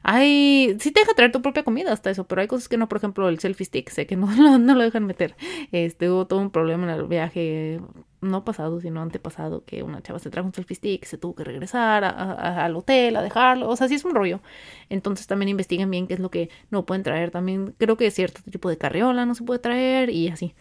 hay, 0.04 0.78
sí 0.80 0.92
te 0.92 1.02
deja 1.02 1.14
traer 1.14 1.32
tu 1.32 1.42
propia 1.42 1.64
comida 1.64 1.92
hasta 1.94 2.10
eso, 2.10 2.26
pero 2.26 2.42
hay 2.42 2.48
cosas 2.48 2.68
que 2.70 2.78
no, 2.78 2.88
por 2.90 2.98
ejemplo, 2.98 3.30
el 3.30 3.40
selfie 3.40 3.66
stick, 3.66 3.90
sé 3.90 4.08
que 4.08 4.16
no, 4.16 4.28
no, 4.60 4.76
lo 4.76 4.84
dejan 4.84 5.06
meter. 5.06 5.36
Este, 5.72 6.10
hubo 6.10 6.28
todo 6.28 6.40
un 6.40 6.52
problema 6.52 6.92
en 6.92 7.00
el 7.00 7.08
viaje, 7.08 7.80
no 8.22 8.46
pasado, 8.46 8.80
sino 8.80 9.02
antepasado, 9.02 9.66
que 9.66 9.84
una 9.84 10.02
chava 10.02 10.20
se 10.20 10.30
trajo 10.30 10.48
un 10.48 10.54
selfie 10.54 10.76
stick, 10.76 11.06
se 11.06 11.18
tuvo 11.18 11.36
que 11.36 11.44
regresar 11.44 12.04
al 12.06 12.76
hotel 12.76 13.16
a 13.16 13.22
dejarlo, 13.22 13.70
o 13.70 13.76
sea, 13.76 13.88
sí 13.88 13.96
es 13.96 14.06
un 14.06 14.16
rollo. 14.16 14.42
Entonces 14.90 15.28
también 15.28 15.50
investiguen 15.50 15.90
bien 15.92 16.08
qué 16.08 16.14
es 16.16 16.20
lo 16.20 16.30
que 16.32 16.50
no 16.70 16.86
pueden 16.86 17.04
traer. 17.04 17.32
También 17.32 17.76
creo 17.78 17.98
que 17.98 18.12
cierto 18.12 18.42
tipo 18.50 18.70
de 18.70 18.78
carriola 18.78 19.26
no 19.26 19.36
se 19.36 19.44
puede 19.44 19.60
traer 19.60 20.10
y 20.10 20.30
así 20.30 20.56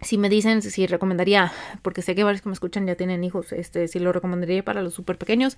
si 0.00 0.18
me 0.18 0.28
dicen 0.28 0.60
si 0.62 0.86
recomendaría, 0.86 1.52
porque 1.82 2.02
sé 2.02 2.14
que 2.14 2.22
varios 2.22 2.42
que 2.42 2.48
me 2.48 2.52
escuchan 2.52 2.86
ya 2.86 2.96
tienen 2.96 3.24
hijos, 3.24 3.52
este, 3.52 3.88
si 3.88 3.98
lo 3.98 4.12
recomendaría 4.12 4.62
para 4.64 4.82
los 4.82 4.94
súper 4.94 5.16
pequeños, 5.16 5.56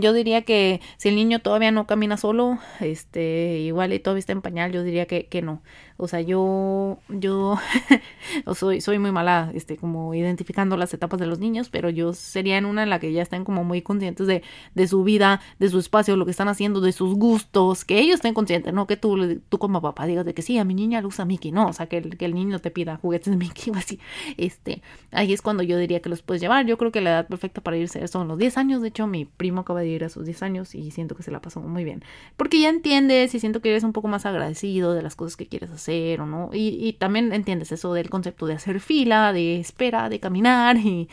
yo 0.00 0.12
diría 0.12 0.42
que 0.42 0.80
si 0.98 1.08
el 1.08 1.16
niño 1.16 1.40
todavía 1.40 1.72
no 1.72 1.86
camina 1.86 2.16
solo, 2.16 2.58
este, 2.80 3.58
igual 3.58 3.92
y 3.92 3.98
todavía 3.98 4.20
está 4.20 4.32
en 4.32 4.42
pañal, 4.42 4.72
yo 4.72 4.82
diría 4.84 5.06
que, 5.06 5.26
que 5.26 5.42
no. 5.42 5.62
O 5.96 6.08
sea, 6.08 6.20
yo, 6.20 6.98
yo 7.08 7.56
soy, 8.54 8.80
soy 8.80 8.98
muy 8.98 9.12
mala, 9.12 9.50
este, 9.54 9.76
como 9.76 10.14
identificando 10.14 10.76
las 10.76 10.92
etapas 10.94 11.20
de 11.20 11.26
los 11.26 11.38
niños, 11.38 11.68
pero 11.68 11.90
yo 11.90 12.12
sería 12.12 12.58
en 12.58 12.64
una 12.64 12.82
en 12.82 12.90
la 12.90 12.98
que 12.98 13.12
ya 13.12 13.22
estén 13.22 13.44
como 13.44 13.64
muy 13.64 13.82
conscientes 13.82 14.26
de, 14.26 14.42
de 14.74 14.88
su 14.88 15.04
vida, 15.04 15.40
de 15.58 15.68
su 15.68 15.78
espacio, 15.78 16.16
lo 16.16 16.24
que 16.24 16.30
están 16.30 16.48
haciendo, 16.48 16.80
de 16.80 16.92
sus 16.92 17.14
gustos, 17.14 17.84
que 17.84 17.98
ellos 17.98 18.16
estén 18.16 18.34
conscientes, 18.34 18.72
no 18.72 18.86
que 18.86 18.96
tú, 18.96 19.40
tú 19.48 19.58
como 19.58 19.80
papá 19.80 20.06
digas 20.06 20.24
de 20.24 20.34
que 20.34 20.42
sí, 20.42 20.58
a 20.58 20.64
mi 20.64 20.74
niña 20.74 21.00
le 21.00 21.06
usa 21.06 21.24
Mickey, 21.24 21.52
no, 21.52 21.68
o 21.68 21.72
sea, 21.72 21.86
que 21.86 21.98
el, 21.98 22.16
que 22.16 22.24
el 22.24 22.34
niño 22.34 22.58
te 22.58 22.70
pida 22.70 22.96
juguetes 22.96 23.30
de 23.30 23.36
Mickey 23.36 23.72
o 23.72 23.76
así, 23.76 24.00
este, 24.36 24.82
ahí 25.10 25.32
es 25.32 25.42
cuando 25.42 25.62
yo 25.62 25.78
diría 25.78 26.00
que 26.00 26.08
los 26.08 26.22
puedes 26.22 26.40
llevar, 26.40 26.66
yo 26.66 26.78
creo 26.78 26.90
que 26.90 27.00
la 27.00 27.10
edad 27.10 27.28
perfecta 27.28 27.60
para 27.60 27.76
irse 27.76 28.06
son 28.08 28.28
los 28.28 28.38
10 28.38 28.58
años, 28.58 28.82
de 28.82 28.88
hecho 28.88 29.06
mi 29.06 29.24
primo 29.24 29.60
acaba 29.60 29.80
de 29.80 29.88
ir 29.88 30.04
a 30.04 30.08
sus 30.08 30.24
10 30.24 30.42
años 30.42 30.74
y 30.74 30.90
siento 30.90 31.14
que 31.14 31.22
se 31.22 31.30
la 31.30 31.40
pasó 31.40 31.60
muy 31.60 31.84
bien, 31.84 32.02
porque 32.36 32.60
ya 32.60 32.68
entiendes 32.68 33.34
y 33.34 33.40
siento 33.40 33.60
que 33.60 33.70
eres 33.70 33.84
un 33.84 33.92
poco 33.92 34.08
más 34.08 34.26
agradecido 34.26 34.94
de 34.94 35.02
las 35.02 35.16
cosas 35.16 35.36
que 35.36 35.46
quieres 35.46 35.70
hacer 35.70 35.91
no. 36.18 36.50
Y, 36.52 36.94
también 36.94 37.32
entiendes 37.32 37.72
eso 37.72 37.94
del 37.94 38.10
concepto 38.10 38.46
de 38.46 38.54
hacer 38.54 38.80
fila, 38.80 39.32
de 39.32 39.60
espera, 39.60 40.08
de 40.08 40.20
caminar 40.20 40.76
y 40.76 41.08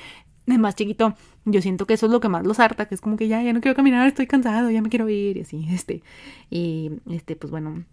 de 0.46 0.58
más 0.58 0.76
chiquito. 0.76 1.16
Yo 1.46 1.62
siento 1.62 1.86
que 1.88 1.94
eso 1.96 2.06
es 2.08 2.12
lo 2.12 2.20
que 2.20 2.30
más 2.30 2.46
los 2.46 2.60
harta, 2.60 2.88
que 2.88 2.96
es 2.96 3.02
como 3.02 3.18
que 3.18 3.28
ya, 3.28 3.42
ya 3.42 3.54
no 3.54 3.62
quiero 3.62 3.76
caminar, 3.76 4.08
estoy 4.08 4.28
cansado, 4.28 4.70
ya 4.70 4.82
me 4.82 4.90
quiero 4.90 5.10
ir 5.10 5.38
y 5.38 5.42
así, 5.42 5.66
este. 5.72 6.04
Y 6.50 6.92
este, 7.10 7.36
pues 7.36 7.52
bueno, 7.52 7.86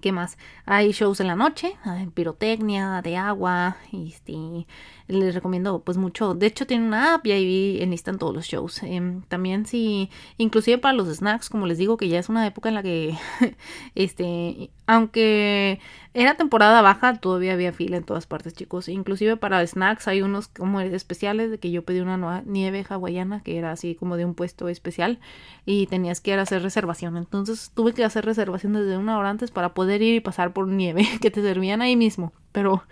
¿Qué 0.00 0.12
más? 0.12 0.38
Hay 0.64 0.92
shows 0.92 1.18
en 1.20 1.26
la 1.26 1.34
noche, 1.34 1.76
pirotecnia, 2.14 3.02
de 3.02 3.16
agua, 3.16 3.76
este, 3.92 4.66
les 5.08 5.34
recomiendo 5.34 5.82
pues 5.82 5.96
mucho. 5.96 6.34
De 6.34 6.46
hecho 6.46 6.66
tiene 6.66 6.86
una 6.86 7.14
app 7.14 7.26
y 7.26 7.32
ahí 7.32 7.78
enlistan 7.82 8.18
todos 8.18 8.32
los 8.32 8.46
shows. 8.46 8.82
Em, 8.84 9.22
también 9.22 9.66
sí, 9.66 10.08
inclusive 10.38 10.78
para 10.78 10.94
los 10.94 11.08
snacks, 11.08 11.50
como 11.50 11.66
les 11.66 11.78
digo 11.78 11.96
que 11.96 12.08
ya 12.08 12.20
es 12.20 12.28
una 12.28 12.46
época 12.46 12.68
en 12.68 12.76
la 12.76 12.82
que, 12.82 13.16
este, 13.96 14.70
aunque 14.86 15.80
era 16.18 16.34
temporada 16.34 16.80
baja, 16.80 17.14
todavía 17.18 17.52
había 17.52 17.74
fila 17.74 17.98
en 17.98 18.02
todas 18.02 18.26
partes, 18.26 18.54
chicos. 18.54 18.88
Inclusive 18.88 19.36
para 19.36 19.64
snacks 19.66 20.08
hay 20.08 20.22
unos 20.22 20.48
como 20.48 20.80
especiales 20.80 21.50
de 21.50 21.58
que 21.58 21.70
yo 21.70 21.84
pedí 21.84 22.00
una 22.00 22.42
nieve 22.46 22.86
hawaiana 22.88 23.42
que 23.42 23.58
era 23.58 23.70
así 23.70 23.94
como 23.94 24.16
de 24.16 24.24
un 24.24 24.34
puesto 24.34 24.70
especial 24.70 25.18
y 25.66 25.86
tenías 25.88 26.22
que 26.22 26.30
ir 26.30 26.38
a 26.38 26.42
hacer 26.42 26.62
reservación. 26.62 27.18
Entonces 27.18 27.70
tuve 27.74 27.92
que 27.92 28.02
hacer 28.02 28.24
reservación 28.24 28.72
desde 28.72 28.96
una 28.96 29.18
hora 29.18 29.28
antes 29.28 29.50
para 29.50 29.74
poder 29.74 30.00
ir 30.00 30.14
y 30.14 30.20
pasar 30.20 30.54
por 30.54 30.68
nieve 30.68 31.06
que 31.20 31.30
te 31.30 31.42
servían 31.42 31.82
ahí 31.82 31.96
mismo. 31.96 32.32
Pero 32.56 32.82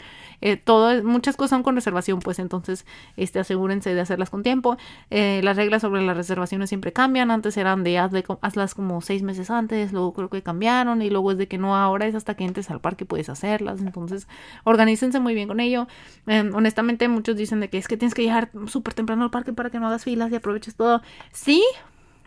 eh, 0.42 0.58
todo, 0.58 1.02
muchas 1.04 1.38
cosas 1.38 1.56
son 1.56 1.62
con 1.62 1.74
reservación, 1.74 2.20
pues 2.20 2.38
entonces 2.38 2.84
este, 3.16 3.38
asegúrense 3.38 3.94
de 3.94 4.00
hacerlas 4.02 4.28
con 4.28 4.42
tiempo. 4.42 4.76
Eh, 5.08 5.40
las 5.42 5.56
reglas 5.56 5.80
sobre 5.80 6.02
las 6.02 6.18
reservaciones 6.18 6.68
siempre 6.68 6.92
cambian. 6.92 7.30
Antes 7.30 7.56
eran 7.56 7.82
de 7.82 7.96
hazlas 7.96 8.74
como 8.74 9.00
seis 9.00 9.22
meses 9.22 9.48
antes, 9.50 9.90
luego 9.94 10.12
creo 10.12 10.28
que 10.28 10.42
cambiaron 10.42 11.00
y 11.00 11.08
luego 11.08 11.32
es 11.32 11.38
de 11.38 11.48
que 11.48 11.56
no, 11.56 11.74
ahora 11.74 12.06
es 12.06 12.14
hasta 12.14 12.34
que 12.34 12.44
entres 12.44 12.68
al 12.68 12.82
parque 12.82 13.06
puedes 13.06 13.30
hacerlas. 13.30 13.80
Entonces, 13.80 14.28
organícense 14.64 15.18
muy 15.18 15.32
bien 15.32 15.48
con 15.48 15.60
ello. 15.60 15.88
Em, 16.26 16.54
honestamente, 16.54 17.08
muchos 17.08 17.36
dicen 17.36 17.60
de 17.60 17.70
que 17.70 17.78
es 17.78 17.88
que 17.88 17.96
tienes 17.96 18.12
que 18.12 18.20
llegar 18.20 18.50
súper 18.66 18.92
temprano 18.92 19.24
al 19.24 19.30
parque 19.30 19.54
para 19.54 19.70
que 19.70 19.80
no 19.80 19.86
hagas 19.86 20.04
filas 20.04 20.30
y 20.30 20.34
aproveches 20.34 20.76
todo. 20.76 21.00
Sí, 21.32 21.64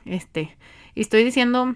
este, 0.06 0.58
estoy 0.96 1.24
diciendo 1.24 1.76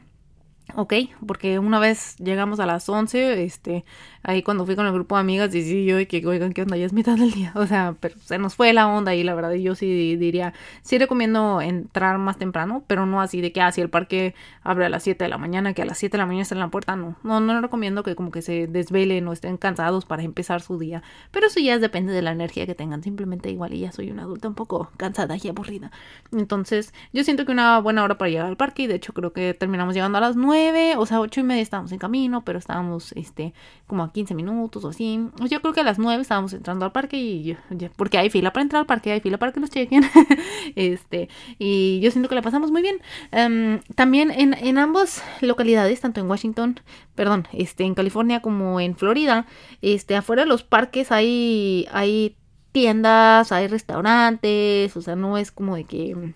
Ok, 0.75 0.93
porque 1.25 1.59
una 1.59 1.79
vez 1.79 2.15
llegamos 2.17 2.59
a 2.59 2.65
las 2.65 2.87
11, 2.87 3.43
este, 3.43 3.83
ahí 4.23 4.41
cuando 4.43 4.65
fui 4.65 4.75
con 4.75 4.85
el 4.85 4.93
grupo 4.93 5.15
de 5.15 5.21
amigas, 5.21 5.53
y 5.53 5.85
yo, 5.85 5.97
que, 6.07 6.25
oigan, 6.25 6.53
¿qué 6.53 6.61
onda? 6.61 6.77
Ya 6.77 6.85
es 6.85 6.93
mitad 6.93 7.17
del 7.17 7.31
día, 7.31 7.51
o 7.55 7.67
sea, 7.67 7.95
pero 7.99 8.15
se 8.23 8.37
nos 8.37 8.55
fue 8.55 8.71
la 8.73 8.87
onda 8.87 9.13
y 9.15 9.23
la 9.23 9.33
verdad, 9.33 9.51
yo 9.53 9.75
sí 9.75 10.15
diría, 10.15 10.53
sí 10.81 10.97
recomiendo 10.97 11.61
entrar 11.61 12.17
más 12.19 12.37
temprano, 12.37 12.83
pero 12.87 13.05
no 13.05 13.21
así 13.21 13.41
de 13.41 13.51
que, 13.51 13.61
ah, 13.61 13.71
si 13.71 13.81
el 13.81 13.89
parque 13.89 14.33
abre 14.63 14.85
a 14.85 14.89
las 14.89 15.03
7 15.03 15.23
de 15.25 15.29
la 15.29 15.37
mañana, 15.37 15.73
que 15.73 15.81
a 15.81 15.85
las 15.85 15.97
7 15.97 16.13
de 16.13 16.17
la 16.19 16.25
mañana 16.25 16.43
está 16.43 16.55
en 16.55 16.59
la 16.59 16.69
puerta, 16.69 16.95
no, 16.95 17.17
no, 17.23 17.39
no 17.39 17.61
recomiendo 17.61 18.03
que 18.03 18.15
como 18.15 18.31
que 18.31 18.41
se 18.41 18.67
desvelen 18.67 19.27
o 19.27 19.33
estén 19.33 19.57
cansados 19.57 20.05
para 20.05 20.23
empezar 20.23 20.61
su 20.61 20.77
día, 20.77 21.03
pero 21.31 21.47
eso 21.47 21.59
ya 21.59 21.79
depende 21.79 22.13
de 22.13 22.21
la 22.21 22.31
energía 22.31 22.65
que 22.65 22.75
tengan, 22.75 23.03
simplemente 23.03 23.49
igual, 23.49 23.73
y 23.73 23.81
ya 23.81 23.91
soy 23.91 24.11
una 24.11 24.23
adulta 24.23 24.47
un 24.47 24.55
poco 24.55 24.91
cansada 24.97 25.35
y 25.41 25.47
aburrida, 25.49 25.91
entonces, 26.31 26.93
yo 27.13 27.23
siento 27.23 27.45
que 27.45 27.51
una 27.51 27.79
buena 27.79 28.03
hora 28.03 28.17
para 28.17 28.29
llegar 28.29 28.45
al 28.45 28.57
parque, 28.57 28.83
y 28.83 28.87
de 28.87 28.95
hecho 28.95 29.13
creo 29.13 29.33
que 29.33 29.53
terminamos 29.53 29.95
llegando 29.95 30.17
a 30.17 30.21
las 30.21 30.35
9, 30.35 30.60
o 30.97 31.05
sea, 31.05 31.19
ocho 31.19 31.39
y 31.39 31.43
media 31.43 31.61
estábamos 31.61 31.91
en 31.91 31.99
camino, 31.99 32.43
pero 32.43 32.59
estábamos, 32.59 33.11
este, 33.13 33.53
como 33.87 34.03
a 34.03 34.11
15 34.11 34.35
minutos 34.35 34.83
o 34.83 34.89
así. 34.89 35.27
Yo 35.49 35.61
creo 35.61 35.73
que 35.73 35.81
a 35.81 35.83
las 35.83 35.99
9 35.99 36.21
estábamos 36.21 36.53
entrando 36.53 36.85
al 36.85 36.91
parque 36.91 37.17
y 37.17 37.57
porque 37.95 38.17
hay 38.17 38.29
fila 38.29 38.53
para 38.53 38.63
entrar 38.63 38.81
al 38.81 38.85
parque, 38.85 39.11
hay 39.11 39.21
fila 39.21 39.37
para 39.37 39.51
que 39.51 39.59
nos 39.59 39.69
chequen, 39.69 40.03
este, 40.75 41.29
y 41.59 41.99
yo 42.01 42.11
siento 42.11 42.29
que 42.29 42.35
la 42.35 42.41
pasamos 42.41 42.71
muy 42.71 42.81
bien. 42.81 42.97
Em, 43.31 43.79
también 43.95 44.31
en, 44.31 44.53
en 44.53 44.77
ambas 44.77 45.23
localidades, 45.41 46.01
tanto 46.01 46.19
en 46.19 46.29
Washington, 46.29 46.79
perdón, 47.15 47.47
este, 47.53 47.83
en 47.83 47.95
California 47.95 48.41
como 48.41 48.79
en 48.79 48.95
Florida, 48.95 49.45
este, 49.81 50.15
afuera 50.15 50.43
de 50.43 50.47
los 50.47 50.63
parques 50.63 51.11
hay, 51.11 51.87
hay 51.91 52.35
tiendas, 52.71 53.51
hay 53.51 53.67
restaurantes, 53.67 54.95
o 54.95 55.01
sea, 55.01 55.15
no 55.15 55.37
es 55.37 55.51
como 55.51 55.75
de 55.75 55.83
que 55.83 56.33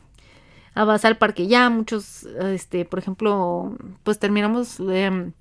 vas 0.84 1.06
al 1.06 1.18
parque 1.18 1.48
ya, 1.48 1.70
muchos, 1.70 2.24
este, 2.24 2.84
por 2.84 3.00
ejemplo, 3.00 3.78
pues 4.04 4.20
terminamos 4.20 4.78
de, 4.78 5.32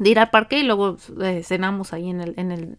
ir 0.00 0.18
al 0.18 0.30
parque 0.30 0.58
y 0.58 0.64
luego 0.64 0.96
eh, 1.22 1.42
cenamos 1.44 1.92
ahí 1.92 2.10
en 2.10 2.20
el, 2.20 2.34
en 2.36 2.50
el, 2.50 2.78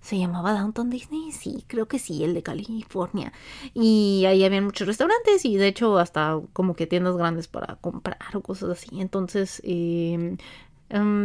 se 0.00 0.18
llamaba 0.18 0.52
Downtown 0.52 0.90
Disney, 0.90 1.30
sí, 1.30 1.64
creo 1.68 1.86
que 1.86 1.98
sí, 2.00 2.24
el 2.24 2.34
de 2.34 2.42
California. 2.42 3.32
Y 3.74 4.24
ahí 4.26 4.44
había 4.44 4.60
muchos 4.60 4.88
restaurantes 4.88 5.44
y 5.44 5.56
de 5.56 5.68
hecho 5.68 5.98
hasta 5.98 6.40
como 6.52 6.74
que 6.74 6.86
tiendas 6.86 7.16
grandes 7.16 7.46
para 7.48 7.76
comprar 7.76 8.18
o 8.34 8.40
cosas 8.40 8.70
así. 8.70 9.00
Entonces, 9.00 9.60
em, 9.64 10.36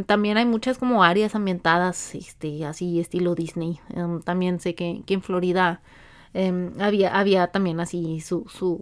también 0.05 0.37
hay 0.37 0.45
muchas 0.45 0.77
como 0.77 1.03
áreas 1.03 1.35
ambientadas, 1.35 2.15
este, 2.15 2.65
así 2.65 2.99
estilo 2.99 3.35
Disney. 3.35 3.79
Em, 3.89 4.21
también 4.21 4.59
sé 4.59 4.75
que, 4.75 5.03
que 5.05 5.15
en 5.15 5.21
Florida 5.23 5.81
había, 6.79 7.17
había 7.17 7.47
también 7.47 7.79
así 7.81 8.21
su, 8.21 8.45
su 8.47 8.79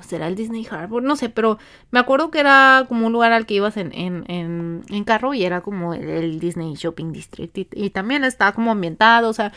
será 0.00 0.26
el 0.26 0.34
Disney 0.34 0.66
Harbor, 0.68 1.02
no 1.02 1.16
sé, 1.16 1.28
pero 1.28 1.58
me 1.90 2.00
acuerdo 2.00 2.30
que 2.30 2.40
era 2.40 2.84
como 2.88 3.06
un 3.06 3.12
lugar 3.12 3.32
al 3.32 3.46
que 3.46 3.54
ibas 3.54 3.76
en, 3.76 3.92
en, 3.92 4.24
en, 4.88 5.04
carro 5.04 5.32
y 5.32 5.44
era 5.44 5.60
como 5.60 5.94
el, 5.94 6.40
Disney 6.40 6.74
Shopping 6.74 7.12
District 7.12 7.56
y, 7.56 7.90
también 7.90 8.24
está 8.24 8.52
como 8.52 8.72
ambientado, 8.72 9.28
o 9.28 9.32
sea, 9.32 9.52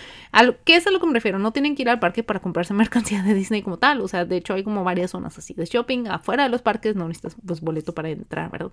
¿qué 0.66 0.76
es 0.76 0.88
a 0.88 0.92
lo 0.92 1.00
que 1.00 1.08
me 1.08 1.14
refiero? 1.14 1.40
No 1.40 1.52
tienen 1.52 1.76
que 1.76 1.82
ir 1.82 1.90
al 1.90 2.00
parque 2.00 2.24
para 2.24 2.40
comprarse 2.40 2.74
mercancía 2.76 3.24
de 3.24 3.34
Disney 3.34 3.62
como 3.64 3.78
tal, 3.78 4.02
o 4.02 4.08
sea, 4.08 4.26
de 4.26 4.38
hecho 4.38 4.54
hay 4.54 4.64
como 4.64 4.84
varias 4.84 5.12
zonas 5.12 5.38
así 5.38 5.54
de 5.54 5.66
shopping 5.66 6.08
afuera 6.08 6.44
de 6.44 6.50
los 6.50 6.62
parques, 6.62 6.96
no 6.96 7.08
necesitas 7.08 7.36
pues 7.46 7.62
boleto 7.62 7.94
para 7.94 8.10
entrar, 8.10 8.52
¿verdad? 8.52 8.72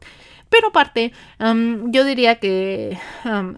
Pero 0.50 0.68
aparte, 0.68 1.12
yo 1.38 2.04
diría 2.04 2.36
que, 2.36 2.98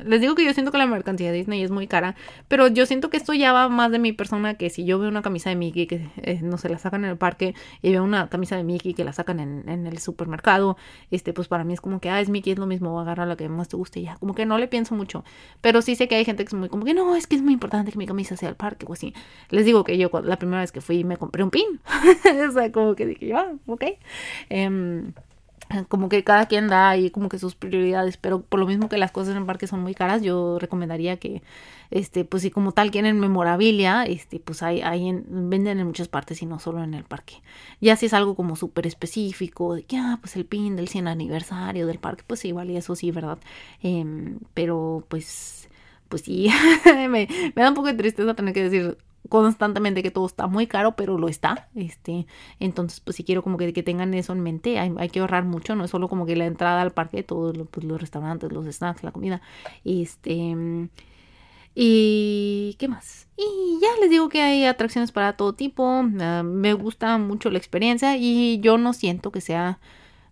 les 0.04 0.20
digo 0.20 0.34
que 0.34 0.44
yo 0.44 0.54
siento 0.54 0.72
que 0.72 0.78
la 0.78 0.86
mercancía 0.86 1.32
de 1.32 1.38
Disney 1.38 1.62
es 1.62 1.70
muy 1.70 1.86
cara, 1.86 2.14
pero 2.48 2.68
yo 2.68 2.86
siento 2.86 3.10
que 3.10 3.16
esto 3.16 3.32
ya 3.34 3.52
va 3.52 3.68
más 3.68 3.90
de 3.90 3.98
mi 3.98 4.12
persona 4.12 4.54
que 4.54 4.70
si 4.70 4.84
yo 4.84 4.98
veo 4.98 5.08
una 5.08 5.22
camisa 5.22 5.50
de 5.50 5.56
Mickey 5.56 5.86
que 5.86 6.08
eh, 6.22 6.40
no 6.42 6.58
se 6.58 6.68
la 6.68 6.78
sacan 6.78 7.04
en 7.04 7.10
el 7.10 7.16
parque, 7.16 7.39
y 7.82 7.90
veo 7.90 8.04
una 8.04 8.28
camisa 8.28 8.56
de 8.56 8.64
Mickey 8.64 8.94
que 8.94 9.04
la 9.04 9.12
sacan 9.12 9.40
en, 9.40 9.86
el 9.86 9.98
supermercado, 9.98 10.76
este, 11.10 11.32
pues 11.32 11.48
para 11.48 11.64
mí 11.64 11.72
es 11.72 11.80
como 11.80 12.00
que, 12.00 12.10
ah, 12.10 12.20
es 12.20 12.28
Mickey, 12.28 12.52
es 12.52 12.58
lo 12.58 12.66
mismo, 12.66 13.00
agarra 13.00 13.26
la 13.26 13.36
que 13.36 13.48
más 13.48 13.68
te 13.68 13.76
guste 13.76 14.00
y 14.00 14.04
ya, 14.04 14.16
como 14.16 14.34
que 14.34 14.46
no 14.46 14.58
le 14.58 14.68
pienso 14.68 14.94
mucho, 14.94 15.24
pero 15.60 15.82
sí 15.82 15.96
sé 15.96 16.08
que 16.08 16.14
hay 16.16 16.24
gente 16.24 16.44
que 16.44 16.48
es 16.48 16.54
muy 16.54 16.68
como 16.68 16.84
que, 16.84 16.94
no, 16.94 17.16
es 17.16 17.26
que 17.26 17.36
es 17.36 17.42
muy 17.42 17.54
importante 17.54 17.92
que 17.92 17.98
mi 17.98 18.06
camisa 18.06 18.36
sea 18.36 18.48
al 18.48 18.56
parque 18.56 18.86
o 18.88 18.92
así. 18.92 19.14
Les 19.50 19.64
digo 19.64 19.84
que 19.84 19.98
yo 19.98 20.10
la 20.24 20.36
primera 20.36 20.60
vez 20.60 20.72
que 20.72 20.80
fui 20.80 21.04
me 21.04 21.16
compré 21.16 21.42
un 21.42 21.50
pin, 21.50 21.80
o 22.48 22.52
sea, 22.52 22.70
como 22.72 22.94
que 22.94 23.06
dije, 23.06 23.32
ah, 23.34 23.52
ok. 23.66 23.84
Em, 24.48 25.12
como 25.88 26.08
que 26.08 26.24
cada 26.24 26.46
quien 26.46 26.68
da 26.68 26.90
ahí 26.90 27.10
como 27.10 27.28
que 27.28 27.38
sus 27.38 27.54
prioridades, 27.54 28.16
pero 28.16 28.42
por 28.42 28.60
lo 28.60 28.66
mismo 28.66 28.88
que 28.88 28.98
las 28.98 29.12
cosas 29.12 29.32
en 29.32 29.38
el 29.42 29.46
parque 29.46 29.66
son 29.66 29.80
muy 29.80 29.94
caras, 29.94 30.22
yo 30.22 30.58
recomendaría 30.58 31.16
que, 31.18 31.42
este, 31.90 32.24
pues 32.24 32.42
si 32.42 32.50
como 32.50 32.72
tal 32.72 32.90
quieren 32.90 33.18
memorabilia, 33.20 34.04
este, 34.04 34.40
pues 34.40 34.62
hay, 34.62 34.80
hay 34.82 35.08
en, 35.08 35.50
venden 35.50 35.78
en 35.80 35.86
muchas 35.86 36.08
partes 36.08 36.42
y 36.42 36.46
no 36.46 36.58
solo 36.58 36.82
en 36.82 36.94
el 36.94 37.04
parque. 37.04 37.42
Ya 37.80 37.96
si 37.96 38.06
es 38.06 38.14
algo 38.14 38.34
como 38.34 38.56
súper 38.56 38.86
específico, 38.86 39.74
de 39.74 39.84
que, 39.84 39.96
ah, 39.96 40.18
pues 40.20 40.36
el 40.36 40.44
pin 40.46 40.76
del 40.76 40.88
100 40.88 41.08
aniversario 41.08 41.86
del 41.86 41.98
parque, 41.98 42.24
pues 42.26 42.44
igual 42.44 42.70
y 42.70 42.76
eso 42.76 42.96
sí, 42.96 43.10
¿verdad? 43.10 43.38
Em, 43.82 44.38
pero 44.54 45.04
pues, 45.08 45.68
pues 46.08 46.22
sí, 46.22 46.48
me, 46.84 47.28
me 47.54 47.62
da 47.62 47.68
un 47.68 47.74
poco 47.74 47.88
de 47.88 47.94
tristeza 47.94 48.34
tener 48.34 48.54
que 48.54 48.64
decir, 48.64 48.98
constantemente 49.28 50.02
que 50.02 50.10
todo 50.10 50.26
está 50.26 50.46
muy 50.46 50.66
caro, 50.66 50.96
pero 50.96 51.18
lo 51.18 51.28
está. 51.28 51.68
Este, 51.74 52.26
entonces, 52.58 53.00
pues 53.00 53.16
si 53.16 53.24
quiero 53.24 53.42
como 53.42 53.56
que, 53.56 53.72
que 53.72 53.82
tengan 53.82 54.14
eso 54.14 54.32
en 54.32 54.40
mente, 54.40 54.78
hay, 54.78 54.92
hay, 54.98 55.08
que 55.08 55.20
ahorrar 55.20 55.44
mucho, 55.44 55.74
no 55.74 55.84
es 55.84 55.90
solo 55.90 56.08
como 56.08 56.26
que 56.26 56.36
la 56.36 56.46
entrada 56.46 56.82
al 56.82 56.92
parque, 56.92 57.22
todos 57.22 57.56
pues, 57.70 57.84
los 57.84 58.00
restaurantes, 58.00 58.52
los 58.52 58.66
snacks, 58.66 59.02
la 59.02 59.12
comida. 59.12 59.40
Este, 59.84 60.88
y 61.74 62.76
qué 62.78 62.88
más. 62.88 63.28
Y 63.36 63.78
ya 63.80 63.88
les 64.00 64.10
digo 64.10 64.28
que 64.28 64.42
hay 64.42 64.64
atracciones 64.64 65.12
para 65.12 65.34
todo 65.34 65.54
tipo. 65.54 66.04
Ah, 66.20 66.42
me 66.44 66.74
gusta 66.74 67.16
mucho 67.18 67.50
la 67.50 67.58
experiencia 67.58 68.16
y 68.16 68.60
yo 68.60 68.78
no 68.78 68.92
siento 68.92 69.30
que 69.30 69.40
sea 69.40 69.78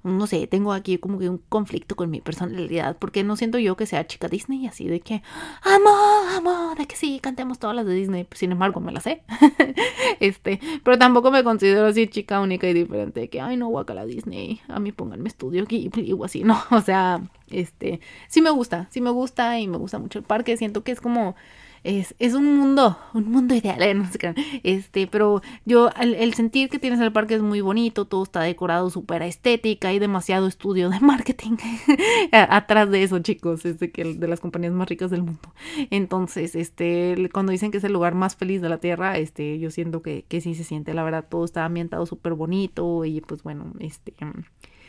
no 0.09 0.27
sé, 0.27 0.47
tengo 0.47 0.73
aquí 0.73 0.99
como 0.99 1.19
que 1.19 1.29
un 1.29 1.39
conflicto 1.49 1.97
con 1.97 2.11
mi 2.11 2.21
personalidad, 2.21 2.97
porque 2.99 3.25
no 3.25 3.37
siento 3.37 3.59
yo 3.59 3.77
que 3.77 3.87
sea 3.87 4.07
chica 4.07 4.29
Disney, 4.29 4.67
así 4.67 4.87
de 4.89 5.01
que, 5.01 5.23
amo, 5.63 5.91
amo, 6.37 6.75
de 6.77 6.87
que 6.87 6.97
sí, 6.97 7.21
cantemos 7.21 7.59
todas 7.59 7.77
las 7.77 7.87
de 7.87 7.95
Disney, 7.95 8.27
sin 8.33 8.53
embargo 8.53 8.81
me 8.81 8.93
las 8.93 9.05
sé, 9.05 9.23
este, 10.21 10.61
pero 10.85 10.99
tampoco 10.99 11.31
me 11.31 11.45
considero 11.45 11.87
así 11.87 12.07
chica 12.09 12.41
única 12.41 12.69
y 12.69 12.75
diferente, 12.75 13.29
que, 13.29 13.41
ay 13.41 13.57
no, 13.57 13.71
la 13.89 14.05
Disney, 14.05 14.61
a 14.69 14.81
mí 14.81 14.93
pónganme 14.93 15.29
estudio 15.29 15.65
Ghibli 15.65 16.13
o 16.13 16.25
así, 16.25 16.45
no, 16.45 16.61
o 16.71 16.81
sea, 16.81 17.21
este, 17.51 18.01
sí 18.29 18.41
me 18.41 18.51
gusta, 18.51 18.89
sí 18.91 19.01
me 19.01 19.11
gusta 19.11 19.59
y 19.59 19.69
me 19.69 19.79
gusta 19.79 19.99
mucho 19.99 20.19
el 20.19 20.25
parque, 20.25 20.57
siento 20.57 20.83
que 20.83 20.93
es 20.93 21.01
como 21.01 21.37
es, 21.85 22.15
es 22.19 22.35
un 22.35 22.57
mundo, 22.57 22.99
un 23.15 23.31
mundo 23.31 23.55
ideal, 23.55 23.83
¿eh? 23.83 23.95
no 23.95 24.11
sé 24.11 24.19
qué, 24.19 24.35
este, 24.63 25.07
pero 25.07 25.43
yo, 25.65 25.91
el, 26.01 26.35
sentir 26.35 26.69
que 26.69 26.79
tienes 26.79 27.01
el 27.01 27.13
parque 27.13 27.35
es 27.35 27.43
muy 27.43 27.61
bonito, 27.61 28.05
todo 28.05 28.23
está 28.23 28.41
decorado 28.41 28.91
súper 28.91 29.23
estética, 29.23 29.89
hay 29.89 29.99
demasiado 29.99 30.47
estudio 30.47 30.91
de 30.91 31.01
marketing 31.01 31.57
atrás 32.33 32.91
de 32.91 33.03
eso, 33.03 33.19
chicos, 33.21 33.65
es 33.65 33.79
de, 33.79 33.91
que, 33.91 34.05
de 34.05 34.29
las 34.29 34.41
compañías 34.41 34.73
más 34.73 34.89
ricas 34.89 35.11
del 35.11 35.23
mundo. 35.23 35.55
Entonces, 35.91 36.55
este, 36.55 37.29
cuando 37.33 37.53
dicen 37.53 37.71
que 37.71 37.79
es 37.79 37.85
el 37.85 37.93
lugar 37.93 38.15
más 38.15 38.37
feliz 38.37 38.61
de 38.63 38.69
la 38.69 38.79
Tierra, 38.79 39.19
este, 39.19 39.59
yo 39.59 39.71
siento 39.71 40.03
que, 40.03 40.25
que 40.29 40.41
sí 40.41 40.55
se 40.55 40.65
siente, 40.65 40.95
la 40.95 41.03
verdad, 41.03 41.27
todo 41.29 41.45
está 41.45 41.65
ambientado 41.65 42.07
súper 42.07 42.35
bonito 42.35 43.05
y 43.05 43.21
pues 43.21 43.43
bueno, 43.43 43.73
este 43.81 44.13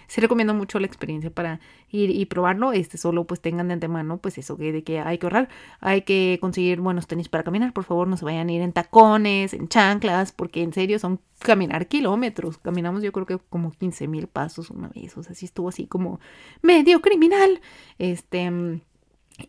sí 0.10 0.19
recomiendo 0.19 0.54
mucho 0.54 0.80
la 0.80 0.88
experiencia 0.88 1.30
para 1.30 1.62
ir 1.89 2.10
y 2.10 2.26
probarlo. 2.26 2.74
Este 2.74 2.98
solo 2.98 3.24
pues 3.26 3.39
tengan 3.39 3.69
de 3.69 3.76
antemano 3.76 4.17
pues 4.17 4.38
eso 4.38 4.56
de 4.58 4.84
que 4.84 5.00
hay 5.00 5.17
que 5.17 5.26
ahorrar, 5.28 5.50
hay 5.80 6.02
que 6.02 6.38
conseguir 6.41 6.82
buenos 6.82 7.08
tenis 7.08 7.30
para 7.30 7.43
caminar, 7.43 7.72
por 7.72 7.86
favor 7.86 8.08
no 8.08 8.17
se 8.17 8.26
vayan 8.26 8.50
a 8.50 8.52
ir 8.52 8.62
en 8.62 8.74
tacones, 8.74 9.54
en 9.54 9.69
chanclas, 9.69 10.34
porque 10.34 10.63
en 10.63 10.74
serio 10.74 11.00
son 11.00 11.22
caminar 11.39 11.88
kilómetros. 11.88 12.58
Caminamos 12.58 13.04
yo 13.04 13.13
creo 13.13 13.26
que 13.26 13.38
como 13.50 13.72
15 13.72 14.08
mil 14.08 14.28
pasos 14.28 14.69
una 14.69 14.89
vez, 14.89 15.15
o 15.17 15.24
sea, 15.24 15.36
sí 15.36 15.45
estuvo 15.45 15.69
así 15.69 15.86
como 15.86 16.19
medio 16.62 17.02
criminal. 17.02 17.62
Este 18.00 18.52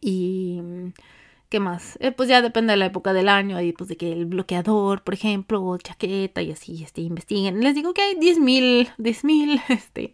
y 0.01 0.61
¿Qué 1.51 1.59
más? 1.59 1.99
Eh, 2.01 2.13
pues 2.13 2.29
ya 2.29 2.43
depende 2.43 2.73
de 2.73 2.77
la 2.77 2.87
época 2.87 3.13
del 3.13 3.29
año, 3.29 3.57
ahí 3.57 3.73
pues 3.73 3.89
de 3.89 3.97
que 3.97 4.13
el 4.13 4.25
bloqueador, 4.25 5.03
por 5.03 5.15
ejemplo, 5.15 5.77
chaqueta 5.79 6.43
y 6.43 6.53
así, 6.53 6.85
este, 6.85 7.01
investiguen. 7.01 7.59
Les 7.61 7.75
digo 7.75 7.93
que 7.93 8.03
hay 8.03 8.15
10.000, 8.15 8.93
10.000, 8.99 9.61
este, 9.69 10.13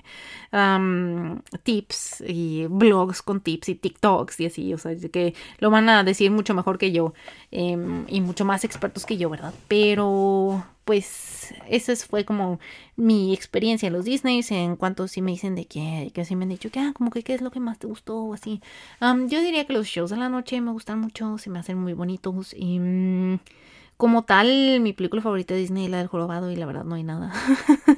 tips 1.62 2.24
y 2.26 2.66
blogs 2.70 3.20
con 3.20 3.42
tips 3.42 3.68
y 3.68 3.74
TikToks 3.74 4.40
y 4.40 4.46
así, 4.46 4.72
o 4.72 4.78
sea, 4.78 4.96
que 4.96 5.34
lo 5.58 5.70
van 5.70 5.90
a 5.90 6.04
decir 6.04 6.30
mucho 6.30 6.54
mejor 6.54 6.78
que 6.78 6.90
yo 6.90 7.12
em, 7.50 8.06
y 8.08 8.22
mucho 8.22 8.46
más 8.46 8.64
expertos 8.64 9.04
que 9.04 9.18
yo, 9.18 9.28
¿verdad? 9.28 9.52
Pero 9.68 10.64
pues 10.86 11.52
esa 11.68 11.96
fue 11.96 12.24
como 12.24 12.60
mi 12.94 13.34
experiencia 13.34 13.88
en 13.88 13.92
los 13.92 14.04
Disneys 14.04 14.52
en 14.52 14.76
cuanto 14.76 15.08
si 15.08 15.20
me 15.20 15.32
dicen 15.32 15.56
de 15.56 15.66
que, 15.66 16.12
que 16.14 16.20
así 16.20 16.36
me 16.36 16.44
han 16.44 16.50
dicho 16.50 16.70
que, 16.70 16.78
ah, 16.78 16.92
como 16.94 17.10
que 17.10 17.24
qué 17.24 17.34
es 17.34 17.42
lo 17.42 17.50
que 17.50 17.58
más 17.58 17.80
te 17.80 17.88
gustó 17.88 18.18
o 18.18 18.34
así. 18.34 18.62
yo 19.00 19.40
diría 19.40 19.66
que 19.66 19.72
los 19.72 19.88
shows 19.88 20.10
de 20.10 20.16
la 20.16 20.28
noche 20.28 20.60
me 20.60 20.70
gustan 20.70 21.00
mucho, 21.00 21.38
se 21.38 21.50
me 21.50 21.58
hacen 21.58 21.76
muy 21.76 21.92
bonitos 21.92 22.54
y 22.56 22.78
mm, 22.78 23.40
como 23.96 24.22
tal 24.22 24.80
mi 24.80 24.92
película 24.92 25.22
favorita 25.22 25.54
de 25.54 25.60
Disney 25.60 25.86
es 25.86 25.90
la 25.90 25.98
del 25.98 26.06
jorobado 26.06 26.52
y 26.52 26.56
la 26.56 26.66
verdad 26.66 26.84
no 26.84 26.94
hay 26.94 27.02
nada. 27.02 27.32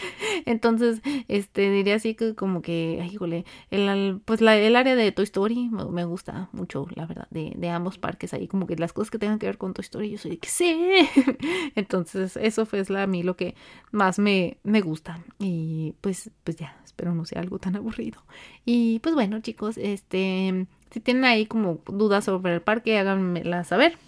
Entonces, 0.46 1.00
este, 1.28 1.70
diría 1.70 1.96
así 1.96 2.14
que 2.14 2.34
como 2.34 2.62
que, 2.62 3.00
ay, 3.02 3.10
híjole, 3.10 3.44
el, 3.70 4.20
pues 4.24 4.40
la, 4.40 4.56
el 4.56 4.76
área 4.76 4.96
de 4.96 5.12
Toy 5.12 5.24
Story 5.24 5.68
me, 5.70 6.04
gusta 6.04 6.48
mucho, 6.52 6.86
la 6.94 7.06
verdad, 7.06 7.28
de, 7.30 7.52
de, 7.56 7.70
ambos 7.70 7.98
parques 7.98 8.32
ahí, 8.34 8.48
como 8.48 8.66
que 8.66 8.76
las 8.76 8.92
cosas 8.92 9.10
que 9.10 9.18
tengan 9.18 9.38
que 9.38 9.46
ver 9.46 9.58
con 9.58 9.74
Toy 9.74 9.82
Story, 9.82 10.10
yo 10.10 10.18
soy 10.18 10.32
de 10.32 10.38
que 10.38 10.48
sí. 10.48 11.08
Entonces, 11.74 12.36
eso 12.36 12.66
fue 12.66 12.82
a 12.96 13.06
mí 13.06 13.22
lo 13.22 13.36
que 13.36 13.54
más 13.90 14.18
me, 14.18 14.58
me 14.62 14.80
gusta. 14.80 15.22
Y 15.38 15.94
pues, 16.00 16.30
pues 16.44 16.56
ya, 16.56 16.76
espero 16.84 17.14
no 17.14 17.24
sea 17.24 17.40
algo 17.40 17.58
tan 17.58 17.76
aburrido. 17.76 18.22
Y 18.64 19.00
pues 19.00 19.14
bueno, 19.14 19.40
chicos, 19.40 19.76
este, 19.78 20.66
si 20.90 21.00
tienen 21.00 21.24
ahí 21.24 21.46
como 21.46 21.80
dudas 21.86 22.24
sobre 22.24 22.54
el 22.54 22.62
parque, 22.62 22.98
háganmela 22.98 23.64
saber. 23.64 23.98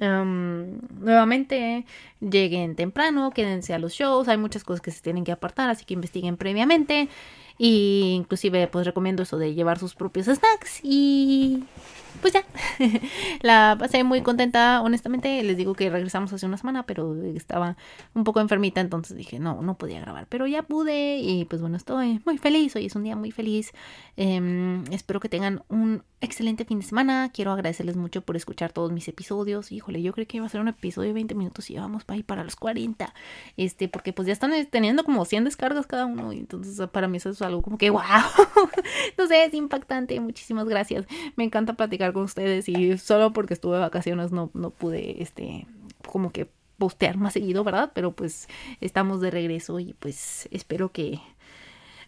Em, 0.00 0.78
nuevamente, 1.00 1.86
lleguen 2.20 2.76
temprano, 2.76 3.30
quédense 3.30 3.74
a 3.74 3.78
los 3.78 3.92
shows, 3.92 4.28
hay 4.28 4.36
muchas 4.36 4.64
cosas 4.64 4.80
que 4.80 4.90
se 4.90 5.00
tienen 5.00 5.24
que 5.24 5.32
apartar, 5.32 5.70
así 5.70 5.84
que 5.84 5.94
investiguen 5.94 6.36
previamente. 6.36 7.08
Y 7.58 8.12
inclusive 8.14 8.68
pues 8.68 8.86
recomiendo 8.86 9.22
eso 9.24 9.36
de 9.36 9.54
llevar 9.54 9.78
sus 9.78 9.94
propios 9.94 10.26
snacks 10.26 10.80
y 10.82 11.64
pues 12.20 12.34
ya, 12.34 12.44
la 13.42 13.76
pasé 13.78 14.04
muy 14.04 14.22
contenta, 14.22 14.80
honestamente, 14.82 15.42
les 15.42 15.56
digo 15.56 15.74
que 15.74 15.90
regresamos 15.90 16.32
hace 16.32 16.46
una 16.46 16.56
semana, 16.56 16.84
pero 16.84 17.14
estaba 17.22 17.76
un 18.14 18.24
poco 18.24 18.40
enfermita, 18.40 18.80
entonces 18.80 19.16
dije, 19.16 19.38
no, 19.38 19.62
no 19.62 19.76
podía 19.76 20.00
grabar, 20.00 20.26
pero 20.28 20.46
ya 20.46 20.62
pude 20.62 21.18
y 21.18 21.44
pues 21.44 21.60
bueno, 21.60 21.76
estoy 21.76 22.20
muy 22.24 22.38
feliz, 22.38 22.74
hoy 22.76 22.86
es 22.86 22.96
un 22.96 23.04
día 23.04 23.16
muy 23.16 23.30
feliz, 23.30 23.72
em, 24.16 24.84
espero 24.92 25.20
que 25.20 25.28
tengan 25.28 25.62
un 25.68 26.02
excelente 26.20 26.64
fin 26.64 26.80
de 26.80 26.84
semana, 26.84 27.30
quiero 27.32 27.52
agradecerles 27.52 27.96
mucho 27.96 28.22
por 28.22 28.36
escuchar 28.36 28.72
todos 28.72 28.90
mis 28.90 29.06
episodios, 29.06 29.70
híjole, 29.70 30.02
yo 30.02 30.12
creo 30.12 30.26
que 30.26 30.38
iba 30.38 30.46
a 30.46 30.48
ser 30.48 30.60
un 30.60 30.68
episodio 30.68 31.08
de 31.08 31.14
20 31.14 31.34
minutos 31.34 31.70
y 31.70 31.74
llevamos 31.74 32.04
para 32.04 32.16
ahí 32.16 32.22
para 32.22 32.42
los 32.42 32.56
40, 32.56 33.14
este, 33.56 33.88
porque 33.88 34.12
pues 34.12 34.26
ya 34.26 34.32
están 34.32 34.52
teniendo 34.70 35.04
como 35.04 35.24
100 35.24 35.44
descargas 35.44 35.86
cada 35.86 36.06
uno, 36.06 36.32
y 36.32 36.38
entonces 36.38 36.88
para 36.88 37.06
mí 37.06 37.18
eso 37.18 37.30
es 37.30 37.40
algo 37.42 37.62
como 37.62 37.78
que 37.78 37.90
wow, 37.98 38.02
no 39.16 39.26
sé, 39.26 39.44
es 39.44 39.54
impactante, 39.54 40.18
muchísimas 40.20 40.68
gracias, 40.68 41.06
me 41.36 41.44
encanta 41.44 41.74
platicar 41.74 42.07
con 42.12 42.24
ustedes 42.24 42.68
y 42.68 42.96
solo 42.98 43.32
porque 43.32 43.54
estuve 43.54 43.76
de 43.76 43.80
vacaciones 43.80 44.32
no, 44.32 44.50
no 44.54 44.70
pude, 44.70 45.22
este, 45.22 45.66
como 46.06 46.30
que 46.30 46.48
postear 46.78 47.16
más 47.16 47.32
seguido, 47.32 47.64
¿verdad? 47.64 47.90
Pero 47.94 48.12
pues 48.12 48.48
estamos 48.80 49.20
de 49.20 49.30
regreso 49.30 49.80
y 49.80 49.94
pues 49.98 50.48
espero 50.50 50.90
que 50.92 51.20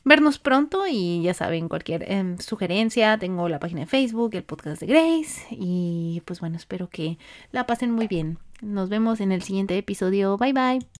vernos 0.05 0.38
pronto 0.38 0.86
y 0.88 1.22
ya 1.22 1.34
saben, 1.34 1.68
cualquier 1.68 2.11
em, 2.11 2.38
sugerencia, 2.38 3.18
tengo 3.18 3.48
la 3.48 3.61
página 3.61 3.80
de 3.80 3.86
Facebook, 3.86 4.34
el 4.34 4.44
podcast 4.44 4.80
de 4.80 4.86
Grace 4.86 5.46
y 5.51 6.22
pues 6.24 6.40
bueno, 6.40 6.57
espero 6.57 6.88
que 6.88 7.18
la 7.53 7.66
pasen 7.66 7.90
muy 7.90 8.07
bien. 8.07 8.38
Nos 8.62 8.88
vemos 8.88 9.20
en 9.20 9.32
el 9.32 9.42
siguiente 9.42 9.76
episodio. 9.76 10.36
Bye 10.36 10.53
bye. 10.53 10.80